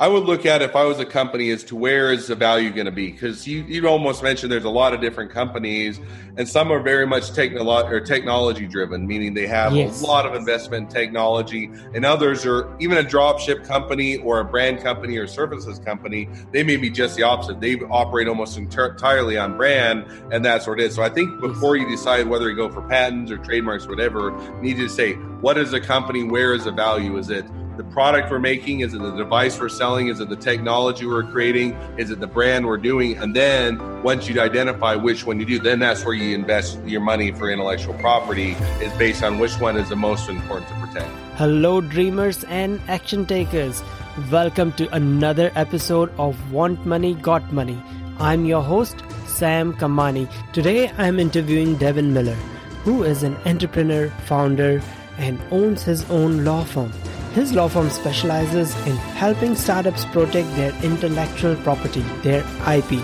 I 0.00 0.06
would 0.06 0.26
look 0.26 0.46
at 0.46 0.62
if 0.62 0.76
I 0.76 0.84
was 0.84 1.00
a 1.00 1.04
company 1.04 1.50
as 1.50 1.64
to 1.64 1.74
where 1.74 2.12
is 2.12 2.28
the 2.28 2.36
value 2.36 2.70
going 2.70 2.86
to 2.86 2.92
be 2.92 3.10
because 3.10 3.48
you 3.48 3.64
you 3.64 3.84
almost 3.88 4.22
mentioned 4.22 4.52
there's 4.52 4.62
a 4.62 4.70
lot 4.70 4.94
of 4.94 5.00
different 5.00 5.32
companies 5.32 5.98
and 6.36 6.48
some 6.48 6.70
are 6.70 6.78
very 6.78 7.04
much 7.04 7.32
technolo- 7.32 7.90
or 7.90 7.98
technology 7.98 8.68
driven, 8.68 9.08
meaning 9.08 9.34
they 9.34 9.48
have 9.48 9.74
yes. 9.74 10.00
a 10.00 10.06
lot 10.06 10.24
of 10.24 10.36
investment 10.36 10.84
in 10.84 10.88
technology, 10.88 11.68
and 11.94 12.04
others 12.04 12.46
are 12.46 12.72
even 12.78 12.98
a 12.98 13.02
dropship 13.02 13.66
company 13.66 14.18
or 14.18 14.38
a 14.38 14.44
brand 14.44 14.80
company 14.80 15.16
or 15.16 15.26
services 15.26 15.80
company. 15.80 16.28
They 16.52 16.62
may 16.62 16.76
be 16.76 16.90
just 16.90 17.16
the 17.16 17.24
opposite. 17.24 17.60
They 17.60 17.74
operate 17.80 18.28
almost 18.28 18.56
entirely 18.56 19.36
on 19.36 19.56
brand, 19.56 20.06
and 20.32 20.44
that's 20.44 20.68
what 20.68 20.78
it 20.78 20.84
is. 20.84 20.94
So 20.94 21.02
I 21.02 21.08
think 21.08 21.40
before 21.40 21.76
you 21.76 21.90
decide 21.90 22.28
whether 22.28 22.48
you 22.48 22.54
go 22.54 22.68
for 22.68 22.82
patents 22.82 23.32
or 23.32 23.38
trademarks, 23.38 23.86
or 23.86 23.88
whatever, 23.88 24.30
you 24.30 24.62
need 24.62 24.76
to 24.76 24.88
say 24.88 25.14
what 25.14 25.58
is 25.58 25.72
the 25.72 25.80
company, 25.80 26.22
where 26.22 26.54
is 26.54 26.66
the 26.66 26.72
value, 26.72 27.18
is 27.18 27.30
it 27.30 27.44
the 27.78 27.84
product 27.84 28.28
we're 28.28 28.40
making? 28.40 28.80
Is 28.80 28.92
it 28.92 29.00
the 29.00 29.12
device 29.16 29.58
we're 29.60 29.68
selling? 29.68 30.08
Is 30.08 30.18
it 30.18 30.28
the 30.28 30.36
technology 30.36 31.06
we're 31.06 31.22
creating? 31.22 31.74
Is 31.96 32.10
it 32.10 32.18
the 32.18 32.26
brand 32.26 32.66
we're 32.66 32.76
doing? 32.76 33.16
And 33.16 33.36
then 33.36 34.02
once 34.02 34.28
you 34.28 34.40
identify 34.40 34.96
which 34.96 35.24
one 35.24 35.38
you 35.38 35.46
do, 35.46 35.60
then 35.60 35.78
that's 35.78 36.04
where 36.04 36.14
you 36.14 36.34
invest 36.34 36.80
your 36.84 37.00
money 37.00 37.30
for 37.30 37.48
intellectual 37.48 37.94
property 37.94 38.56
is 38.82 38.92
based 38.94 39.22
on 39.22 39.38
which 39.38 39.52
one 39.60 39.76
is 39.76 39.88
the 39.90 39.96
most 39.96 40.28
important 40.28 40.68
to 40.70 40.74
protect. 40.86 41.08
Hello, 41.36 41.80
dreamers 41.80 42.42
and 42.48 42.80
action 42.88 43.24
takers. 43.24 43.80
Welcome 44.32 44.72
to 44.72 44.92
another 44.92 45.52
episode 45.54 46.12
of 46.18 46.52
Want 46.52 46.84
Money, 46.84 47.14
Got 47.14 47.52
Money. 47.52 47.80
I'm 48.18 48.44
your 48.44 48.62
host, 48.62 49.04
Sam 49.26 49.72
Kamani. 49.72 50.28
Today 50.52 50.90
I'm 50.98 51.20
interviewing 51.20 51.76
Devin 51.76 52.12
Miller, 52.12 52.34
who 52.82 53.04
is 53.04 53.22
an 53.22 53.36
entrepreneur, 53.46 54.08
founder, 54.26 54.82
and 55.16 55.40
owns 55.52 55.84
his 55.84 56.10
own 56.10 56.44
law 56.44 56.64
firm. 56.64 56.92
His 57.34 57.52
law 57.52 57.68
firm 57.68 57.90
specializes 57.90 58.74
in 58.86 58.96
helping 58.96 59.54
startups 59.54 60.04
protect 60.06 60.48
their 60.56 60.72
intellectual 60.82 61.56
property, 61.56 62.00
their 62.22 62.40
IP. 62.66 63.02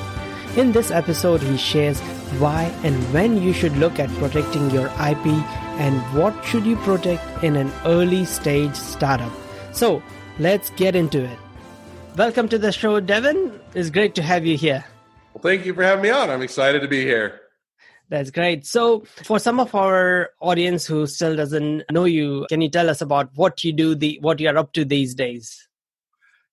In 0.56 0.72
this 0.72 0.90
episode, 0.90 1.42
he 1.42 1.56
shares 1.56 2.00
why 2.38 2.72
and 2.82 2.96
when 3.12 3.42
you 3.42 3.52
should 3.52 3.76
look 3.76 3.98
at 4.00 4.08
protecting 4.16 4.70
your 4.70 4.86
IP 4.86 5.26
and 5.78 6.00
what 6.16 6.44
should 6.44 6.64
you 6.64 6.76
protect 6.76 7.44
in 7.44 7.54
an 7.54 7.70
early 7.84 8.24
stage 8.24 8.74
startup. 8.74 9.32
So, 9.72 10.02
let's 10.38 10.70
get 10.70 10.96
into 10.96 11.22
it. 11.22 11.38
Welcome 12.16 12.48
to 12.48 12.58
the 12.58 12.72
show, 12.72 13.00
Devin. 13.00 13.60
It's 13.74 13.90
great 13.90 14.14
to 14.14 14.22
have 14.22 14.46
you 14.46 14.56
here. 14.56 14.84
Well, 15.34 15.42
thank 15.42 15.66
you 15.66 15.74
for 15.74 15.82
having 15.82 16.02
me 16.02 16.10
on. 16.10 16.30
I'm 16.30 16.42
excited 16.42 16.80
to 16.80 16.88
be 16.88 17.02
here. 17.02 17.43
That's 18.08 18.30
great. 18.30 18.66
So, 18.66 19.00
for 19.24 19.38
some 19.38 19.58
of 19.58 19.74
our 19.74 20.30
audience 20.40 20.86
who 20.86 21.06
still 21.06 21.36
doesn't 21.36 21.84
know 21.90 22.04
you, 22.04 22.46
can 22.48 22.60
you 22.60 22.68
tell 22.68 22.90
us 22.90 23.00
about 23.00 23.30
what 23.34 23.64
you 23.64 23.72
do, 23.72 23.94
the 23.94 24.18
what 24.20 24.40
you're 24.40 24.58
up 24.58 24.72
to 24.74 24.84
these 24.84 25.14
days? 25.14 25.68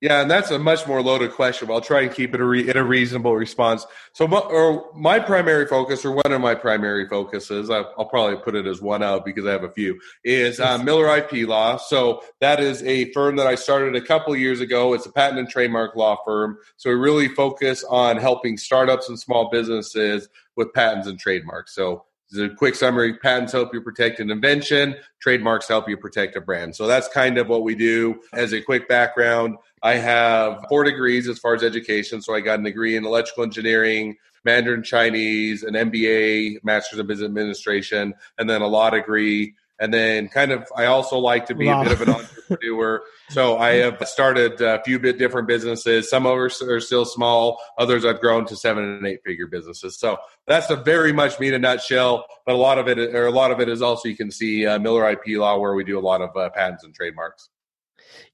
Yeah, 0.01 0.21
and 0.21 0.31
that's 0.31 0.49
a 0.49 0.57
much 0.57 0.87
more 0.87 1.03
loaded 1.03 1.33
question, 1.33 1.67
but 1.67 1.75
I'll 1.75 1.81
try 1.81 2.01
and 2.01 2.11
keep 2.11 2.33
it 2.33 2.41
a 2.41 2.43
re- 2.43 2.67
in 2.67 2.75
a 2.75 2.83
reasonable 2.83 3.35
response. 3.35 3.85
So, 4.13 4.27
my, 4.27 4.39
or 4.39 4.91
my 4.95 5.19
primary 5.19 5.67
focus, 5.67 6.03
or 6.03 6.11
one 6.11 6.31
of 6.31 6.41
my 6.41 6.55
primary 6.55 7.07
focuses, 7.07 7.69
I'll, 7.69 7.93
I'll 7.95 8.05
probably 8.05 8.37
put 8.37 8.55
it 8.55 8.65
as 8.65 8.81
one 8.81 9.03
out 9.03 9.25
because 9.25 9.45
I 9.45 9.51
have 9.51 9.63
a 9.63 9.69
few, 9.69 9.99
is 10.23 10.59
uh, 10.59 10.79
Miller 10.79 11.15
IP 11.17 11.47
Law. 11.47 11.77
So, 11.77 12.23
that 12.39 12.59
is 12.59 12.81
a 12.81 13.11
firm 13.11 13.35
that 13.35 13.45
I 13.45 13.53
started 13.53 13.95
a 13.95 14.01
couple 14.01 14.35
years 14.35 14.59
ago. 14.59 14.93
It's 14.93 15.05
a 15.05 15.11
patent 15.11 15.37
and 15.37 15.47
trademark 15.47 15.95
law 15.95 16.17
firm. 16.25 16.57
So, 16.77 16.89
we 16.89 16.95
really 16.95 17.27
focus 17.27 17.83
on 17.87 18.17
helping 18.17 18.57
startups 18.57 19.07
and 19.07 19.19
small 19.19 19.51
businesses 19.51 20.29
with 20.55 20.73
patents 20.73 21.07
and 21.07 21.19
trademarks. 21.19 21.75
So, 21.75 22.05
a 22.37 22.49
quick 22.49 22.75
summary, 22.75 23.17
patents 23.17 23.51
help 23.51 23.73
you 23.73 23.81
protect 23.81 24.19
an 24.19 24.31
invention, 24.31 24.95
trademarks 25.21 25.67
help 25.67 25.89
you 25.89 25.97
protect 25.97 26.35
a 26.35 26.41
brand. 26.41 26.75
So 26.75 26.87
that's 26.87 27.07
kind 27.09 27.37
of 27.37 27.49
what 27.49 27.63
we 27.63 27.75
do. 27.75 28.21
As 28.33 28.53
a 28.53 28.61
quick 28.61 28.87
background, 28.87 29.57
I 29.83 29.95
have 29.95 30.63
four 30.69 30.83
degrees 30.83 31.27
as 31.27 31.39
far 31.39 31.55
as 31.55 31.63
education. 31.63 32.21
So 32.21 32.33
I 32.33 32.39
got 32.39 32.59
a 32.59 32.63
degree 32.63 32.95
in 32.95 33.05
electrical 33.05 33.43
engineering, 33.43 34.15
Mandarin 34.45 34.83
Chinese, 34.83 35.63
an 35.63 35.73
MBA, 35.73 36.63
Master's 36.63 36.99
of 36.99 37.07
Business 37.07 37.27
Administration, 37.27 38.13
and 38.37 38.49
then 38.49 38.61
a 38.61 38.67
law 38.67 38.89
degree. 38.89 39.55
And 39.81 39.91
then 39.91 40.29
kind 40.29 40.51
of, 40.51 40.71
I 40.77 40.85
also 40.85 41.17
like 41.17 41.47
to 41.47 41.55
be 41.55 41.65
wow. 41.65 41.81
a 41.81 41.83
bit 41.83 41.93
of 41.93 42.01
an 42.01 42.09
entrepreneur. 42.09 43.01
so 43.29 43.57
I 43.57 43.77
have 43.77 44.07
started 44.07 44.61
a 44.61 44.81
few 44.83 44.99
bit 44.99 45.17
different 45.17 45.47
businesses. 45.47 46.07
Some 46.07 46.27
of 46.27 46.37
are, 46.37 46.51
are 46.69 46.79
still 46.79 47.03
small. 47.03 47.59
Others 47.79 48.05
I've 48.05 48.21
grown 48.21 48.45
to 48.45 48.55
seven 48.55 48.83
and 48.83 49.07
eight 49.07 49.21
figure 49.25 49.47
businesses. 49.47 49.99
So 49.99 50.17
that's 50.45 50.69
a 50.69 50.75
very 50.75 51.11
much 51.11 51.39
me 51.39 51.47
in 51.47 51.55
a 51.55 51.59
nutshell. 51.59 52.25
But 52.45 52.53
a 52.53 52.57
lot 52.59 52.77
of 52.77 52.87
it, 52.87 52.99
or 52.99 53.25
a 53.25 53.31
lot 53.31 53.49
of 53.49 53.59
it 53.59 53.69
is 53.69 53.81
also 53.81 54.07
you 54.07 54.15
can 54.15 54.29
see 54.29 54.67
uh, 54.67 54.77
Miller 54.77 55.09
IP 55.09 55.29
Law, 55.29 55.57
where 55.57 55.73
we 55.73 55.83
do 55.83 55.97
a 55.97 55.99
lot 55.99 56.21
of 56.21 56.37
uh, 56.37 56.51
patents 56.51 56.83
and 56.83 56.93
trademarks. 56.93 57.49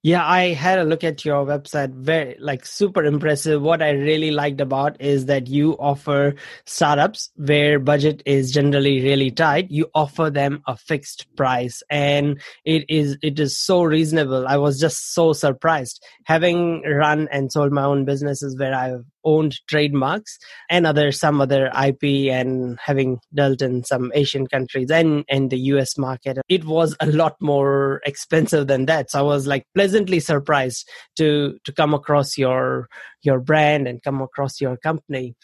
Yeah, 0.04 0.26
I 0.26 0.54
had 0.54 0.80
a 0.80 0.84
look 0.84 1.04
at 1.04 1.26
your 1.26 1.46
website. 1.46 1.94
Very 1.94 2.36
like 2.40 2.66
super 2.66 3.04
impressive. 3.04 3.62
What 3.62 3.82
I 3.82 3.90
really 3.92 4.32
liked 4.32 4.62
about 4.62 5.02
is 5.02 5.26
that 5.26 5.48
you 5.48 5.74
offer 5.80 6.36
startups 6.66 7.32
where 7.36 7.80
budget 7.80 8.24
is 8.26 8.52
generally 8.52 9.02
really 9.02 9.32
tight. 9.32 9.70
You 9.70 9.90
offer 9.94 10.30
them 10.30 10.62
a 10.68 10.78
fixed 10.78 11.28
price 11.36 11.84
and 11.90 12.40
it 12.64 12.86
is 12.90 13.18
it 13.22 13.40
is 13.40 13.58
so 13.58 13.84
reasonable. 13.84 14.48
I 14.48 14.58
was 14.58 14.80
just 14.80 15.14
so 15.14 15.34
surprised 15.34 16.04
having 16.26 16.84
run 16.84 17.28
and 17.32 17.52
sold 17.52 17.72
my 17.72 17.84
own 17.84 18.06
businesses 18.06 18.58
where 18.58 18.74
I've 18.74 19.06
owned 19.28 19.60
trademarks 19.68 20.40
and 20.70 20.88
other 20.88 21.12
some 21.12 21.42
other 21.42 21.68
IP 21.68 22.32
and 22.32 22.80
having 22.84 23.20
dealt 23.36 23.62
in 23.62 23.84
some 23.84 24.12
Asian 24.16 24.48
countries 24.48 24.90
and 24.90 25.26
and 25.30 25.52
the 25.52 25.60
US 25.74 25.98
market, 25.98 26.38
it 26.48 26.64
was 26.66 26.96
a 27.02 27.08
lot 27.08 27.36
more 27.42 28.02
expensive 28.06 28.68
than 28.68 28.86
that. 28.86 29.12
So 29.12 29.20
I 29.20 29.24
was 29.24 29.46
like 29.46 29.66
pleasantly 29.76 30.22
surprised 30.22 30.90
to 31.18 31.58
to 31.66 31.74
come 31.74 31.94
across 31.94 32.38
your 32.38 32.88
your 33.22 33.40
brand 33.42 33.88
and 33.88 34.02
come 34.02 34.22
across 34.22 34.62
your 34.62 34.78
company 34.78 35.36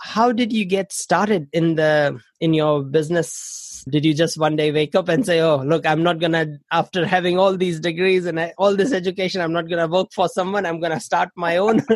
how 0.00 0.32
did 0.32 0.52
you 0.52 0.64
get 0.64 0.92
started 0.92 1.48
in 1.52 1.74
the 1.74 2.20
in 2.40 2.54
your 2.54 2.82
business? 2.82 3.84
Did 3.88 4.04
you 4.04 4.14
just 4.14 4.38
one 4.38 4.56
day 4.56 4.70
wake 4.70 4.94
up 4.94 5.08
and 5.08 5.24
say 5.24 5.40
oh 5.40 5.56
look 5.56 5.86
i'm 5.86 6.02
not 6.02 6.18
gonna 6.18 6.58
after 6.70 7.06
having 7.06 7.38
all 7.38 7.56
these 7.56 7.80
degrees 7.80 8.26
and 8.26 8.38
uh, 8.38 8.48
all 8.58 8.76
this 8.76 8.92
education 8.92 9.40
i'm 9.40 9.52
not 9.52 9.68
gonna 9.68 9.86
work 9.86 10.08
for 10.14 10.28
someone. 10.28 10.66
I'm 10.66 10.80
gonna 10.80 11.00
start 11.00 11.30
my 11.36 11.56
own. 11.56 11.80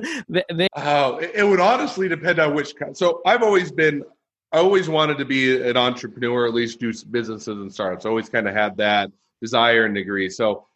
Oh 0.76 1.18
it 1.18 1.46
would 1.46 1.60
honestly 1.60 2.08
depend 2.08 2.38
on 2.38 2.54
which 2.54 2.74
kind 2.76 2.96
so 2.96 3.20
i've 3.26 3.42
always 3.42 3.70
been 3.70 4.04
i 4.52 4.58
always 4.58 4.88
wanted 4.88 5.18
to 5.18 5.24
be 5.24 5.60
an 5.60 5.76
entrepreneur 5.76 6.46
at 6.46 6.54
least 6.54 6.80
do 6.80 6.92
businesses 7.10 7.48
and 7.48 7.72
startups. 7.72 8.06
I 8.06 8.08
always 8.08 8.28
kind 8.28 8.48
of 8.48 8.54
had 8.54 8.76
that 8.78 9.10
desire 9.40 9.84
and 9.84 9.94
degree. 9.94 10.30
So 10.30 10.66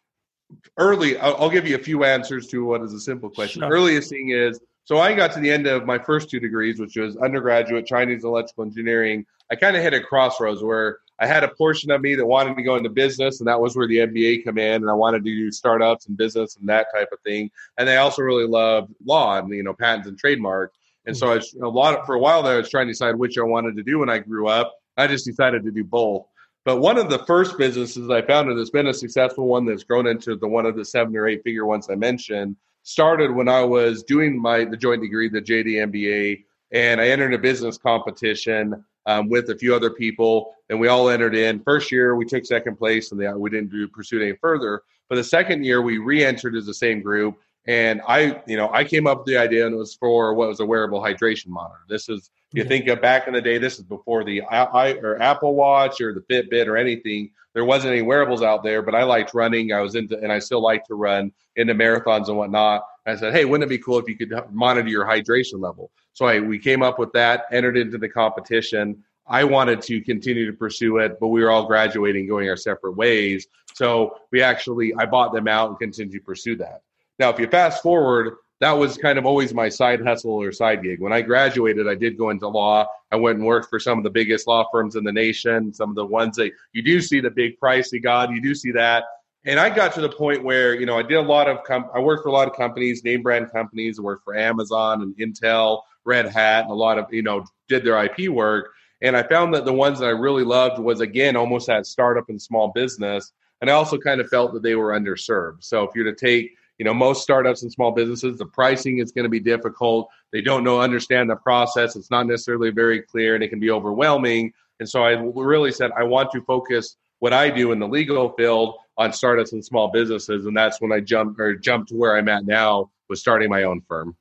early 0.77 1.17
I'll, 1.17 1.35
I'll, 1.37 1.49
give 1.49 1.67
you 1.67 1.75
a 1.75 1.79
few 1.79 2.03
answers 2.03 2.47
to 2.47 2.63
what 2.63 2.81
is 2.81 2.93
a 2.93 2.99
simple 2.99 3.29
question. 3.29 3.61
Sure. 3.61 3.71
earliest 3.71 4.09
thing 4.09 4.29
is 4.29 4.59
so 4.87 4.99
I 4.99 5.13
got 5.13 5.33
to 5.33 5.41
the 5.41 5.51
end 5.51 5.67
of 5.67 5.85
my 5.85 5.99
first 5.99 6.29
two 6.29 6.39
degrees, 6.39 6.79
which 6.79 6.95
was 6.95 7.17
undergraduate 7.17 7.85
Chinese 7.85 8.23
electrical 8.23 8.63
engineering. 8.63 9.25
I 9.51 9.55
kind 9.55 9.75
of 9.75 9.83
hit 9.83 9.93
a 9.93 9.99
crossroads 9.99 10.63
where 10.63 10.99
I 11.19 11.27
had 11.27 11.43
a 11.43 11.49
portion 11.49 11.91
of 11.91 11.99
me 11.99 12.15
that 12.15 12.25
wanted 12.25 12.55
to 12.55 12.63
go 12.63 12.77
into 12.77 12.87
business, 12.87 13.41
and 13.41 13.49
that 13.49 13.59
was 13.59 13.75
where 13.75 13.85
the 13.85 13.97
MBA 13.97 14.45
come 14.45 14.57
in, 14.57 14.75
and 14.75 14.89
I 14.89 14.93
wanted 14.93 15.25
to 15.25 15.35
do 15.35 15.51
startups 15.51 16.05
and 16.05 16.15
business 16.15 16.55
and 16.55 16.69
that 16.69 16.87
type 16.95 17.09
of 17.11 17.19
thing. 17.19 17.51
And 17.77 17.89
I 17.89 17.97
also 17.97 18.21
really 18.21 18.47
loved 18.47 18.93
law 19.05 19.37
and 19.37 19.49
you 19.49 19.61
know 19.61 19.73
patents 19.73 20.07
and 20.07 20.17
trademark. 20.17 20.71
And 21.05 21.17
so 21.17 21.25
hmm. 21.25 21.33
I 21.33 21.35
was, 21.35 21.53
a 21.61 21.67
lot 21.67 21.99
of, 21.99 22.05
for 22.05 22.15
a 22.15 22.19
while 22.19 22.41
there, 22.41 22.53
I 22.53 22.59
was 22.59 22.69
trying 22.69 22.87
to 22.87 22.93
decide 22.93 23.17
which 23.17 23.37
I 23.37 23.43
wanted 23.43 23.75
to 23.75 23.83
do 23.83 23.99
when 23.99 24.09
I 24.09 24.19
grew 24.19 24.47
up. 24.47 24.73
I 24.95 25.07
just 25.07 25.25
decided 25.25 25.65
to 25.65 25.71
do 25.71 25.83
both. 25.83 26.27
But 26.63 26.77
one 26.77 26.97
of 26.97 27.09
the 27.09 27.19
first 27.19 27.57
businesses 27.57 28.09
I 28.09 28.21
founded 28.21 28.57
that's 28.57 28.69
been 28.69 28.87
a 28.87 28.93
successful 28.93 29.47
one 29.47 29.65
that's 29.65 29.83
grown 29.83 30.07
into 30.07 30.37
the 30.37 30.47
one 30.47 30.65
of 30.65 30.77
the 30.77 30.85
seven 30.85 31.13
or 31.17 31.27
eight 31.27 31.43
figure 31.43 31.65
ones 31.65 31.89
I 31.89 31.95
mentioned 31.95 32.55
started 32.87 33.35
when 33.35 33.49
I 33.49 33.61
was 33.65 34.01
doing 34.01 34.41
my 34.41 34.63
the 34.63 34.77
joint 34.77 35.01
degree, 35.01 35.27
the 35.27 35.41
JD 35.41 35.91
MBA, 35.91 36.43
and 36.71 37.01
I 37.01 37.09
entered 37.09 37.33
a 37.33 37.37
business 37.37 37.77
competition 37.77 38.81
um, 39.05 39.27
with 39.27 39.49
a 39.49 39.57
few 39.57 39.75
other 39.75 39.89
people, 39.89 40.53
and 40.69 40.79
we 40.79 40.87
all 40.87 41.09
entered 41.09 41.35
in. 41.35 41.59
First 41.59 41.91
year, 41.91 42.15
we 42.15 42.23
took 42.23 42.45
second 42.45 42.77
place, 42.77 43.11
and 43.11 43.19
we 43.39 43.49
didn't 43.49 43.71
do 43.71 43.89
pursue 43.89 44.21
any 44.21 44.37
further. 44.37 44.83
But 45.09 45.17
the 45.17 45.23
second 45.23 45.65
year, 45.65 45.81
we 45.81 45.97
re-entered 45.97 46.55
as 46.55 46.65
the 46.65 46.73
same 46.73 47.01
group, 47.01 47.35
and 47.67 48.01
I, 48.07 48.41
you 48.47 48.57
know, 48.57 48.71
I 48.71 48.83
came 48.85 49.05
up 49.07 49.19
with 49.19 49.27
the 49.27 49.37
idea, 49.37 49.65
and 49.65 49.75
it 49.75 49.77
was 49.77 49.93
for 49.93 50.33
what 50.33 50.47
was 50.47 50.59
a 50.59 50.65
wearable 50.65 51.01
hydration 51.01 51.47
monitor. 51.47 51.81
This 51.89 52.07
is, 52.07 52.31
you 52.53 52.63
think 52.63 52.87
of 52.87 53.01
back 53.01 53.27
in 53.27 53.33
the 53.33 53.41
day, 53.41 53.57
this 53.57 53.77
is 53.77 53.83
before 53.83 54.23
the 54.23 54.41
I, 54.41 54.93
or 54.93 55.21
Apple 55.21 55.53
Watch 55.53 55.99
or 55.99 56.13
the 56.13 56.21
Fitbit 56.21 56.67
or 56.67 56.77
anything. 56.77 57.31
There 57.53 57.65
wasn't 57.65 57.91
any 57.93 58.03
wearables 58.03 58.41
out 58.41 58.63
there, 58.63 58.81
but 58.81 58.95
I 58.95 59.03
liked 59.03 59.33
running. 59.33 59.73
I 59.73 59.81
was 59.81 59.95
into, 59.95 60.17
and 60.17 60.31
I 60.31 60.39
still 60.39 60.61
like 60.61 60.85
to 60.85 60.95
run 60.95 61.31
into 61.55 61.73
marathons 61.73 62.29
and 62.29 62.37
whatnot. 62.37 62.83
I 63.05 63.15
said, 63.15 63.33
hey, 63.33 63.45
wouldn't 63.45 63.69
it 63.69 63.75
be 63.75 63.83
cool 63.83 63.97
if 63.97 64.07
you 64.07 64.15
could 64.15 64.31
monitor 64.51 64.87
your 64.87 65.05
hydration 65.05 65.59
level? 65.59 65.91
So 66.13 66.25
I, 66.25 66.39
we 66.39 66.59
came 66.59 66.83
up 66.83 66.99
with 66.99 67.11
that, 67.13 67.45
entered 67.51 67.77
into 67.77 67.97
the 67.97 68.09
competition. 68.09 69.03
I 69.27 69.43
wanted 69.43 69.81
to 69.83 70.01
continue 70.01 70.45
to 70.45 70.53
pursue 70.53 70.99
it, 70.99 71.19
but 71.19 71.27
we 71.27 71.43
were 71.43 71.49
all 71.49 71.65
graduating, 71.65 72.27
going 72.27 72.47
our 72.47 72.55
separate 72.55 72.95
ways. 72.95 73.47
So 73.73 74.19
we 74.31 74.41
actually, 74.41 74.93
I 74.95 75.05
bought 75.05 75.33
them 75.33 75.47
out 75.47 75.69
and 75.69 75.79
continued 75.79 76.13
to 76.13 76.25
pursue 76.25 76.55
that. 76.57 76.81
Now, 77.19 77.29
if 77.29 77.39
you 77.39 77.47
fast 77.47 77.81
forward, 77.81 78.35
that 78.59 78.71
was 78.71 78.97
kind 78.97 79.19
of 79.19 79.25
always 79.25 79.53
my 79.53 79.69
side 79.69 80.03
hustle 80.03 80.31
or 80.31 80.51
side 80.51 80.81
gig. 80.83 80.99
When 80.99 81.13
I 81.13 81.21
graduated, 81.21 81.87
I 81.87 81.95
did 81.95 82.17
go 82.17 82.29
into 82.31 82.47
law. 82.47 82.87
I 83.11 83.15
went 83.15 83.37
and 83.37 83.45
worked 83.45 83.69
for 83.69 83.79
some 83.79 83.97
of 83.97 84.03
the 84.03 84.09
biggest 84.09 84.47
law 84.47 84.65
firms 84.71 84.95
in 84.95 85.03
the 85.03 85.11
nation, 85.11 85.73
some 85.73 85.89
of 85.89 85.95
the 85.95 86.05
ones 86.05 86.37
that 86.37 86.51
you 86.73 86.81
do 86.81 86.99
see 87.01 87.19
the 87.19 87.29
big 87.29 87.59
price 87.59 87.91
you 87.91 87.99
got, 87.99 88.31
you 88.31 88.41
do 88.41 88.55
see 88.55 88.71
that. 88.71 89.03
and 89.45 89.59
I 89.59 89.69
got 89.69 89.93
to 89.93 90.01
the 90.01 90.09
point 90.09 90.43
where 90.43 90.73
you 90.73 90.85
know 90.85 90.97
I 90.97 91.03
did 91.03 91.17
a 91.17 91.21
lot 91.21 91.47
of 91.47 91.63
com- 91.63 91.89
I 91.93 91.99
worked 91.99 92.23
for 92.23 92.29
a 92.29 92.33
lot 92.33 92.47
of 92.47 92.55
companies, 92.55 93.03
name 93.03 93.21
brand 93.21 93.51
companies. 93.51 93.99
I 93.99 94.01
worked 94.01 94.23
for 94.23 94.35
Amazon 94.35 95.01
and 95.03 95.15
Intel, 95.17 95.83
Red 96.03 96.27
Hat, 96.27 96.63
and 96.63 96.71
a 96.71 96.75
lot 96.75 96.97
of 96.97 97.05
you 97.13 97.21
know 97.21 97.45
did 97.69 97.83
their 97.85 98.03
IP 98.03 98.29
work. 98.29 98.71
And 99.01 99.15
I 99.15 99.21
found 99.21 99.53
that 99.53 99.65
the 99.65 99.73
ones 99.73 99.99
that 99.99 100.07
I 100.07 100.09
really 100.09 100.43
loved 100.43 100.79
was 100.81 100.99
again 101.01 101.35
almost 101.35 101.67
that 101.67 101.85
startup 101.85 102.29
and 102.29 102.41
small 102.41 102.69
business. 102.73 103.31
And 103.61 103.69
I 103.69 103.73
also 103.73 103.97
kind 103.97 104.19
of 104.19 104.27
felt 104.29 104.53
that 104.53 104.63
they 104.63 104.75
were 104.75 104.91
underserved. 104.91 105.63
So 105.63 105.83
if 105.83 105.95
you're 105.95 106.05
to 106.05 106.15
take 106.15 106.56
you 106.77 106.85
know 106.85 106.93
most 106.93 107.23
startups 107.23 107.63
and 107.63 107.71
small 107.71 107.91
businesses 107.91 108.37
the 108.37 108.45
pricing 108.45 108.99
is 108.99 109.11
going 109.11 109.23
to 109.23 109.29
be 109.29 109.39
difficult. 109.39 110.09
They 110.31 110.41
don't 110.41 110.63
know 110.63 110.81
understand 110.81 111.29
the 111.29 111.35
process. 111.35 111.95
It's 111.95 112.11
not 112.11 112.27
necessarily 112.27 112.71
very 112.71 113.01
clear 113.01 113.35
and 113.35 113.43
it 113.43 113.49
can 113.49 113.59
be 113.59 113.71
overwhelming. 113.71 114.53
And 114.79 114.87
so 114.87 115.03
i 115.03 115.11
really 115.11 115.71
said 115.71 115.91
i 115.97 116.03
want 116.03 116.31
to 116.31 116.41
focus 116.41 116.97
what 117.19 117.33
i 117.33 117.49
do 117.49 117.71
in 117.71 117.79
the 117.79 117.87
legal 117.87 118.29
field 118.33 118.75
on 118.97 119.13
startups 119.13 119.53
and 119.53 119.63
small 119.63 119.89
businesses. 119.89 120.45
And 120.45 120.55
that's 120.55 120.79
when 120.81 120.91
i 120.91 120.99
jumped 120.99 121.39
or 121.39 121.55
jumped 121.55 121.89
to 121.89 121.95
where 121.95 122.17
i'm 122.17 122.29
at 122.29 122.45
now 122.45 122.91
was 123.09 123.19
starting 123.19 123.49
my 123.49 123.63
own 123.63 123.81
firm. 123.87 124.15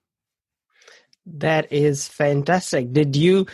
That 1.26 1.72
is 1.72 2.06
fantastic. 2.06 2.92
Did 2.92 3.16
you 3.16 3.46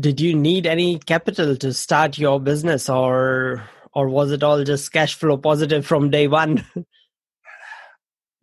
did 0.00 0.20
you 0.20 0.34
need 0.34 0.66
any 0.66 0.98
capital 0.98 1.56
to 1.56 1.72
start 1.74 2.18
your 2.18 2.40
business 2.40 2.88
or 2.88 3.62
or 3.92 4.08
was 4.08 4.32
it 4.32 4.42
all 4.42 4.64
just 4.64 4.90
cash 4.90 5.14
flow 5.14 5.36
positive 5.36 5.84
from 5.86 6.10
day 6.10 6.26
one 6.26 6.64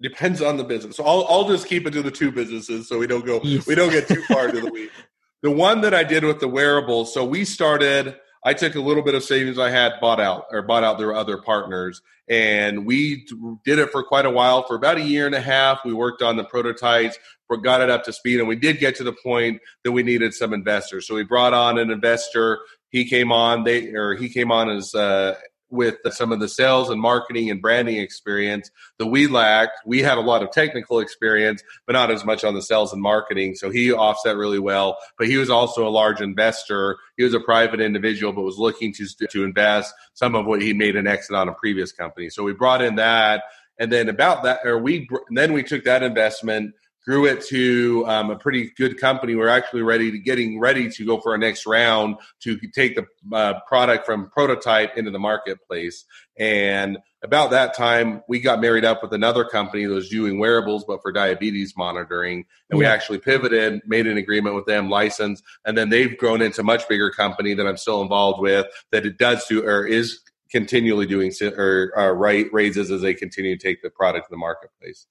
Depends 0.02 0.42
on 0.42 0.58
the 0.58 0.64
business. 0.64 0.96
So 0.96 1.04
I'll 1.04 1.26
I'll 1.30 1.48
just 1.48 1.68
keep 1.68 1.86
it 1.86 1.92
to 1.92 2.02
the 2.02 2.12
two 2.12 2.32
businesses 2.32 2.88
so 2.88 2.98
we 2.98 3.08
don't 3.08 3.26
go 3.26 3.42
yes. 3.44 3.68
we 3.68 3.76
don't 3.76 3.92
get 3.92 4.08
too 4.08 4.22
far 4.24 4.48
into 4.48 4.62
the 4.62 4.72
weeds. 4.72 4.92
The 5.42 5.50
one 5.50 5.80
that 5.82 5.94
I 5.94 6.04
did 6.04 6.26
with 6.26 6.42
the 6.42 6.50
wearables, 6.50 7.14
so 7.14 7.24
we 7.24 7.46
started 7.46 8.18
I 8.44 8.54
took 8.54 8.76
a 8.76 8.82
little 8.82 9.04
bit 9.04 9.16
of 9.16 9.24
savings 9.24 9.58
I 9.58 9.70
had 9.70 9.94
bought 10.02 10.20
out 10.20 10.46
or 10.52 10.62
bought 10.62 10.84
out 10.84 10.98
their 10.98 11.14
other 11.14 11.38
partners 11.38 12.02
and 12.30 12.86
we 12.86 13.26
did 13.66 13.80
it 13.80 13.90
for 13.92 14.04
quite 14.04 14.26
a 14.26 14.30
while 14.30 14.64
for 14.64 14.76
about 14.76 14.98
a 14.98 15.02
year 15.02 15.26
and 15.26 15.36
a 15.36 15.42
half 15.42 15.84
we 15.84 15.94
worked 15.94 16.22
on 16.22 16.38
the 16.38 16.44
prototypes 16.44 17.18
got 17.64 17.82
it 17.82 17.90
up 17.90 18.04
to 18.04 18.14
speed 18.14 18.40
and 18.40 18.48
we 18.48 18.56
did 18.56 18.80
get 18.80 18.96
to 18.96 19.04
the 19.04 19.16
point 19.24 19.60
that 19.84 19.92
we 19.92 20.04
needed 20.04 20.34
some 20.34 20.54
investors 20.54 21.08
so 21.08 21.16
we 21.16 21.24
brought 21.24 21.54
on 21.54 21.80
an 21.80 21.90
investor 21.90 22.60
he 22.92 23.04
came 23.04 23.32
on 23.32 23.64
they 23.64 23.88
or 23.88 24.14
he 24.14 24.30
came 24.30 24.52
on 24.52 24.70
as 24.70 24.94
uh, 24.94 25.36
with 25.72 25.98
some 26.12 26.32
of 26.32 26.40
the 26.40 26.48
sales 26.48 26.90
and 26.90 27.00
marketing 27.00 27.50
and 27.50 27.62
branding 27.62 27.98
experience 27.98 28.72
that 28.98 29.08
we 29.08 29.28
lacked. 29.28 29.80
We 29.86 30.02
had 30.02 30.18
a 30.18 30.22
lot 30.22 30.44
of 30.44 30.52
technical 30.52 31.00
experience, 31.00 31.64
but 31.86 31.94
not 31.94 32.12
as 32.12 32.26
much 32.26 32.44
on 32.44 32.56
the 32.56 32.62
sales 32.62 32.94
and 32.94 33.02
marketing. 33.02 33.56
So 33.56 33.70
he 33.70 33.92
offset 33.92 34.36
really 34.36 34.60
well. 34.60 34.98
But 35.18 35.28
he 35.28 35.38
was 35.38 35.50
also 35.50 35.88
a 35.88 35.90
large 35.90 36.22
investor. 36.22 36.98
He 37.18 37.24
was 37.24 37.34
a 37.34 37.40
private 37.40 37.82
individual, 37.82 38.34
but 38.34 38.42
was 38.42 38.58
looking 38.58 38.94
to 38.94 39.06
to 39.28 39.44
invest 39.44 39.94
some 40.14 40.36
of 40.36 40.46
what 40.46 40.62
he 40.62 40.74
made 40.74 40.96
an 40.96 41.08
exit 41.08 41.36
on 41.36 41.50
a 41.50 41.54
previous 41.54 41.92
company. 41.92 42.30
So 42.30 42.44
we 42.44 42.54
brought 42.54 42.82
in 42.82 42.96
that, 42.96 43.44
and 43.78 43.92
then 43.92 44.10
about 44.10 44.44
that, 44.44 44.60
or 44.66 44.78
we 44.78 45.08
then 45.32 45.54
we 45.54 45.64
took 45.64 45.84
that 45.86 46.04
investment 46.04 46.74
grew 47.06 47.26
it 47.26 47.46
to 47.48 48.04
um, 48.08 48.30
a 48.30 48.36
pretty 48.36 48.72
good 48.78 49.00
company. 49.00 49.36
We're 49.36 49.48
actually 49.48 49.82
ready 49.82 50.12
to 50.12 50.20
getting 50.20 50.60
ready 50.60 50.90
to 50.90 51.06
go 51.06 51.20
for 51.20 51.32
our 51.32 51.38
next 51.38 51.66
round 51.66 52.18
to 52.42 52.58
take 52.74 52.96
the 52.96 53.06
uh, 53.36 53.60
product 53.68 54.06
from 54.06 54.30
prototype 54.30 54.98
into 54.98 55.12
the 55.12 55.20
marketplace. 55.20 56.06
And 56.38 57.00
about 57.24 57.52
that 57.52 57.76
time, 57.76 58.24
we 58.28 58.40
got 58.40 58.62
married 58.62 58.86
up 58.86 59.02
with 59.02 59.14
another 59.14 59.44
company 59.44 59.86
that 59.86 59.94
was 59.94 60.10
doing 60.10 60.40
wearables, 60.40 60.86
but 60.88 61.02
for 61.02 61.12
diabetes 61.12 61.74
monitoring. 61.76 62.46
And 62.70 62.80
yeah. 62.80 62.86
we 62.86 62.86
actually 62.86 63.20
pivoted, 63.20 63.82
made 63.86 64.08
an 64.08 64.18
agreement 64.18 64.56
with 64.56 64.66
them, 64.66 64.90
licensed, 64.90 65.44
and 65.66 65.78
then 65.78 65.90
they've 65.90 66.18
grown 66.18 66.42
into 66.42 66.62
a 66.62 66.64
much 66.64 66.88
bigger 66.88 67.12
company 67.12 67.54
that 67.56 67.68
I'm 67.68 67.78
still 67.78 68.02
involved 68.02 68.40
with 68.40 68.68
that 68.92 69.06
it 69.06 69.18
does 69.18 69.46
do 69.48 69.66
or 69.66 69.86
is 69.86 70.20
continually 70.50 71.06
doing 71.06 71.32
or 71.42 71.94
uh, 71.98 72.10
right 72.12 72.48
raises 72.52 72.90
as 72.90 73.02
they 73.02 73.14
continue 73.14 73.58
to 73.58 73.62
take 73.62 73.82
the 73.82 73.90
product 73.90 74.28
to 74.28 74.32
the 74.32 74.38
marketplace 74.38 75.06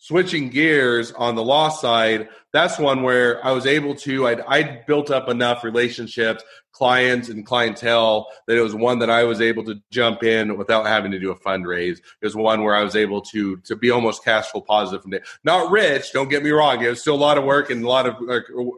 switching 0.00 0.48
gears 0.48 1.12
on 1.12 1.34
the 1.34 1.44
law 1.44 1.68
side, 1.68 2.26
that's 2.52 2.78
one 2.78 3.02
where 3.02 3.44
I 3.46 3.52
was 3.52 3.66
able 3.66 3.94
to, 3.96 4.26
I'd, 4.26 4.40
I'd, 4.40 4.86
built 4.86 5.10
up 5.10 5.28
enough 5.28 5.62
relationships, 5.62 6.42
clients 6.72 7.28
and 7.28 7.44
clientele 7.44 8.26
that 8.46 8.56
it 8.56 8.62
was 8.62 8.74
one 8.74 8.98
that 9.00 9.10
I 9.10 9.24
was 9.24 9.42
able 9.42 9.62
to 9.64 9.76
jump 9.90 10.22
in 10.22 10.56
without 10.56 10.86
having 10.86 11.12
to 11.12 11.18
do 11.18 11.30
a 11.30 11.38
fundraise. 11.38 11.98
It 11.98 12.24
was 12.24 12.34
one 12.34 12.64
where 12.64 12.74
I 12.74 12.82
was 12.82 12.96
able 12.96 13.20
to, 13.22 13.58
to 13.58 13.76
be 13.76 13.90
almost 13.90 14.24
cash 14.24 14.46
flow 14.46 14.62
positive 14.62 15.02
from 15.02 15.10
day. 15.10 15.20
Not 15.44 15.70
rich, 15.70 16.12
don't 16.12 16.30
get 16.30 16.42
me 16.42 16.50
wrong. 16.50 16.82
It 16.82 16.88
was 16.88 17.02
still 17.02 17.14
a 17.14 17.16
lot 17.16 17.36
of 17.36 17.44
work 17.44 17.70
and 17.70 17.84
a 17.84 17.88
lot 17.88 18.06
of 18.06 18.16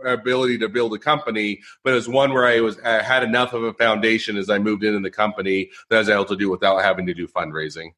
ability 0.05 0.59
to 0.59 0.69
build 0.69 0.93
a 0.93 0.99
company, 0.99 1.61
but 1.85 1.93
it 1.93 1.97
was 1.97 2.09
one 2.09 2.33
where 2.35 2.47
I 2.47 2.61
was, 2.61 2.81
I 2.81 3.01
had 3.01 3.23
enough 3.23 3.53
of 3.53 3.63
a 3.63 3.73
foundation 3.75 4.37
as 4.37 4.51
I 4.51 4.59
moved 4.59 4.83
into 4.83 4.99
the 4.99 5.11
company 5.11 5.71
that 5.89 5.97
I 5.97 5.99
was 6.01 6.09
able 6.09 6.25
to 6.27 6.37
do 6.37 6.51
without 6.51 6.83
having 6.83 7.07
to 7.07 7.15
do 7.15 7.29
fundraising. 7.29 7.93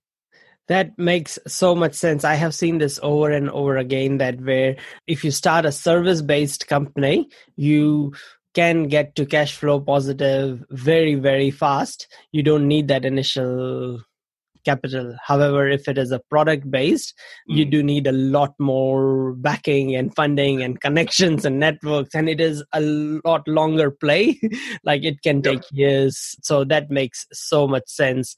That 0.69 0.99
makes 0.99 1.38
so 1.46 1.75
much 1.75 1.94
sense. 1.94 2.25
I 2.25 2.34
have 2.34 2.55
seen 2.55 2.78
this 2.78 2.99
over 3.02 3.31
and 3.31 3.50
over 3.50 3.76
again 3.76 4.19
that 4.19 4.40
where 4.40 4.76
if 5.06 5.22
you 5.22 5.31
start 5.31 5.66
a 5.66 5.72
service 5.72 6.22
based 6.22 6.66
company, 6.69 7.28
you 7.56 8.14
can 8.55 8.84
get 8.84 9.14
to 9.16 9.26
cash 9.26 9.56
flow 9.56 9.81
positive 9.81 10.64
very, 10.70 11.16
very 11.16 11.50
fast. 11.50 12.06
You 12.32 12.43
don't 12.43 12.66
need 12.66 12.88
that 12.88 13.05
initial 13.05 14.00
capital. 14.64 15.16
However, 15.22 15.69
if 15.69 15.88
it 15.88 15.99
is 15.99 16.11
a 16.11 16.20
product 16.31 16.70
based, 16.70 17.14
mm. 17.50 17.56
you 17.56 17.64
do 17.64 17.82
need 17.82 18.06
a 18.06 18.12
lot 18.12 18.55
more 18.58 19.34
backing 19.34 19.94
and 19.94 20.14
funding 20.14 20.62
and 20.62 20.81
connections 20.81 21.44
and 21.44 21.61
networks, 21.61 22.14
and 22.14 22.28
it 22.28 22.40
is 22.40 22.64
a 22.72 22.81
lot 22.81 23.46
longer 23.46 23.90
play. 23.90 24.40
like 24.84 25.05
it 25.05 25.22
can 25.22 25.43
take 25.43 25.62
yep. 25.62 25.72
years. 25.72 26.37
So 26.43 26.64
that 26.64 26.90
makes 26.90 27.26
so 27.32 27.69
much 27.69 27.87
sense. 27.87 28.37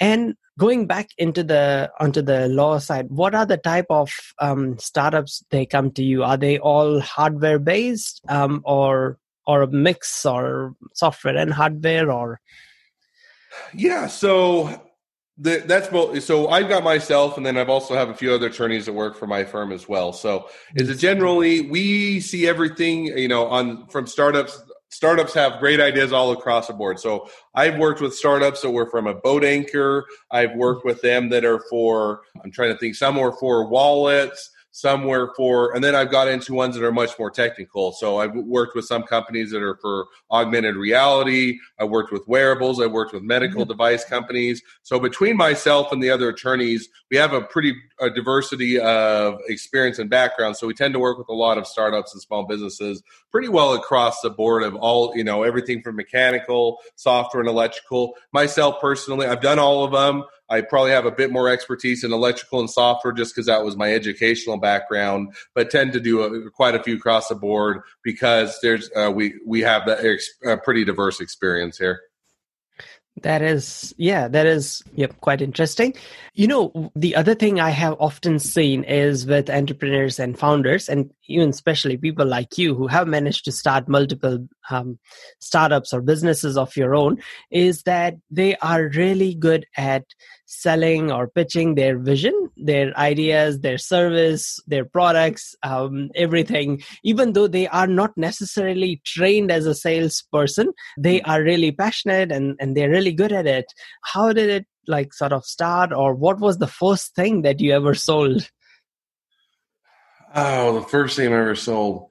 And 0.00 0.34
going 0.58 0.86
back 0.86 1.10
into 1.18 1.42
the 1.42 1.90
onto 2.00 2.22
the 2.22 2.48
law 2.48 2.78
side, 2.78 3.08
what 3.10 3.34
are 3.34 3.46
the 3.46 3.56
type 3.56 3.86
of 3.90 4.10
um, 4.40 4.78
startups 4.78 5.44
they 5.50 5.66
come 5.66 5.90
to 5.92 6.02
you? 6.02 6.22
Are 6.24 6.36
they 6.36 6.58
all 6.58 7.00
hardware 7.00 7.58
based, 7.58 8.20
um, 8.28 8.62
or 8.64 9.18
or 9.46 9.62
a 9.62 9.70
mix, 9.70 10.24
or 10.24 10.74
software 10.94 11.36
and 11.36 11.52
hardware, 11.52 12.10
or? 12.10 12.40
Yeah, 13.74 14.06
so 14.06 14.82
the, 15.38 15.62
that's 15.66 15.88
both. 15.88 16.22
So 16.22 16.48
I've 16.48 16.68
got 16.68 16.82
myself, 16.82 17.36
and 17.36 17.44
then 17.44 17.56
I've 17.56 17.68
also 17.68 17.94
have 17.94 18.08
a 18.08 18.14
few 18.14 18.32
other 18.32 18.46
attorneys 18.46 18.86
that 18.86 18.92
work 18.92 19.16
for 19.16 19.26
my 19.26 19.44
firm 19.44 19.72
as 19.72 19.88
well. 19.88 20.12
So 20.12 20.48
is 20.74 20.88
it 20.88 20.96
generally 20.96 21.62
we 21.62 22.20
see 22.20 22.48
everything 22.48 23.06
you 23.06 23.28
know 23.28 23.46
on 23.46 23.86
from 23.88 24.06
startups. 24.06 24.62
Startups 24.96 25.34
have 25.34 25.60
great 25.60 25.78
ideas 25.78 26.10
all 26.10 26.32
across 26.32 26.68
the 26.68 26.72
board. 26.72 26.98
So 26.98 27.28
I've 27.54 27.76
worked 27.76 28.00
with 28.00 28.14
startups 28.14 28.62
that 28.62 28.70
were 28.70 28.88
from 28.88 29.06
a 29.06 29.12
boat 29.12 29.44
anchor. 29.44 30.06
I've 30.30 30.54
worked 30.54 30.86
with 30.86 31.02
them 31.02 31.28
that 31.28 31.44
are 31.44 31.60
for 31.68 32.22
I'm 32.42 32.50
trying 32.50 32.72
to 32.72 32.78
think. 32.78 32.94
Some 32.94 33.18
are 33.18 33.32
for 33.32 33.68
wallets 33.68 34.52
somewhere 34.76 35.30
for, 35.34 35.74
and 35.74 35.82
then 35.82 35.94
I've 35.94 36.10
got 36.10 36.28
into 36.28 36.52
ones 36.52 36.74
that 36.74 36.84
are 36.84 36.92
much 36.92 37.18
more 37.18 37.30
technical. 37.30 37.92
So 37.92 38.18
I've 38.18 38.34
worked 38.34 38.76
with 38.76 38.84
some 38.84 39.04
companies 39.04 39.50
that 39.52 39.62
are 39.62 39.76
for 39.76 40.04
augmented 40.30 40.76
reality. 40.76 41.58
I've 41.80 41.88
worked 41.88 42.12
with 42.12 42.28
wearables. 42.28 42.78
I've 42.78 42.92
worked 42.92 43.14
with 43.14 43.22
medical 43.22 43.62
mm-hmm. 43.62 43.70
device 43.70 44.04
companies. 44.04 44.60
So 44.82 45.00
between 45.00 45.38
myself 45.38 45.92
and 45.92 46.02
the 46.02 46.10
other 46.10 46.28
attorneys, 46.28 46.90
we 47.10 47.16
have 47.16 47.32
a 47.32 47.40
pretty 47.40 47.74
a 47.98 48.10
diversity 48.10 48.78
of 48.78 49.38
experience 49.48 49.98
and 49.98 50.10
background. 50.10 50.58
So 50.58 50.66
we 50.66 50.74
tend 50.74 50.92
to 50.92 51.00
work 51.00 51.16
with 51.16 51.30
a 51.30 51.34
lot 51.34 51.56
of 51.56 51.66
startups 51.66 52.12
and 52.12 52.20
small 52.20 52.44
businesses 52.44 53.02
pretty 53.32 53.48
well 53.48 53.72
across 53.72 54.20
the 54.20 54.28
board 54.28 54.62
of 54.62 54.74
all, 54.74 55.16
you 55.16 55.24
know, 55.24 55.42
everything 55.42 55.80
from 55.80 55.96
mechanical, 55.96 56.78
software, 56.96 57.40
and 57.40 57.48
electrical. 57.48 58.12
Myself 58.32 58.78
personally, 58.82 59.26
I've 59.26 59.40
done 59.40 59.58
all 59.58 59.84
of 59.84 59.92
them. 59.92 60.24
I 60.48 60.60
probably 60.60 60.92
have 60.92 61.06
a 61.06 61.10
bit 61.10 61.32
more 61.32 61.48
expertise 61.48 62.04
in 62.04 62.12
electrical 62.12 62.60
and 62.60 62.70
software 62.70 63.12
just 63.12 63.34
because 63.34 63.46
that 63.46 63.64
was 63.64 63.76
my 63.76 63.92
educational 63.92 64.58
background, 64.58 65.34
but 65.54 65.70
tend 65.70 65.92
to 65.94 66.00
do 66.00 66.22
a, 66.22 66.50
quite 66.50 66.74
a 66.74 66.82
few 66.82 66.96
across 66.96 67.28
the 67.28 67.34
board 67.34 67.80
because 68.02 68.58
there's 68.62 68.90
uh, 68.96 69.10
we 69.10 69.34
we 69.44 69.60
have 69.60 69.88
a 69.88 70.56
pretty 70.58 70.84
diverse 70.84 71.20
experience 71.20 71.78
here. 71.78 72.00
That 73.22 73.40
is, 73.40 73.94
yeah, 73.96 74.28
that 74.28 74.44
is 74.44 74.82
yep, 74.94 75.18
quite 75.22 75.40
interesting. 75.40 75.94
You 76.34 76.48
know, 76.48 76.92
the 76.94 77.16
other 77.16 77.34
thing 77.34 77.58
I 77.58 77.70
have 77.70 77.96
often 77.98 78.38
seen 78.38 78.84
is 78.84 79.24
with 79.24 79.48
entrepreneurs 79.48 80.18
and 80.18 80.38
founders, 80.38 80.86
and 80.90 81.10
even 81.28 81.50
especially 81.50 81.96
people 81.96 82.26
like 82.26 82.58
you 82.58 82.74
who 82.74 82.86
have 82.86 83.08
managed 83.08 83.44
to 83.44 83.52
start 83.52 83.88
multiple 83.88 84.46
um, 84.70 84.98
startups 85.38 85.92
or 85.92 86.00
businesses 86.00 86.56
of 86.56 86.76
your 86.76 86.94
own, 86.94 87.18
is 87.50 87.82
that 87.82 88.14
they 88.30 88.56
are 88.56 88.90
really 88.94 89.34
good 89.34 89.66
at 89.76 90.04
selling 90.46 91.10
or 91.10 91.28
pitching 91.28 91.74
their 91.74 91.98
vision, 91.98 92.50
their 92.56 92.96
ideas, 92.96 93.60
their 93.60 93.78
service, 93.78 94.60
their 94.66 94.84
products, 94.84 95.54
um, 95.62 96.10
everything. 96.14 96.82
Even 97.02 97.32
though 97.32 97.48
they 97.48 97.66
are 97.68 97.88
not 97.88 98.16
necessarily 98.16 99.00
trained 99.04 99.50
as 99.50 99.66
a 99.66 99.74
salesperson, 99.74 100.72
they 100.98 101.20
are 101.22 101.42
really 101.42 101.72
passionate 101.72 102.30
and, 102.30 102.56
and 102.60 102.76
they're 102.76 102.90
really 102.90 103.12
good 103.12 103.32
at 103.32 103.46
it. 103.46 103.66
How 104.02 104.32
did 104.32 104.48
it 104.48 104.66
like 104.88 105.12
sort 105.12 105.32
of 105.32 105.44
start, 105.44 105.92
or 105.92 106.14
what 106.14 106.38
was 106.38 106.58
the 106.58 106.68
first 106.68 107.14
thing 107.16 107.42
that 107.42 107.60
you 107.60 107.72
ever 107.72 107.92
sold? 107.92 108.48
Oh, 110.38 110.74
the 110.74 110.82
first 110.82 111.16
thing 111.16 111.32
I 111.32 111.38
ever 111.38 111.54
sold. 111.54 112.10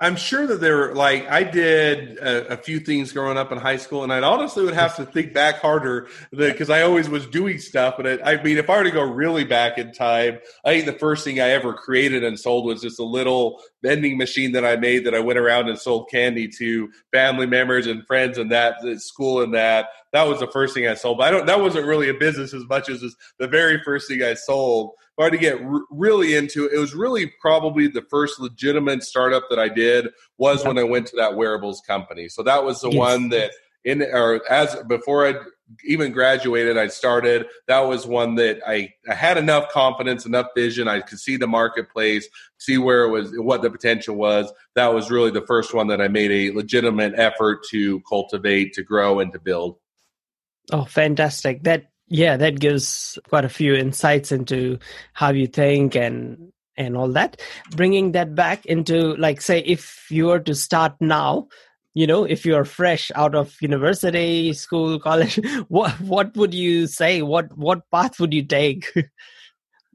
I'm 0.00 0.16
sure 0.16 0.46
that 0.46 0.60
there 0.60 0.76
were 0.76 0.94
like 0.94 1.28
I 1.28 1.42
did 1.42 2.18
a, 2.18 2.52
a, 2.52 2.56
few 2.56 2.78
things 2.78 3.12
growing 3.12 3.36
up 3.36 3.50
in 3.50 3.58
high 3.58 3.76
school, 3.76 4.04
and 4.04 4.12
I'd 4.12 4.22
honestly 4.22 4.64
would 4.64 4.74
have 4.74 4.94
to 4.96 5.04
think 5.04 5.34
back 5.34 5.56
harder 5.56 6.06
because 6.30 6.70
I 6.70 6.82
always 6.82 7.08
was 7.08 7.26
doing 7.26 7.58
stuff. 7.58 7.96
But 7.96 8.06
I, 8.06 8.34
I, 8.34 8.42
mean, 8.42 8.58
if 8.58 8.70
I 8.70 8.78
were 8.78 8.84
to 8.84 8.92
go 8.92 9.02
really 9.02 9.42
back 9.42 9.76
in 9.76 9.92
time, 9.92 10.38
I 10.64 10.70
think 10.70 10.86
the 10.86 10.98
first 10.98 11.24
thing 11.24 11.40
I 11.40 11.48
ever 11.48 11.74
created 11.74 12.22
and 12.22 12.38
sold 12.38 12.64
was 12.64 12.80
just 12.80 13.00
a 13.00 13.04
little 13.04 13.60
vending 13.82 14.16
machine 14.16 14.52
that 14.52 14.64
I 14.64 14.76
made 14.76 15.04
that 15.04 15.16
I 15.16 15.20
went 15.20 15.38
around 15.38 15.68
and 15.68 15.78
sold 15.78 16.08
candy 16.10 16.48
to 16.58 16.88
family 17.12 17.46
members 17.46 17.88
and 17.88 18.06
friends 18.06 18.38
and 18.38 18.52
that 18.52 18.76
school 19.00 19.42
and 19.42 19.52
that. 19.52 19.88
That 20.12 20.28
was 20.28 20.38
the 20.38 20.46
first 20.46 20.74
thing 20.74 20.86
I 20.86 20.94
sold. 20.94 21.18
But 21.18 21.26
I 21.26 21.30
don't. 21.32 21.46
That 21.46 21.60
wasn't 21.60 21.86
really 21.86 22.08
a 22.08 22.14
business 22.14 22.54
as 22.54 22.64
much 22.68 22.88
as 22.88 23.02
the 23.40 23.48
very 23.48 23.82
first 23.84 24.08
thing 24.08 24.22
I 24.22 24.34
sold 24.34 24.92
hard 25.18 25.32
to 25.32 25.38
get 25.38 25.60
r- 25.60 25.82
really 25.90 26.34
into 26.34 26.66
it. 26.66 26.72
It 26.72 26.78
was 26.78 26.94
really 26.94 27.32
probably 27.40 27.88
the 27.88 28.04
first 28.10 28.40
legitimate 28.40 29.02
startup 29.02 29.44
that 29.50 29.58
I 29.58 29.68
did 29.68 30.08
was 30.36 30.64
when 30.64 30.78
I 30.78 30.84
went 30.84 31.08
to 31.08 31.16
that 31.16 31.36
wearables 31.36 31.82
company. 31.86 32.28
So 32.28 32.42
that 32.44 32.64
was 32.64 32.80
the 32.80 32.90
yes. 32.90 32.98
one 32.98 33.28
that 33.30 33.52
in 33.84 34.02
or 34.02 34.40
as 34.50 34.76
before 34.88 35.26
I 35.26 35.34
even 35.84 36.12
graduated, 36.12 36.78
I 36.78 36.88
started. 36.88 37.46
That 37.66 37.80
was 37.80 38.06
one 38.06 38.36
that 38.36 38.60
I, 38.66 38.94
I 39.08 39.14
had 39.14 39.36
enough 39.36 39.70
confidence, 39.70 40.24
enough 40.24 40.46
vision. 40.56 40.88
I 40.88 41.00
could 41.00 41.18
see 41.18 41.36
the 41.36 41.46
marketplace, 41.46 42.28
see 42.58 42.78
where 42.78 43.04
it 43.04 43.10
was, 43.10 43.32
what 43.34 43.62
the 43.62 43.70
potential 43.70 44.16
was. 44.16 44.50
That 44.74 44.94
was 44.94 45.10
really 45.10 45.30
the 45.30 45.46
first 45.46 45.74
one 45.74 45.88
that 45.88 46.00
I 46.00 46.08
made 46.08 46.30
a 46.30 46.56
legitimate 46.56 47.14
effort 47.16 47.64
to 47.70 48.00
cultivate, 48.00 48.74
to 48.74 48.82
grow, 48.82 49.20
and 49.20 49.32
to 49.32 49.38
build. 49.38 49.76
Oh, 50.72 50.84
fantastic! 50.84 51.64
That 51.64 51.90
yeah 52.08 52.36
that 52.36 52.60
gives 52.60 53.18
quite 53.28 53.44
a 53.44 53.48
few 53.48 53.74
insights 53.74 54.32
into 54.32 54.78
how 55.12 55.30
you 55.30 55.46
think 55.46 55.94
and 55.94 56.52
and 56.78 56.96
all 56.96 57.08
that. 57.08 57.42
Bringing 57.72 58.12
that 58.12 58.34
back 58.34 58.64
into 58.64 59.16
like 59.16 59.40
say 59.40 59.58
if 59.60 60.06
you 60.10 60.26
were 60.26 60.40
to 60.40 60.54
start 60.54 60.94
now 61.00 61.48
you 61.94 62.06
know 62.06 62.24
if 62.24 62.46
you're 62.46 62.64
fresh 62.64 63.10
out 63.14 63.34
of 63.34 63.56
university 63.60 64.52
school 64.52 65.00
college 65.08 65.40
what 65.68 66.00
what 66.00 66.36
would 66.36 66.54
you 66.54 66.86
say? 66.86 67.22
What 67.22 67.56
what 67.58 67.90
path 67.90 68.18
would 68.20 68.32
you 68.32 68.44
take? 68.44 68.92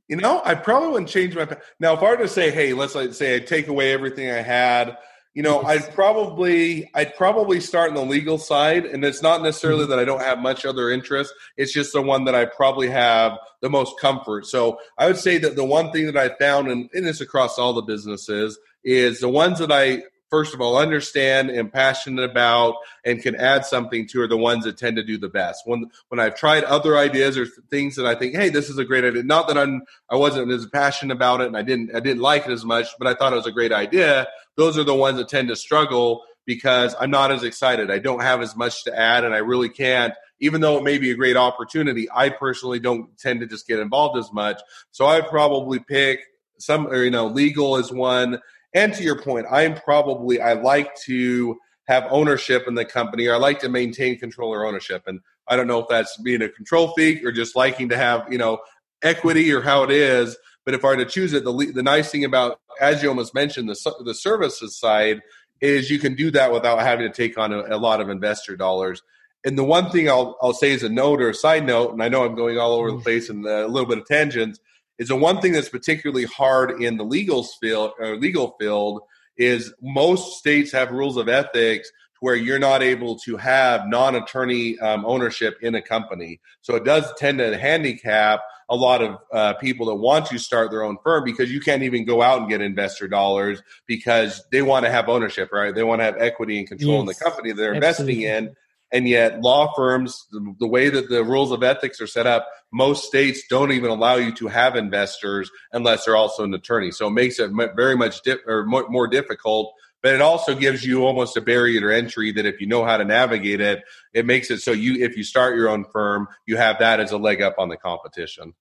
You 0.10 0.17
know 0.17 0.41
i 0.43 0.53
probably 0.53 0.89
wouldn't 0.89 1.10
change 1.10 1.34
my 1.34 1.46
path 1.46 1.63
now 1.79 1.93
if 1.93 2.00
i 2.03 2.12
were 2.12 2.17
to 2.17 2.27
say 2.27 2.51
hey 2.51 2.74
let's 2.74 2.93
like 2.93 3.13
say 3.13 3.38
i 3.38 3.39
take 3.39 3.70
away 3.70 3.93
everything 3.93 4.29
i 4.29 4.41
had 4.41 4.98
you 5.33 5.41
know 5.41 5.61
i'd 5.63 5.93
probably 5.93 6.89
i'd 6.93 7.15
probably 7.15 7.59
start 7.59 7.89
in 7.89 7.95
the 7.95 8.05
legal 8.05 8.37
side 8.37 8.85
and 8.85 9.03
it's 9.03 9.21
not 9.21 9.41
necessarily 9.41 9.81
mm-hmm. 9.83 9.91
that 9.91 9.99
i 9.99 10.05
don't 10.05 10.21
have 10.21 10.39
much 10.39 10.65
other 10.65 10.91
interest. 10.91 11.33
It's 11.57 11.73
just 11.73 11.93
the 11.93 12.01
one 12.01 12.25
that 12.25 12.35
i 12.35 12.45
probably 12.45 12.89
have 12.89 13.37
the 13.61 13.69
most 13.69 13.99
comfort. 13.99 14.45
So 14.45 14.79
i 14.97 15.07
would 15.07 15.17
say 15.17 15.37
that 15.39 15.55
the 15.55 15.65
one 15.65 15.91
thing 15.91 16.05
that 16.05 16.17
i 16.17 16.29
found 16.37 16.69
and, 16.69 16.89
and 16.93 17.07
it's 17.07 17.21
across 17.21 17.57
all 17.57 17.73
the 17.73 17.81
businesses 17.81 18.57
is 18.83 19.19
the 19.19 19.29
ones 19.29 19.59
that 19.59 19.71
i 19.71 20.03
first 20.33 20.55
of 20.55 20.61
all 20.61 20.77
understand 20.77 21.51
and 21.51 21.71
passionate 21.71 22.27
about 22.27 22.73
and 23.05 23.21
can 23.21 23.35
add 23.35 23.67
something 23.67 24.07
to 24.07 24.19
are 24.19 24.27
the 24.27 24.35
ones 24.35 24.63
that 24.63 24.75
tend 24.75 24.95
to 24.95 25.03
do 25.03 25.15
the 25.15 25.29
best. 25.29 25.61
When 25.65 25.91
when 26.07 26.19
i've 26.19 26.35
tried 26.35 26.63
other 26.63 26.97
ideas 26.97 27.37
or 27.37 27.45
things 27.69 27.95
that 27.97 28.07
i 28.07 28.15
think 28.15 28.35
hey 28.35 28.49
this 28.49 28.67
is 28.67 28.79
a 28.79 28.85
great 28.85 29.03
idea 29.03 29.21
not 29.21 29.47
that 29.47 29.59
i'm 29.59 29.83
i 30.09 30.15
wasn't 30.15 30.51
as 30.51 30.65
passionate 30.65 31.13
about 31.13 31.41
it 31.41 31.47
and 31.47 31.55
i 31.55 31.61
didn't 31.61 31.95
i 31.95 31.99
didn't 31.99 32.21
like 32.21 32.47
it 32.47 32.51
as 32.51 32.65
much 32.65 32.87
but 32.97 33.07
i 33.07 33.13
thought 33.13 33.31
it 33.31 33.35
was 33.35 33.45
a 33.45 33.51
great 33.51 33.71
idea 33.71 34.27
those 34.57 34.75
are 34.75 34.83
the 34.83 34.95
ones 34.95 35.17
that 35.17 35.29
tend 35.29 35.49
to 35.49 35.55
struggle 35.55 36.23
because 36.45 36.95
i'm 36.99 37.11
not 37.11 37.31
as 37.31 37.43
excited. 37.43 37.91
I 37.91 37.99
don't 37.99 38.21
have 38.21 38.41
as 38.41 38.55
much 38.55 38.83
to 38.85 38.99
add 38.99 39.23
and 39.23 39.35
i 39.35 39.39
really 39.39 39.69
can't 39.69 40.15
even 40.39 40.61
though 40.61 40.77
it 40.77 40.83
may 40.83 40.97
be 40.97 41.11
a 41.11 41.15
great 41.15 41.37
opportunity 41.37 42.07
i 42.11 42.29
personally 42.29 42.79
don't 42.79 43.15
tend 43.19 43.41
to 43.41 43.47
just 43.47 43.67
get 43.67 43.79
involved 43.79 44.17
as 44.17 44.31
much. 44.33 44.59
So 44.89 45.05
i 45.05 45.21
probably 45.21 45.77
pick 45.79 46.21
some 46.57 46.87
or 46.87 47.03
you 47.03 47.11
know 47.11 47.27
legal 47.27 47.77
is 47.77 47.91
one 47.91 48.39
and 48.73 48.93
to 48.93 49.03
your 49.03 49.21
point, 49.21 49.45
I'm 49.51 49.75
probably 49.75 50.41
I 50.41 50.53
like 50.53 50.95
to 51.05 51.57
have 51.87 52.05
ownership 52.09 52.63
in 52.67 52.75
the 52.75 52.85
company, 52.85 53.27
or 53.27 53.35
I 53.35 53.37
like 53.37 53.59
to 53.59 53.69
maintain 53.69 54.17
control 54.17 54.53
or 54.53 54.65
ownership. 54.65 55.03
And 55.05 55.19
I 55.47 55.55
don't 55.55 55.67
know 55.67 55.79
if 55.79 55.87
that's 55.89 56.17
being 56.17 56.41
a 56.41 56.49
control 56.49 56.93
freak 56.95 57.23
or 57.25 57.31
just 57.31 57.55
liking 57.55 57.89
to 57.89 57.97
have 57.97 58.31
you 58.31 58.37
know 58.37 58.59
equity 59.03 59.51
or 59.51 59.61
how 59.61 59.83
it 59.83 59.91
is. 59.91 60.37
But 60.65 60.73
if 60.73 60.85
I 60.85 60.89
were 60.89 60.97
to 60.97 61.05
choose 61.05 61.33
it, 61.33 61.43
the 61.43 61.71
the 61.73 61.83
nice 61.83 62.09
thing 62.09 62.23
about 62.23 62.59
as 62.81 63.03
you 63.03 63.09
almost 63.09 63.35
mentioned 63.35 63.69
the 63.69 63.93
the 64.05 64.15
services 64.15 64.77
side 64.77 65.21
is 65.61 65.89
you 65.89 65.99
can 65.99 66.15
do 66.15 66.31
that 66.31 66.51
without 66.51 66.79
having 66.79 67.07
to 67.09 67.13
take 67.13 67.37
on 67.37 67.53
a, 67.53 67.75
a 67.75 67.77
lot 67.77 68.01
of 68.01 68.09
investor 68.09 68.55
dollars. 68.55 69.01
And 69.45 69.57
the 69.57 69.63
one 69.63 69.89
thing 69.91 70.09
I'll 70.09 70.37
I'll 70.41 70.53
say 70.53 70.73
as 70.73 70.83
a 70.83 70.89
note 70.89 71.21
or 71.21 71.29
a 71.29 71.33
side 71.33 71.65
note, 71.65 71.91
and 71.91 72.01
I 72.01 72.09
know 72.09 72.25
I'm 72.25 72.35
going 72.35 72.57
all 72.57 72.73
over 72.73 72.91
the 72.91 72.97
mm. 72.97 73.03
place 73.03 73.29
and 73.29 73.45
a 73.45 73.67
little 73.67 73.87
bit 73.87 73.99
of 73.99 74.05
tangents 74.05 74.59
is 75.03 75.10
the 75.10 75.17
one 75.17 75.41
thing 75.41 75.51
that's 75.51 75.67
particularly 75.67 76.24
hard 76.24 76.81
in 76.81 76.95
the 76.95 77.03
legal 77.03 77.43
field 77.43 77.91
or 78.00 78.15
legal 78.15 78.55
field 78.57 79.01
is 79.38 79.74
most 79.81 80.39
states 80.39 80.72
have 80.72 80.91
rules 80.91 81.17
of 81.17 81.27
ethics 81.27 81.91
where 82.22 82.36
you're 82.36 82.57
not 82.57 82.81
able 82.81 83.17
to 83.17 83.36
have 83.36 83.86
non-attorney 83.86 84.79
um, 84.79 85.03
ownership 85.05 85.57
in 85.62 85.75
a 85.75 85.81
company. 85.81 86.39
So 86.62 86.75
it 86.75 86.86
does 86.86 87.12
tend 87.17 87.39
to 87.39 87.57
handicap 87.57 88.39
a 88.69 88.77
lot 88.77 89.01
of 89.01 89.17
uh, 89.33 89.53
people 89.55 89.88
that 89.88 89.95
want 89.95 90.27
to 90.27 90.38
start 90.38 90.72
their 90.72 90.83
own 90.83 90.98
firm 91.03 91.25
because 91.25 91.51
you 91.51 91.60
can't 91.60 91.83
even 91.83 92.05
go 92.05 92.22
out 92.22 92.39
and 92.39 92.50
get 92.50 92.62
investor 92.62 93.10
dollars 93.10 93.62
because 93.88 94.41
they 94.53 94.62
want 94.62 94.86
to 94.86 94.91
have 94.91 95.10
ownership, 95.10 95.51
right? 95.51 95.75
They 95.75 95.83
want 95.83 96.00
to 96.00 96.05
have 96.05 96.15
equity 96.17 96.60
and 96.60 96.67
control 96.67 96.93
yes, 96.93 97.01
in 97.01 97.05
the 97.07 97.15
company 97.15 97.51
they're 97.51 97.75
absolutely. 97.75 98.24
investing 98.24 98.48
in. 98.48 98.55
And 98.93 99.07
yet, 99.09 99.41
law 99.41 99.73
firms, 99.73 100.27
the, 100.31 100.55
the, 100.59 100.67
way 100.67 100.88
that 100.88 101.09
the 101.09 101.23
rules 101.23 101.51
of 101.51 101.63
ethics 101.63 102.00
are 102.00 102.07
set 102.07 102.27
up, 102.27 102.47
most 102.71 103.05
states 103.05 103.41
don't 103.50 103.71
even 103.71 103.89
allow 103.89 104.15
you 104.15 104.31
to 104.35 104.47
have 104.47 104.75
investors 104.75 105.50
unless 105.71 106.05
they're 106.05 106.15
also 106.15 106.43
an 106.43 106.53
attorney. 106.53 106.91
So 106.91 107.07
it 107.07 107.12
makes 107.12 107.39
it 107.39 107.50
very 107.75 107.97
much 107.97 108.21
or 108.45 108.65
more 108.65 109.07
difficult. 109.07 109.73
But 110.03 110.13
it 110.13 110.21
also 110.21 110.53
gives 110.53 110.85
you 110.85 111.05
almost 111.05 111.35
a 111.38 111.41
barrier 111.41 111.81
to 111.81 111.89
entry 111.89 112.31
that 112.33 112.45
if 112.45 112.62
you 112.62 112.67
know 112.67 112.85
how 112.85 112.97
to 112.97 113.05
navigate 113.05 113.62
it, 113.62 113.83
it 114.13 114.27
makes 114.27 114.51
it 114.51 114.59
so 114.59 114.71
you, 114.71 115.03
if 115.03 115.17
you 115.17 115.23
start 115.23 115.55
your 115.55 115.69
own 115.69 115.85
firm, 115.85 116.27
you 116.45 116.57
have 116.57 116.77
that 116.79 117.00
as 117.00 117.12
a 117.12 117.17
leg 117.17 117.41
up 117.41 117.55
on 117.57 117.69
the 117.69 117.77
competition. 117.77 118.53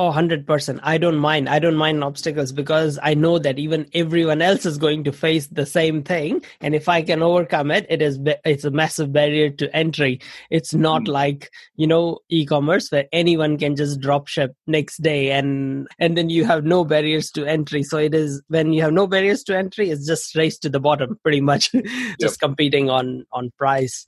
Oh, 0.00 0.10
100%. 0.10 0.80
I 0.82 0.96
don't 0.96 1.18
mind. 1.18 1.46
I 1.46 1.58
don't 1.58 1.76
mind 1.76 2.02
obstacles 2.02 2.52
because 2.52 2.98
I 3.02 3.12
know 3.12 3.38
that 3.38 3.58
even 3.58 3.86
everyone 3.92 4.40
else 4.40 4.64
is 4.64 4.78
going 4.78 5.04
to 5.04 5.12
face 5.12 5.48
the 5.48 5.66
same 5.66 6.02
thing. 6.02 6.42
And 6.62 6.74
if 6.74 6.88
I 6.88 7.02
can 7.02 7.22
overcome 7.22 7.70
it, 7.70 7.84
it 7.90 8.00
is, 8.00 8.18
it's 8.46 8.64
a 8.64 8.70
massive 8.70 9.12
barrier 9.12 9.50
to 9.50 9.76
entry. 9.76 10.20
It's 10.48 10.72
not 10.72 11.02
mm 11.02 11.08
like, 11.10 11.50
you 11.76 11.86
know, 11.86 12.20
e-commerce 12.30 12.90
where 12.90 13.06
anyone 13.12 13.58
can 13.58 13.76
just 13.76 14.00
drop 14.00 14.28
ship 14.28 14.54
next 14.66 15.02
day 15.02 15.32
and, 15.32 15.88
and 15.98 16.16
then 16.16 16.30
you 16.30 16.44
have 16.44 16.64
no 16.64 16.84
barriers 16.84 17.30
to 17.32 17.44
entry. 17.44 17.82
So 17.82 17.98
it 17.98 18.14
is 18.14 18.40
when 18.48 18.72
you 18.72 18.80
have 18.82 18.92
no 18.92 19.06
barriers 19.06 19.42
to 19.44 19.56
entry, 19.56 19.90
it's 19.90 20.06
just 20.06 20.34
race 20.34 20.56
to 20.60 20.70
the 20.70 20.80
bottom 20.80 21.18
pretty 21.22 21.40
much, 21.40 21.72
just 21.72 21.82
yep. 22.20 22.38
competing 22.40 22.88
on, 22.88 23.26
on 23.32 23.50
price. 23.58 24.06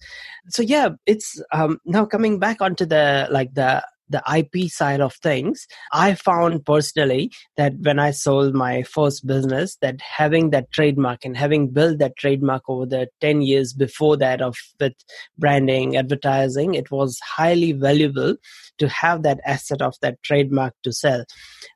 So 0.49 0.63
yeah, 0.63 0.91
it's, 1.05 1.43
um, 1.53 1.81
now 1.85 2.07
coming 2.07 2.39
back 2.39 2.63
onto 2.63 2.87
the, 2.87 3.29
like 3.31 3.53
the, 3.53 3.83
the 4.09 4.23
IP 4.37 4.71
side 4.71 5.01
of 5.01 5.15
things, 5.15 5.67
I 5.93 6.15
found 6.15 6.65
personally 6.65 7.33
that 7.57 7.75
when 7.81 7.99
I 7.99 8.11
sold 8.11 8.55
my 8.55 8.83
first 8.83 9.27
business, 9.27 9.77
that 9.81 10.01
having 10.01 10.51
that 10.51 10.71
trademark 10.73 11.25
and 11.25 11.37
having 11.37 11.69
built 11.69 11.99
that 11.99 12.17
trademark 12.17 12.63
over 12.69 12.87
the 12.87 13.09
10 13.21 13.43
years 13.43 13.73
before 13.73 14.17
that 14.19 14.41
of 14.41 14.57
with 14.79 14.95
branding, 15.39 15.97
advertising, 15.97 16.75
it 16.75 16.91
was 16.91 17.19
highly 17.21 17.73
valuable 17.73 18.37
to 18.79 18.89
have 18.89 19.23
that 19.23 19.41
asset 19.45 19.83
of 19.83 19.95
that 20.03 20.23
trademark 20.23 20.75
to 20.83 20.93
sell. 20.93 21.25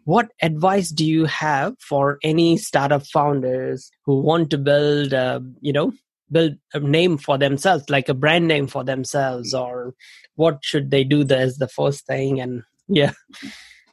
What 0.05 0.31
advice 0.43 0.91
do 0.91 1.05
you 1.05 1.27
have 1.27 1.75
for 1.81 2.19
any 2.23 2.57
startup 2.57 3.07
founders 3.07 3.91
who 4.05 4.21
want 4.21 4.51
to 4.51 4.59
build, 4.59 5.15
uh, 5.15 5.41
you 5.61 5.73
know, 5.73 5.93
build 6.31 6.55
a 6.75 6.81
name 6.81 7.19
for 7.19 7.39
themselves 7.39 7.89
like 7.89 8.09
a 8.09 8.15
brand 8.15 8.49
name 8.49 8.67
for 8.67 8.83
themselves 8.83 9.55
or 9.55 9.95
what 10.37 10.59
should 10.63 10.91
they 10.91 11.05
do 11.05 11.23
as 11.23 11.59
the 11.59 11.69
first 11.69 12.07
thing 12.07 12.41
and 12.41 12.63
yeah. 12.89 13.13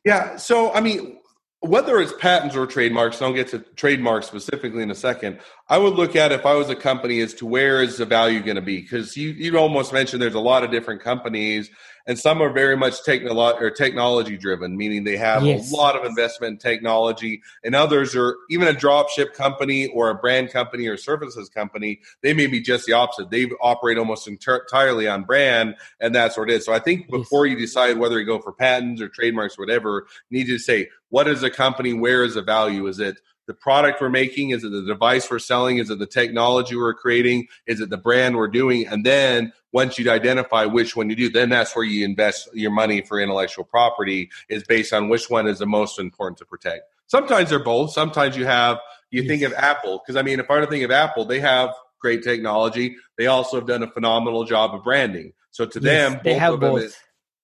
Yeah 0.05 0.35
so 0.35 0.71
i 0.73 0.81
mean 0.81 1.17
whether 1.61 1.99
it's 1.99 2.13
patents 2.19 2.55
or 2.55 2.67
trademarks 2.67 3.21
i'll 3.21 3.33
get 3.33 3.47
to 3.47 3.59
trademarks 3.59 4.27
specifically 4.27 4.83
in 4.83 4.91
a 4.91 4.95
second 4.95 5.39
i 5.69 5.77
would 5.77 5.93
look 5.93 6.15
at 6.15 6.31
if 6.31 6.45
i 6.45 6.53
was 6.53 6.69
a 6.69 6.75
company 6.75 7.21
as 7.21 7.33
to 7.33 7.45
where 7.45 7.81
is 7.81 7.97
the 7.97 8.05
value 8.05 8.41
going 8.41 8.55
to 8.55 8.61
be 8.61 8.81
because 8.81 9.15
you, 9.17 9.29
you 9.29 9.57
almost 9.57 9.93
mentioned 9.93 10.21
there's 10.21 10.33
a 10.33 10.39
lot 10.39 10.63
of 10.63 10.71
different 10.71 11.01
companies 11.01 11.69
and 12.05 12.17
some 12.19 12.41
are 12.41 12.49
very 12.49 12.75
much 12.75 13.03
technolo- 13.03 13.59
or 13.59 13.71
technology 13.71 14.37
driven, 14.37 14.75
meaning 14.75 15.03
they 15.03 15.17
have 15.17 15.45
yes. 15.45 15.71
a 15.71 15.75
lot 15.75 15.95
of 15.95 16.05
investment 16.05 16.53
in 16.53 16.57
technology, 16.57 17.41
and 17.63 17.75
others 17.75 18.15
are 18.15 18.35
even 18.49 18.67
a 18.67 18.73
dropship 18.73 19.33
company 19.33 19.87
or 19.87 20.09
a 20.09 20.15
brand 20.15 20.51
company 20.51 20.87
or 20.87 20.97
services 20.97 21.49
company. 21.49 22.01
They 22.21 22.33
may 22.33 22.47
be 22.47 22.61
just 22.61 22.85
the 22.85 22.93
opposite. 22.93 23.29
They 23.29 23.45
operate 23.61 23.97
almost 23.97 24.27
entirely 24.27 25.07
on 25.07 25.23
brand, 25.23 25.75
and 25.99 26.13
that's 26.13 26.37
what 26.37 26.49
it 26.49 26.55
is. 26.55 26.65
So 26.65 26.73
I 26.73 26.79
think 26.79 27.09
before 27.09 27.45
you 27.45 27.57
decide 27.57 27.97
whether 27.97 28.19
you 28.19 28.25
go 28.25 28.39
for 28.39 28.51
patents 28.51 29.01
or 29.01 29.07
trademarks 29.07 29.57
or 29.57 29.61
whatever, 29.61 30.07
you 30.29 30.39
need 30.39 30.47
to 30.47 30.59
say 30.59 30.89
what 31.09 31.27
is 31.27 31.41
the 31.41 31.51
company, 31.51 31.93
where 31.93 32.23
is 32.23 32.33
the 32.33 32.41
value? 32.41 32.87
Is 32.87 32.99
it 32.99 33.17
the 33.47 33.53
product 33.53 34.01
we're 34.01 34.09
making? 34.09 34.51
Is 34.51 34.63
it 34.63 34.71
the 34.71 34.83
device 34.83 35.29
we're 35.29 35.39
selling? 35.39 35.77
Is 35.77 35.89
it 35.89 35.99
the 35.99 36.05
technology 36.05 36.75
we're 36.75 36.93
creating? 36.93 37.47
Is 37.67 37.81
it 37.81 37.89
the 37.89 37.97
brand 37.97 38.35
we're 38.37 38.47
doing? 38.47 38.87
And 38.87 39.05
then 39.05 39.51
once 39.71 39.97
you 39.97 40.09
identify 40.09 40.65
which 40.65 40.95
one 40.95 41.09
you 41.09 41.15
do, 41.15 41.29
then 41.29 41.49
that's 41.49 41.75
where 41.75 41.85
you 41.85 42.05
invest 42.05 42.49
your 42.53 42.71
money 42.71 43.01
for 43.01 43.19
intellectual 43.19 43.65
property 43.65 44.29
is 44.49 44.63
based 44.63 44.93
on 44.93 45.09
which 45.09 45.29
one 45.29 45.47
is 45.47 45.59
the 45.59 45.65
most 45.65 45.99
important 45.99 46.37
to 46.37 46.45
protect. 46.45 46.83
Sometimes 47.07 47.49
they're 47.49 47.63
both. 47.63 47.91
Sometimes 47.91 48.37
you 48.37 48.45
have 48.45 48.79
You 49.11 49.21
yes. 49.21 49.29
think 49.29 49.43
of 49.43 49.53
Apple 49.53 49.99
because 49.99 50.15
I 50.15 50.23
mean, 50.23 50.39
if 50.39 50.49
I 50.49 50.55
were 50.55 50.61
to 50.61 50.67
think 50.67 50.83
of 50.83 50.91
Apple, 50.91 51.25
they 51.25 51.39
have 51.39 51.69
great 51.99 52.23
technology. 52.23 52.95
They 53.17 53.27
also 53.27 53.57
have 53.57 53.67
done 53.67 53.83
a 53.83 53.87
phenomenal 53.87 54.45
job 54.45 54.73
of 54.73 54.83
branding. 54.83 55.33
So 55.51 55.65
to 55.65 55.79
yes, 55.79 55.83
them, 55.83 56.21
they 56.23 56.33
have 56.33 56.59
both. 56.59 56.81
Is, 56.81 56.97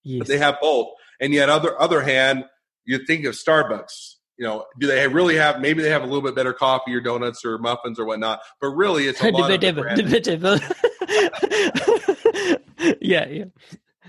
yes. 0.03 0.27
they 0.27 0.37
have 0.37 0.57
both. 0.61 0.87
And 1.19 1.33
yet, 1.33 1.49
other 1.49 1.79
other 1.79 2.01
hand, 2.01 2.45
you 2.85 3.05
think 3.05 3.25
of 3.25 3.35
Starbucks. 3.35 4.15
You 4.39 4.45
know, 4.45 4.65
do 4.79 4.87
they 4.87 5.05
really 5.05 5.35
have? 5.35 5.59
Maybe 5.59 5.83
they 5.83 5.89
have 5.89 6.01
a 6.01 6.05
little 6.05 6.21
bit 6.21 6.33
better 6.33 6.53
coffee 6.53 6.95
or 6.95 7.01
donuts 7.01 7.43
or 7.43 7.57
muffins 7.57 7.99
or 7.99 8.05
whatnot. 8.05 8.39
But 8.61 8.69
really, 8.69 9.07
it's 9.07 9.21
a 9.21 9.29
lot 9.31 9.49
debatable. 9.49 9.83
Debatable. 9.93 10.57
yeah, 13.01 13.27
yeah. 13.27 13.43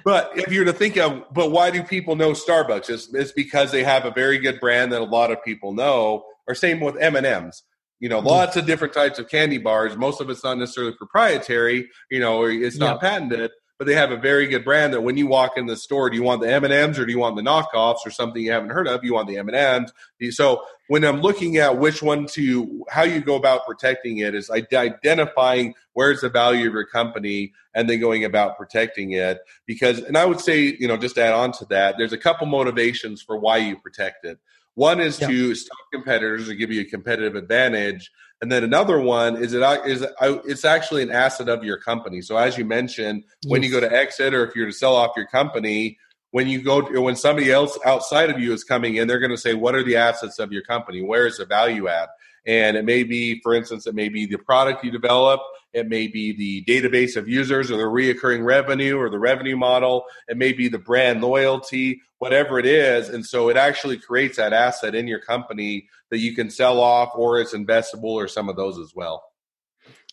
But 0.04 0.30
if 0.36 0.52
you're 0.52 0.64
to 0.64 0.72
think 0.72 0.96
of, 0.96 1.24
but 1.32 1.50
why 1.50 1.72
do 1.72 1.82
people 1.82 2.14
know 2.14 2.30
Starbucks? 2.30 2.88
It's, 2.88 3.12
it's 3.12 3.32
because 3.32 3.72
they 3.72 3.82
have 3.82 4.04
a 4.04 4.12
very 4.12 4.38
good 4.38 4.60
brand 4.60 4.92
that 4.92 5.00
a 5.00 5.04
lot 5.04 5.32
of 5.32 5.42
people 5.44 5.74
know. 5.74 6.24
Or 6.46 6.54
same 6.54 6.78
with 6.78 6.96
M 6.96 7.16
and 7.16 7.26
M's. 7.26 7.64
You 7.98 8.08
know, 8.08 8.18
mm-hmm. 8.18 8.28
lots 8.28 8.56
of 8.56 8.66
different 8.66 8.94
types 8.94 9.18
of 9.18 9.28
candy 9.28 9.58
bars. 9.58 9.96
Most 9.96 10.20
of 10.20 10.30
it's 10.30 10.44
not 10.44 10.58
necessarily 10.58 10.94
proprietary. 10.94 11.88
You 12.08 12.20
know, 12.20 12.44
it's 12.44 12.78
not 12.78 13.02
yeah. 13.02 13.10
patented 13.10 13.50
but 13.80 13.86
they 13.86 13.94
have 13.94 14.12
a 14.12 14.16
very 14.18 14.46
good 14.46 14.62
brand 14.62 14.92
that 14.92 15.00
when 15.00 15.16
you 15.16 15.26
walk 15.26 15.56
in 15.56 15.64
the 15.64 15.74
store, 15.74 16.10
do 16.10 16.16
you 16.16 16.22
want 16.22 16.42
the 16.42 16.52
M 16.52 16.64
and 16.64 16.72
M's 16.72 16.98
or 16.98 17.06
do 17.06 17.12
you 17.12 17.18
want 17.18 17.34
the 17.34 17.40
knockoffs 17.40 18.00
or 18.04 18.10
something 18.10 18.42
you 18.42 18.52
haven't 18.52 18.68
heard 18.68 18.86
of? 18.86 19.02
You 19.02 19.14
want 19.14 19.26
the 19.26 19.38
M 19.38 19.48
and 19.48 19.56
M's. 19.56 20.36
So 20.36 20.62
when 20.88 21.02
I'm 21.02 21.22
looking 21.22 21.56
at 21.56 21.78
which 21.78 22.02
one 22.02 22.26
to, 22.32 22.84
how 22.90 23.04
you 23.04 23.22
go 23.22 23.36
about 23.36 23.64
protecting 23.64 24.18
it 24.18 24.34
is 24.34 24.50
identifying 24.50 25.72
where's 25.94 26.20
the 26.20 26.28
value 26.28 26.66
of 26.66 26.74
your 26.74 26.84
company 26.84 27.54
and 27.74 27.88
then 27.88 28.00
going 28.00 28.26
about 28.26 28.58
protecting 28.58 29.12
it. 29.12 29.38
Because, 29.64 30.00
and 30.00 30.18
I 30.18 30.26
would 30.26 30.40
say, 30.40 30.76
you 30.78 30.86
know, 30.86 30.98
just 30.98 31.16
add 31.16 31.32
on 31.32 31.50
to 31.52 31.64
that, 31.70 31.94
there's 31.96 32.12
a 32.12 32.18
couple 32.18 32.46
motivations 32.48 33.22
for 33.22 33.38
why 33.38 33.56
you 33.56 33.78
protect 33.78 34.26
it. 34.26 34.38
One 34.74 35.00
is 35.00 35.18
yeah. 35.18 35.28
to 35.28 35.54
stop 35.54 35.78
competitors 35.90 36.50
or 36.50 36.54
give 36.54 36.70
you 36.70 36.82
a 36.82 36.84
competitive 36.84 37.34
advantage. 37.34 38.10
And 38.42 38.50
then 38.50 38.64
another 38.64 38.98
one 39.00 39.36
is 39.36 39.52
it 39.52 39.62
is 39.86 40.04
it's 40.20 40.64
actually 40.64 41.02
an 41.02 41.10
asset 41.10 41.48
of 41.48 41.62
your 41.62 41.76
company. 41.76 42.22
So 42.22 42.36
as 42.36 42.56
you 42.56 42.64
mentioned, 42.64 43.24
yes. 43.42 43.50
when 43.50 43.62
you 43.62 43.70
go 43.70 43.80
to 43.80 43.92
exit 43.92 44.32
or 44.32 44.46
if 44.46 44.56
you're 44.56 44.66
to 44.66 44.72
sell 44.72 44.96
off 44.96 45.10
your 45.14 45.26
company, 45.26 45.98
when 46.30 46.48
you 46.48 46.62
go 46.62 46.80
to, 46.80 47.00
when 47.00 47.16
somebody 47.16 47.52
else 47.52 47.78
outside 47.84 48.30
of 48.30 48.38
you 48.38 48.52
is 48.52 48.64
coming 48.64 48.96
in, 48.96 49.08
they're 49.08 49.18
going 49.18 49.30
to 49.30 49.36
say, 49.36 49.52
"What 49.52 49.74
are 49.74 49.82
the 49.82 49.96
assets 49.96 50.38
of 50.38 50.52
your 50.52 50.62
company? 50.62 51.02
Where 51.02 51.26
is 51.26 51.36
the 51.36 51.44
value 51.44 51.88
at?" 51.88 52.08
And 52.46 52.76
it 52.76 52.84
may 52.84 53.02
be, 53.02 53.40
for 53.42 53.54
instance, 53.54 53.86
it 53.86 53.94
may 53.94 54.08
be 54.08 54.24
the 54.24 54.38
product 54.38 54.84
you 54.84 54.90
develop, 54.90 55.40
it 55.72 55.88
may 55.88 56.06
be 56.06 56.32
the 56.32 56.64
database 56.64 57.16
of 57.16 57.28
users 57.28 57.70
or 57.70 57.76
the 57.76 57.84
reoccurring 57.84 58.44
revenue 58.44 58.98
or 58.98 59.08
the 59.10 59.18
revenue 59.18 59.56
model, 59.56 60.04
it 60.28 60.36
may 60.36 60.52
be 60.52 60.68
the 60.68 60.78
brand 60.78 61.20
loyalty, 61.20 62.00
whatever 62.18 62.58
it 62.58 62.66
is. 62.66 63.08
And 63.08 63.24
so 63.24 63.48
it 63.48 63.56
actually 63.56 63.98
creates 63.98 64.36
that 64.36 64.52
asset 64.52 64.94
in 64.94 65.06
your 65.06 65.20
company 65.20 65.88
that 66.10 66.18
you 66.18 66.34
can 66.34 66.50
sell 66.50 66.80
off 66.80 67.12
or 67.14 67.40
it's 67.40 67.54
investable 67.54 68.04
or 68.04 68.26
some 68.28 68.48
of 68.48 68.56
those 68.56 68.78
as 68.78 68.92
well. 68.94 69.22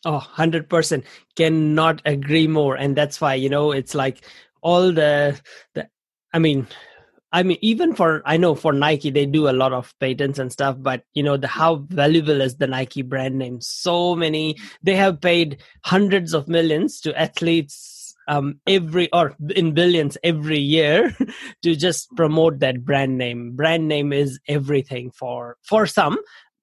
Oh, 0.05 0.25
100%. 0.35 1.03
Cannot 1.35 2.01
agree 2.05 2.47
more. 2.47 2.75
And 2.75 2.95
that's 2.95 3.19
why, 3.19 3.33
you 3.33 3.49
know, 3.49 3.71
it's 3.71 3.95
like 3.95 4.23
all 4.61 4.91
the, 4.91 5.39
the 5.73 5.89
I 6.33 6.39
mean, 6.39 6.67
I 7.37 7.43
mean, 7.43 7.59
even 7.61 7.93
for 7.93 8.23
I 8.25 8.37
know 8.37 8.55
for 8.55 8.73
Nike, 8.73 9.11
they 9.11 9.27
do 9.27 9.47
a 9.47 9.53
lot 9.53 9.71
of 9.71 9.93
patents 9.99 10.39
and 10.39 10.51
stuff. 10.51 10.75
But 10.79 11.03
you 11.13 11.21
know, 11.21 11.37
the 11.37 11.47
how 11.47 11.75
valuable 11.87 12.41
is 12.41 12.55
the 12.55 12.65
Nike 12.65 13.03
brand 13.03 13.37
name? 13.37 13.61
So 13.61 14.15
many 14.15 14.57
they 14.81 14.95
have 14.95 15.21
paid 15.21 15.61
hundreds 15.85 16.33
of 16.33 16.47
millions 16.47 16.99
to 17.01 17.15
athletes 17.15 18.15
um, 18.27 18.59
every 18.65 19.13
or 19.13 19.35
in 19.51 19.75
billions 19.75 20.17
every 20.23 20.57
year 20.57 21.15
to 21.61 21.75
just 21.75 22.09
promote 22.15 22.57
that 22.61 22.83
brand 22.83 23.19
name. 23.19 23.55
Brand 23.55 23.87
name 23.87 24.13
is 24.13 24.39
everything 24.47 25.11
for 25.11 25.57
for 25.61 25.85
some. 25.85 26.17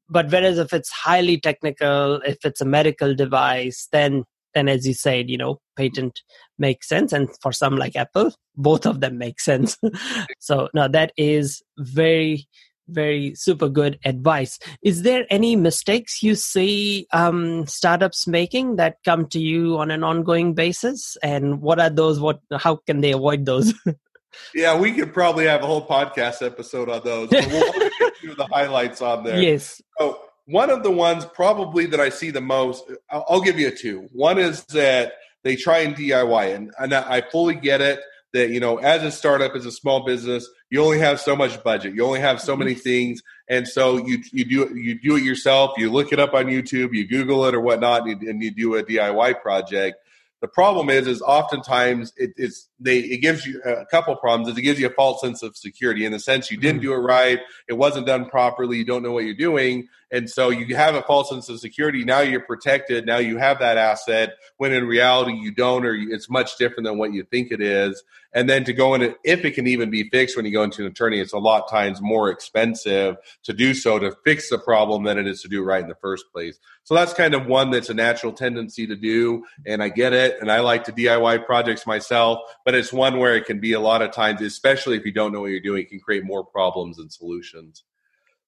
But 0.08 0.28
whereas 0.28 0.58
if 0.58 0.72
it's 0.72 0.90
highly 0.90 1.38
technical, 1.38 2.16
if 2.26 2.44
it's 2.44 2.60
a 2.60 2.64
medical 2.66 3.14
device, 3.14 3.86
then 3.92 4.24
then 4.54 4.68
as 4.68 4.86
you 4.86 4.94
said, 4.94 5.30
you 5.30 5.36
know, 5.36 5.60
patent 5.76 6.20
makes 6.58 6.88
sense. 6.88 7.12
And 7.12 7.28
for 7.42 7.52
some 7.52 7.76
like 7.76 7.96
Apple, 7.96 8.32
both 8.56 8.86
of 8.86 9.00
them 9.00 9.18
make 9.18 9.40
sense. 9.40 9.76
so 10.38 10.68
now 10.74 10.88
that 10.88 11.12
is 11.16 11.62
very, 11.78 12.46
very 12.88 13.34
super 13.34 13.68
good 13.68 13.98
advice. 14.04 14.58
Is 14.82 15.02
there 15.02 15.26
any 15.30 15.56
mistakes 15.56 16.22
you 16.22 16.34
see 16.34 17.06
um, 17.12 17.66
startups 17.66 18.26
making 18.26 18.76
that 18.76 18.96
come 19.04 19.26
to 19.28 19.40
you 19.40 19.78
on 19.78 19.90
an 19.90 20.04
ongoing 20.04 20.54
basis? 20.54 21.16
And 21.22 21.60
what 21.60 21.80
are 21.80 21.90
those? 21.90 22.20
What 22.20 22.40
how 22.58 22.76
can 22.86 23.00
they 23.00 23.12
avoid 23.12 23.46
those? 23.46 23.74
yeah, 24.54 24.78
we 24.78 24.92
could 24.92 25.12
probably 25.12 25.46
have 25.46 25.62
a 25.62 25.66
whole 25.66 25.86
podcast 25.86 26.44
episode 26.44 26.88
on 26.88 27.02
those. 27.04 27.28
But 27.30 27.46
we'll 27.46 27.72
get 27.72 28.12
the 28.36 28.48
highlights 28.50 29.00
on 29.02 29.24
there. 29.24 29.40
Yes. 29.40 29.80
So 29.98 30.20
one 30.46 30.70
of 30.70 30.82
the 30.82 30.90
ones 30.90 31.24
probably 31.24 31.86
that 31.86 32.00
I 32.00 32.08
see 32.08 32.30
the 32.30 32.40
most, 32.40 32.84
I'll, 33.10 33.24
I'll 33.28 33.40
give 33.40 33.58
you 33.58 33.68
a 33.68 33.70
two. 33.70 34.08
One 34.12 34.38
is 34.38 34.64
that 34.66 35.14
they 35.42 35.56
try 35.56 35.80
and 35.80 35.94
DIY, 35.94 36.54
and, 36.54 36.72
and 36.78 36.94
I 36.94 37.22
fully 37.30 37.54
get 37.54 37.80
it 37.80 38.00
that 38.34 38.50
you 38.50 38.60
know 38.60 38.78
as 38.78 39.02
a 39.02 39.10
startup 39.10 39.54
as 39.54 39.64
a 39.64 39.72
small 39.72 40.04
business 40.04 40.48
you 40.68 40.82
only 40.82 40.98
have 40.98 41.20
so 41.20 41.34
much 41.34 41.62
budget 41.62 41.94
you 41.94 42.04
only 42.04 42.20
have 42.20 42.40
so 42.40 42.56
many 42.56 42.72
mm-hmm. 42.72 42.80
things 42.80 43.22
and 43.48 43.66
so 43.66 43.96
you 44.04 44.18
you 44.32 44.44
do 44.44 44.76
you 44.76 45.00
do 45.00 45.16
it 45.16 45.22
yourself 45.22 45.70
you 45.78 45.90
look 45.90 46.12
it 46.12 46.18
up 46.18 46.34
on 46.34 46.46
youtube 46.46 46.92
you 46.92 47.06
google 47.06 47.44
it 47.46 47.54
or 47.54 47.60
whatnot 47.60 48.06
and, 48.06 48.20
and 48.22 48.42
you 48.42 48.50
do 48.50 48.74
a 48.74 48.82
diy 48.82 49.40
project 49.40 49.96
the 50.40 50.48
problem 50.48 50.90
is, 50.90 51.06
is 51.06 51.22
oftentimes 51.22 52.12
it, 52.18 52.32
it's 52.36 52.68
they 52.80 52.98
it 52.98 53.18
gives 53.18 53.46
you 53.46 53.60
a 53.62 53.86
couple 53.86 54.14
problems. 54.16 54.48
Is 54.48 54.58
it 54.58 54.62
gives 54.62 54.80
you 54.80 54.86
a 54.86 54.90
false 54.90 55.20
sense 55.20 55.42
of 55.42 55.56
security 55.56 56.04
in 56.04 56.12
the 56.12 56.18
sense 56.18 56.50
you 56.50 56.56
didn't 56.56 56.80
mm-hmm. 56.80 56.90
do 56.90 56.94
it 56.94 56.98
right, 56.98 57.40
it 57.68 57.74
wasn't 57.74 58.06
done 58.06 58.28
properly, 58.28 58.78
you 58.78 58.84
don't 58.84 59.02
know 59.02 59.12
what 59.12 59.24
you're 59.24 59.34
doing, 59.34 59.88
and 60.14 60.30
so 60.30 60.50
you 60.50 60.76
have 60.76 60.94
a 60.94 61.02
false 61.02 61.30
sense 61.30 61.48
of 61.48 61.58
security. 61.58 62.04
Now 62.04 62.20
you're 62.20 62.38
protected. 62.38 63.04
Now 63.04 63.18
you 63.18 63.36
have 63.38 63.58
that 63.58 63.76
asset 63.76 64.34
when 64.58 64.72
in 64.72 64.86
reality 64.86 65.32
you 65.32 65.52
don't, 65.52 65.84
or 65.84 65.92
it's 65.92 66.30
much 66.30 66.56
different 66.56 66.84
than 66.84 66.98
what 66.98 67.12
you 67.12 67.24
think 67.24 67.50
it 67.50 67.60
is. 67.60 68.00
And 68.32 68.48
then 68.48 68.62
to 68.64 68.72
go 68.72 68.94
in, 68.94 69.14
if 69.24 69.44
it 69.44 69.54
can 69.56 69.66
even 69.66 69.90
be 69.90 70.08
fixed 70.10 70.36
when 70.36 70.44
you 70.44 70.52
go 70.52 70.62
into 70.62 70.82
an 70.82 70.88
attorney, 70.88 71.18
it's 71.18 71.32
a 71.32 71.38
lot 71.38 71.68
times 71.68 72.00
more 72.00 72.30
expensive 72.30 73.16
to 73.42 73.52
do 73.52 73.74
so 73.74 73.98
to 73.98 74.14
fix 74.24 74.50
the 74.50 74.58
problem 74.58 75.02
than 75.02 75.18
it 75.18 75.26
is 75.26 75.42
to 75.42 75.48
do 75.48 75.62
it 75.62 75.66
right 75.66 75.82
in 75.82 75.88
the 75.88 75.96
first 75.96 76.26
place. 76.32 76.60
So 76.84 76.94
that's 76.94 77.12
kind 77.12 77.34
of 77.34 77.46
one 77.46 77.70
that's 77.70 77.90
a 77.90 77.94
natural 77.94 78.32
tendency 78.32 78.86
to 78.86 78.96
do. 78.96 79.44
And 79.66 79.82
I 79.82 79.88
get 79.88 80.12
it. 80.12 80.36
And 80.40 80.50
I 80.50 80.60
like 80.60 80.84
to 80.84 80.92
DIY 80.92 81.44
projects 81.44 81.86
myself, 81.86 82.38
but 82.64 82.73
it's 82.74 82.92
one 82.92 83.18
where 83.18 83.36
it 83.36 83.46
can 83.46 83.60
be 83.60 83.72
a 83.72 83.80
lot 83.80 84.02
of 84.02 84.12
times, 84.12 84.40
especially 84.40 84.96
if 84.96 85.04
you 85.04 85.12
don't 85.12 85.32
know 85.32 85.40
what 85.40 85.50
you're 85.50 85.60
doing, 85.60 85.86
can 85.86 86.00
create 86.00 86.24
more 86.24 86.44
problems 86.44 86.96
than 86.96 87.10
solutions. 87.10 87.84